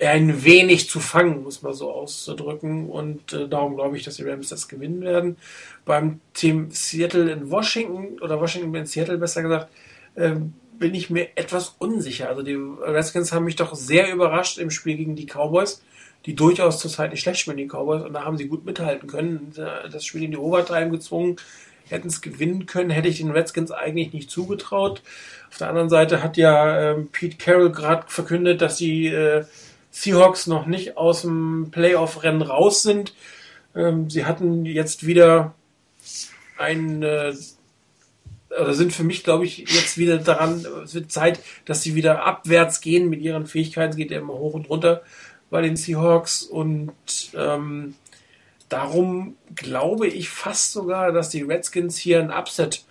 [0.01, 2.89] ein wenig zu fangen, muss man so auszudrücken.
[2.89, 5.37] Und äh, darum glaube ich, dass die Rams das gewinnen werden.
[5.85, 9.69] Beim Team Seattle in Washington oder Washington in Seattle besser gesagt,
[10.15, 10.35] äh,
[10.79, 12.29] bin ich mir etwas unsicher.
[12.29, 15.83] Also die Redskins haben mich doch sehr überrascht im Spiel gegen die Cowboys,
[16.25, 19.53] die durchaus zurzeit nicht schlecht spielen, die Cowboys, und da haben sie gut mithalten können.
[19.55, 21.35] Das Spiel in die Overtime gezwungen,
[21.87, 25.03] hätten es gewinnen können, hätte ich den Redskins eigentlich nicht zugetraut.
[25.51, 29.45] Auf der anderen Seite hat ja ähm, Pete Carroll gerade verkündet, dass die äh,
[29.91, 33.13] Seahawks noch nicht aus dem Playoff-Rennen raus sind.
[33.75, 35.53] Ähm, sie hatten jetzt wieder
[36.57, 37.33] ein äh,
[38.59, 42.25] oder sind für mich, glaube ich, jetzt wieder daran, es wird Zeit, dass sie wieder
[42.25, 43.95] abwärts gehen mit ihren Fähigkeiten.
[43.95, 45.03] Geht ja immer hoch und runter
[45.49, 46.91] bei den Seahawks und
[47.33, 47.95] ähm,
[48.69, 52.85] darum glaube ich fast sogar, dass die Redskins hier ein Upset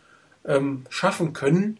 [0.47, 1.79] ähm, schaffen können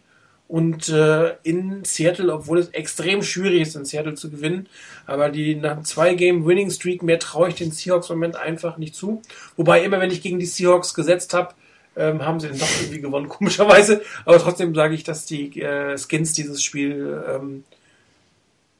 [0.51, 4.67] und äh, in Seattle, obwohl es extrem schwierig ist, in Seattle zu gewinnen,
[5.05, 8.75] aber die nach zwei Game Winning Streak mehr traue ich den Seahawks im Moment einfach
[8.75, 9.21] nicht zu.
[9.55, 11.53] Wobei immer, wenn ich gegen die Seahawks gesetzt habe,
[11.95, 14.01] ähm, haben sie dann doch irgendwie gewonnen, komischerweise.
[14.25, 17.63] Aber trotzdem sage ich, dass die äh, Skins dieses Spiel ähm,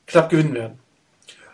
[0.07, 0.80] knapp gewinnen werden.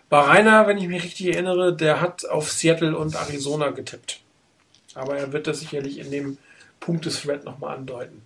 [0.09, 4.21] Bei Rainer, wenn ich mich richtig erinnere, der hat auf Seattle und Arizona getippt.
[4.95, 6.37] Aber er wird das sicherlich in dem
[6.79, 8.23] Punktesthread nochmal andeuten.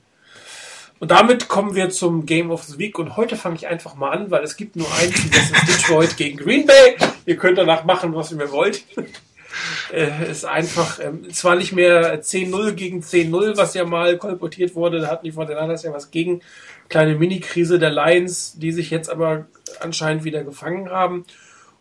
[1.02, 3.00] Und damit kommen wir zum Game of the Week.
[3.00, 6.16] Und heute fange ich einfach mal an, weil es gibt nur eins, das ist Detroit
[6.18, 6.96] gegen Green Bay.
[7.26, 8.84] Ihr könnt danach machen, was ihr mir wollt
[9.92, 15.00] äh, ist einfach, ähm, zwar nicht mehr 10-0 gegen 10-0, was ja mal kolportiert wurde,
[15.00, 16.42] da hatten die Fortinanders ja was gegen.
[16.88, 19.48] Kleine Mini-Krise der Lions, die sich jetzt aber
[19.80, 21.26] anscheinend wieder gefangen haben.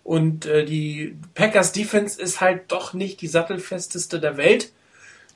[0.02, 4.72] Und äh, die Packers Defense ist halt doch nicht die sattelfesteste der Welt.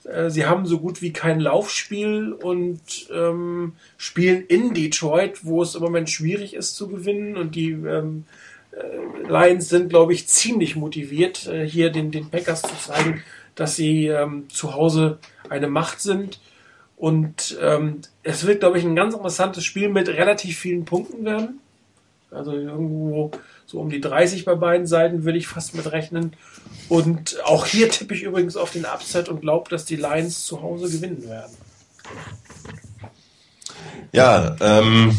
[0.05, 2.81] Äh, sie haben so gut wie kein Laufspiel und
[3.13, 7.37] ähm, spielen in Detroit, wo es im Moment schwierig ist zu gewinnen.
[7.37, 8.25] Und die ähm,
[8.73, 13.23] äh, Lions sind, glaube ich, ziemlich motiviert, äh, hier den, den Packers zu zeigen,
[13.55, 15.19] dass sie ähm, zu Hause
[15.49, 16.41] eine Macht sind.
[16.97, 21.61] Und ähm, es wird, glaube ich, ein ganz interessantes Spiel mit relativ vielen Punkten werden.
[22.31, 23.31] Also irgendwo
[23.75, 26.35] so um die 30 bei beiden Seiten würde ich fast mit rechnen.
[26.89, 30.63] Und auch hier tippe ich übrigens auf den Upset und glaube, dass die Lions zu
[30.63, 31.53] Hause gewinnen werden.
[34.13, 35.19] Ja, ähm,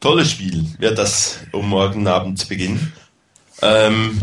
[0.00, 2.92] tolles Spiel wird das um morgen Abend beginnen.
[3.62, 4.20] Ähm,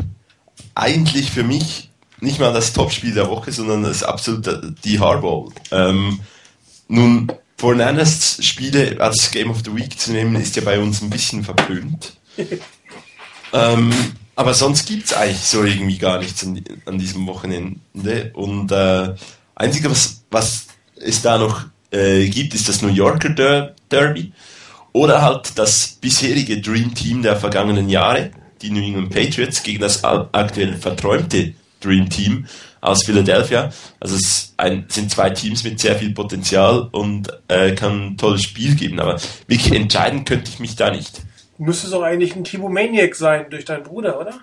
[0.75, 1.89] eigentlich für mich
[2.19, 5.47] nicht mal das Topspiel der Woche, sondern das absolute die Hardball.
[5.71, 6.19] Ähm,
[6.87, 11.09] nun, Fornanas Spiele als Game of the Week zu nehmen, ist ja bei uns ein
[11.09, 12.18] bisschen verpönt.
[13.53, 13.93] ähm,
[14.35, 18.31] aber sonst gibt es eigentlich so irgendwie gar nichts an, an diesem Wochenende.
[18.33, 19.15] Und äh,
[19.55, 24.31] einzige, was, was es da noch äh, gibt, ist das New Yorker Der Derby.
[24.93, 30.03] Oder halt das bisherige Dream Team der vergangenen Jahre, die New England Patriots, gegen das
[30.03, 32.47] aktuell verträumte Dream Team
[32.81, 33.71] aus Philadelphia.
[33.99, 38.43] Also es ein, sind zwei Teams mit sehr viel Potenzial und äh, kann ein tolles
[38.43, 38.99] Spiel geben.
[38.99, 41.21] Aber wirklich entscheiden könnte ich mich da nicht.
[41.59, 44.39] Müsste es doch eigentlich ein Timo Maniac sein durch deinen Bruder, oder?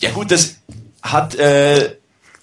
[0.00, 0.58] Ja gut, das
[1.02, 1.96] hat, äh,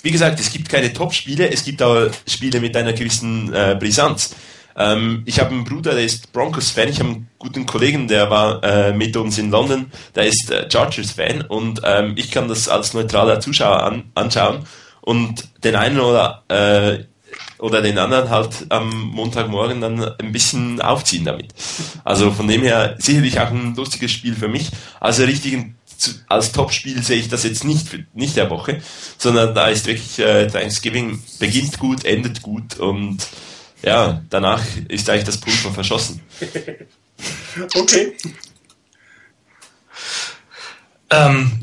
[0.04, 4.36] wie gesagt, es gibt keine Top-Spiele, es gibt aber Spiele mit einer gewissen äh, Brisanz.
[4.76, 6.90] Ähm, ich habe einen Bruder, der ist Broncos-Fan.
[6.90, 10.70] Ich habe einen guten Kollegen, der war äh, mit uns in London, der ist äh,
[10.70, 14.68] Chargers-Fan und ähm, ich kann das als neutraler Zuschauer an, anschauen
[15.02, 17.06] und den einen oder äh,
[17.64, 21.54] oder den anderen halt am Montagmorgen dann ein bisschen aufziehen damit.
[22.04, 24.70] Also von dem her sicherlich auch ein lustiges Spiel für mich.
[25.00, 25.74] Also richtig
[26.28, 28.82] als Topspiel sehe ich das jetzt nicht nicht der Woche,
[29.18, 33.26] sondern da ist wirklich äh, Thanksgiving beginnt gut, endet gut und
[33.82, 36.20] ja, danach ist eigentlich das Pulver verschossen.
[37.76, 38.18] okay.
[41.10, 41.62] Ähm,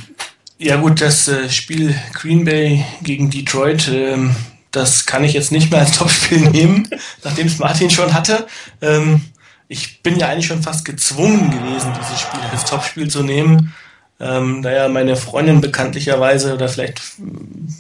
[0.56, 4.34] ja gut, das äh, Spiel Green Bay gegen Detroit, ähm,
[4.70, 6.88] das kann ich jetzt nicht mehr als Topspiel nehmen,
[7.24, 8.46] nachdem es Martin schon hatte.
[8.80, 9.22] Ähm,
[9.68, 13.74] ich bin ja eigentlich schon fast gezwungen gewesen, dieses Spiel als Topspiel zu nehmen.
[14.18, 17.00] Ähm, da ja meine Freundin bekanntlicherweise oder vielleicht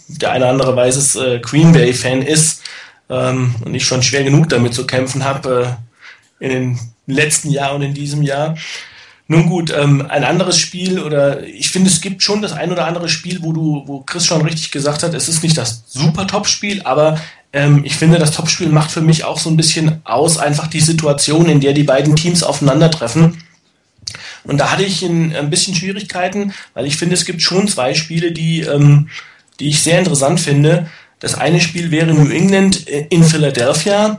[0.08, 2.62] der eine oder andere weiß es, äh, Green Bay Fan ist,
[3.10, 5.76] ähm, und ich schon schwer genug damit zu kämpfen habe
[6.40, 8.56] äh, in den letzten Jahren und in diesem Jahr.
[9.30, 12.86] Nun gut, ähm, ein anderes Spiel oder ich finde, es gibt schon das ein oder
[12.86, 16.26] andere Spiel, wo du, wo Chris schon richtig gesagt hat, es ist nicht das super
[16.26, 17.16] Top-Spiel, aber
[17.52, 20.80] ähm, ich finde, das Topspiel macht für mich auch so ein bisschen aus, einfach die
[20.80, 23.40] Situation, in der die beiden Teams aufeinandertreffen.
[24.42, 27.94] Und da hatte ich ein, ein bisschen Schwierigkeiten, weil ich finde, es gibt schon zwei
[27.94, 29.10] Spiele, die, ähm,
[29.60, 30.88] die ich sehr interessant finde.
[31.20, 34.18] Das eine Spiel wäre New England äh, in Philadelphia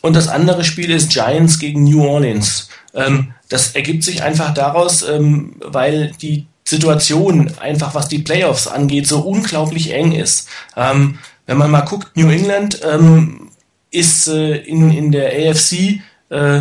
[0.00, 2.70] und das andere Spiel ist Giants gegen New Orleans.
[2.92, 9.06] Ähm, das ergibt sich einfach daraus, ähm, weil die Situation einfach, was die Playoffs angeht,
[9.06, 10.48] so unglaublich eng ist.
[10.76, 13.50] Ähm, wenn man mal guckt, New England ähm,
[13.90, 16.60] ist äh, in, in der AFC äh,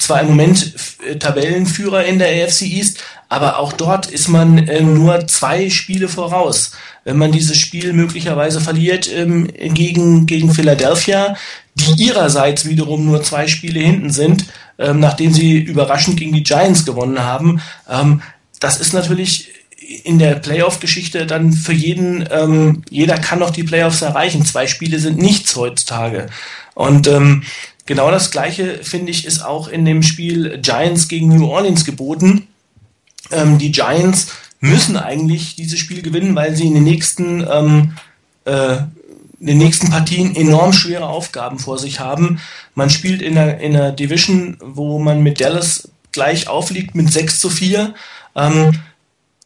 [0.00, 0.74] zwar im Moment
[1.08, 6.08] äh, Tabellenführer in der AFC East, aber auch dort ist man ähm, nur zwei Spiele
[6.08, 6.72] voraus.
[7.04, 11.36] Wenn man dieses Spiel möglicherweise verliert ähm, gegen, gegen Philadelphia,
[11.74, 14.46] die ihrerseits wiederum nur zwei Spiele hinten sind,
[14.80, 18.22] ähm, nachdem sie überraschend gegen die Giants gewonnen haben, ähm,
[18.58, 19.50] das ist natürlich
[20.04, 24.44] in der Playoff-Geschichte dann für jeden, ähm, jeder kann noch die Playoffs erreichen.
[24.44, 26.28] Zwei Spiele sind nichts heutzutage.
[26.74, 27.42] Und ähm,
[27.86, 32.46] genau das Gleiche, finde ich, ist auch in dem Spiel Giants gegen New Orleans geboten.
[33.32, 34.28] Ähm, die Giants
[34.60, 37.92] müssen eigentlich dieses Spiel gewinnen, weil sie in den nächsten, ähm,
[38.44, 38.78] äh,
[39.40, 42.40] in den nächsten Partien enorm schwere Aufgaben vor sich haben.
[42.74, 47.40] Man spielt in einer, in einer Division, wo man mit Dallas gleich aufliegt mit 6
[47.40, 47.94] zu 4.
[48.36, 48.72] Ähm,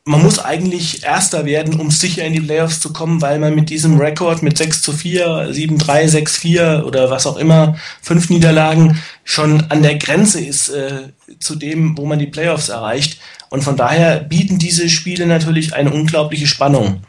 [0.06, 3.70] man muss eigentlich Erster werden, um sicher in die Playoffs zu kommen, weil man mit
[3.70, 8.28] diesem Rekord mit 6 zu 4, 7, 3, 6, 4 oder was auch immer, fünf
[8.28, 11.08] Niederlagen, schon an der Grenze ist äh,
[11.38, 13.20] zu dem, wo man die Playoffs erreicht.
[13.48, 17.02] Und von daher bieten diese Spiele natürlich eine unglaubliche Spannung.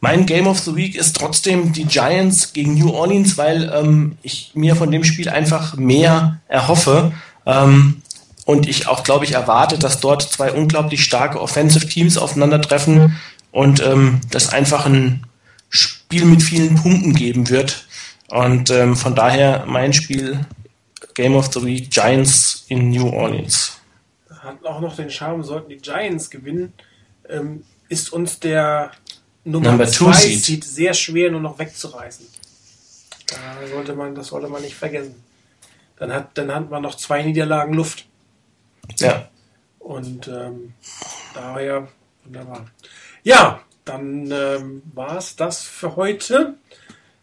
[0.00, 4.52] Mein Game of the Week ist trotzdem die Giants gegen New Orleans, weil ähm, ich
[4.54, 7.12] mir von dem Spiel einfach mehr erhoffe.
[7.46, 8.02] Ähm,
[8.44, 13.16] und ich auch, glaube ich, erwarte, dass dort zwei unglaublich starke Offensive Teams aufeinandertreffen
[13.50, 15.26] und ähm, das einfach ein
[15.68, 17.86] Spiel mit vielen Punkten geben wird.
[18.28, 20.40] Und ähm, von daher mein Spiel
[21.14, 23.78] Game of the Week Giants in New Orleans.
[24.40, 26.72] Hat auch noch den Charme, sollten die Giants gewinnen,
[27.28, 28.92] ähm, ist uns der
[29.46, 32.26] Nummer 2 Seed sehr schwer nur noch wegzureißen.
[33.28, 35.22] Da sollte man, das sollte man nicht vergessen.
[35.96, 38.06] Dann hat, dann hat man noch zwei Niederlagen Luft.
[38.98, 39.28] Ja.
[39.78, 40.74] Und ähm,
[41.32, 41.88] daher
[42.24, 42.66] wunderbar.
[43.22, 46.54] Ja, dann ähm, war es das für heute.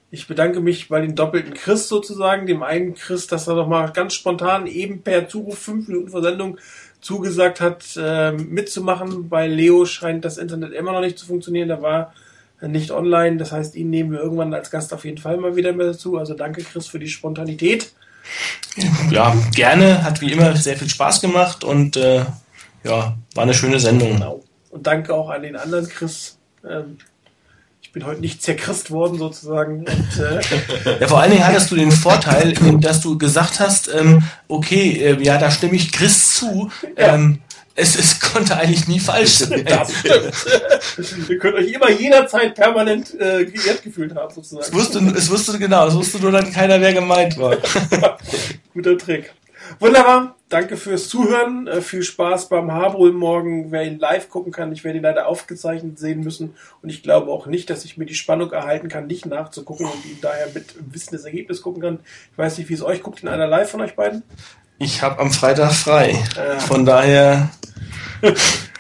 [0.09, 3.91] Ich bedanke mich bei den doppelten Chris sozusagen, dem einen Chris, dass er doch mal
[3.91, 6.57] ganz spontan eben per Zuruf fünf Minuten vor Sendung
[7.03, 9.29] zugesagt hat, äh, mitzumachen.
[9.29, 11.69] Bei Leo scheint das Internet immer noch nicht zu funktionieren.
[11.69, 12.13] Da war
[12.61, 13.37] nicht online.
[13.37, 16.17] Das heißt, ihn nehmen wir irgendwann als Gast auf jeden Fall mal wieder mit dazu.
[16.17, 17.91] Also danke, Chris, für die Spontanität.
[19.11, 20.03] Ja, gerne.
[20.03, 22.25] Hat wie immer sehr viel Spaß gemacht und äh,
[22.83, 24.13] ja, war eine schöne Sendung.
[24.13, 24.43] Genau.
[24.69, 26.37] Und danke auch an den anderen Chris.
[26.67, 26.97] Ähm,
[27.93, 29.85] bin heute nicht zerchrist worden sozusagen.
[29.85, 34.23] Und, äh ja, vor allen Dingen hattest du den Vorteil, dass du gesagt hast, ähm,
[34.47, 36.71] okay, äh, ja, da stimme ich Chris zu.
[36.97, 37.13] Ja.
[37.13, 37.39] Ähm,
[37.75, 39.65] es, es konnte eigentlich nie falsch sein.
[39.65, 41.29] Das stimmt.
[41.29, 44.65] Ihr könnt euch immer jederzeit permanent äh, geehrt gefühlt haben, sozusagen.
[44.65, 47.57] Es wusste, es wusste genau, es wusste nur dann keiner, wer gemeint war.
[48.73, 49.33] Guter Trick.
[49.79, 51.67] Wunderbar, danke fürs Zuhören.
[51.67, 53.71] Äh, viel Spaß beim Habrul morgen.
[53.71, 56.55] Wer ihn live gucken kann, ich werde ihn leider aufgezeichnet sehen müssen.
[56.81, 60.05] Und ich glaube auch nicht, dass ich mir die Spannung erhalten kann, nicht nachzugucken und
[60.05, 61.99] ihn daher mit Wissen des Ergebnisses gucken kann.
[62.31, 64.23] Ich weiß nicht, wie es euch guckt, in einer live von euch beiden?
[64.79, 66.21] Ich habe am Freitag frei.
[66.35, 66.59] Äh.
[66.59, 67.49] Von daher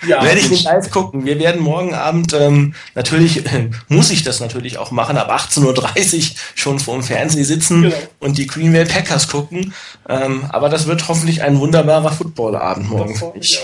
[0.07, 1.25] ja, werde ich nicht live gucken.
[1.25, 6.17] Wir werden morgen Abend, ähm, natürlich äh, muss ich das natürlich auch machen, ab 18.30
[6.17, 7.95] Uhr schon vor dem Fernsehen sitzen genau.
[8.19, 9.73] und die Green Bay Packers gucken.
[10.07, 13.59] Ähm, aber das wird hoffentlich ein wunderbarer Footballabend morgen für mich.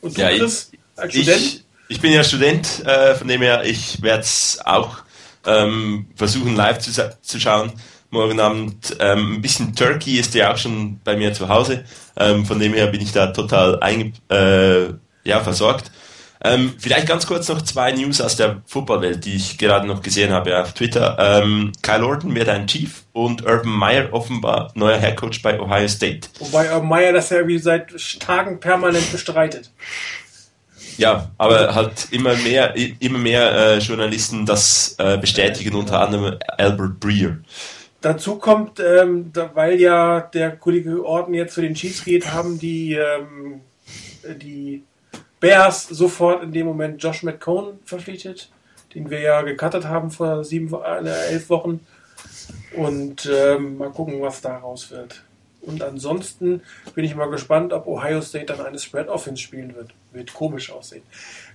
[0.00, 1.64] Und du, ja, Chris, als ich, Student?
[1.88, 4.98] Ich bin ja Student, äh, von dem her, ich werde es auch
[5.46, 6.90] ähm, versuchen live zu,
[7.22, 7.72] zu schauen
[8.10, 8.96] morgen Abend.
[9.00, 11.84] Ähm, ein bisschen Turkey ist ja auch schon bei mir zu Hause.
[12.16, 14.94] Ähm, von dem her bin ich da total einge äh,
[15.28, 15.90] ja, versorgt.
[16.42, 20.32] Ähm, vielleicht ganz kurz noch zwei News aus der Footballwelt, die ich gerade noch gesehen
[20.32, 21.16] habe auf Twitter.
[21.18, 26.28] Ähm, Kyle Orton wird ein Chief und Urban Meyer offenbar neuer Headcoach bei Ohio State.
[26.38, 29.70] Wobei Urban Meyer das ja wie seit Tagen permanent bestreitet.
[30.96, 37.00] Ja, aber halt immer mehr, immer mehr äh, Journalisten das äh, bestätigen, unter anderem Albert
[37.00, 37.38] Breer.
[38.00, 42.58] Dazu kommt, ähm, da, weil ja der Kollege Orton jetzt für den Chiefs geht, haben
[42.58, 43.60] die, ähm,
[44.40, 44.84] die
[45.40, 48.50] Bears sofort in dem Moment Josh McCone verpflichtet,
[48.94, 51.80] den wir ja gecuttet haben vor sieben, äh, elf Wochen.
[52.74, 55.22] Und ähm, mal gucken, was daraus wird.
[55.60, 56.62] Und ansonsten
[56.94, 59.90] bin ich mal gespannt, ob Ohio State dann eine Spread Offense spielen wird.
[60.12, 61.02] Wird komisch aussehen.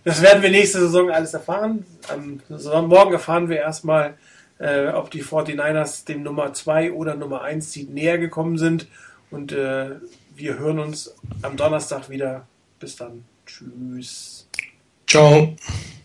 [0.04, 1.86] Das werden wir nächste Saison alles erfahren.
[2.10, 4.16] Am Morgen erfahren wir erstmal,
[4.60, 8.88] äh, ob die 49ers dem Nummer 2 oder Nummer 1 Seed näher gekommen sind.
[9.32, 9.96] Und äh,
[10.36, 12.46] wir hören uns am Donnerstag wieder.
[12.80, 13.24] Bis dann.
[13.54, 14.48] Tschüss.
[15.08, 15.56] Ciao.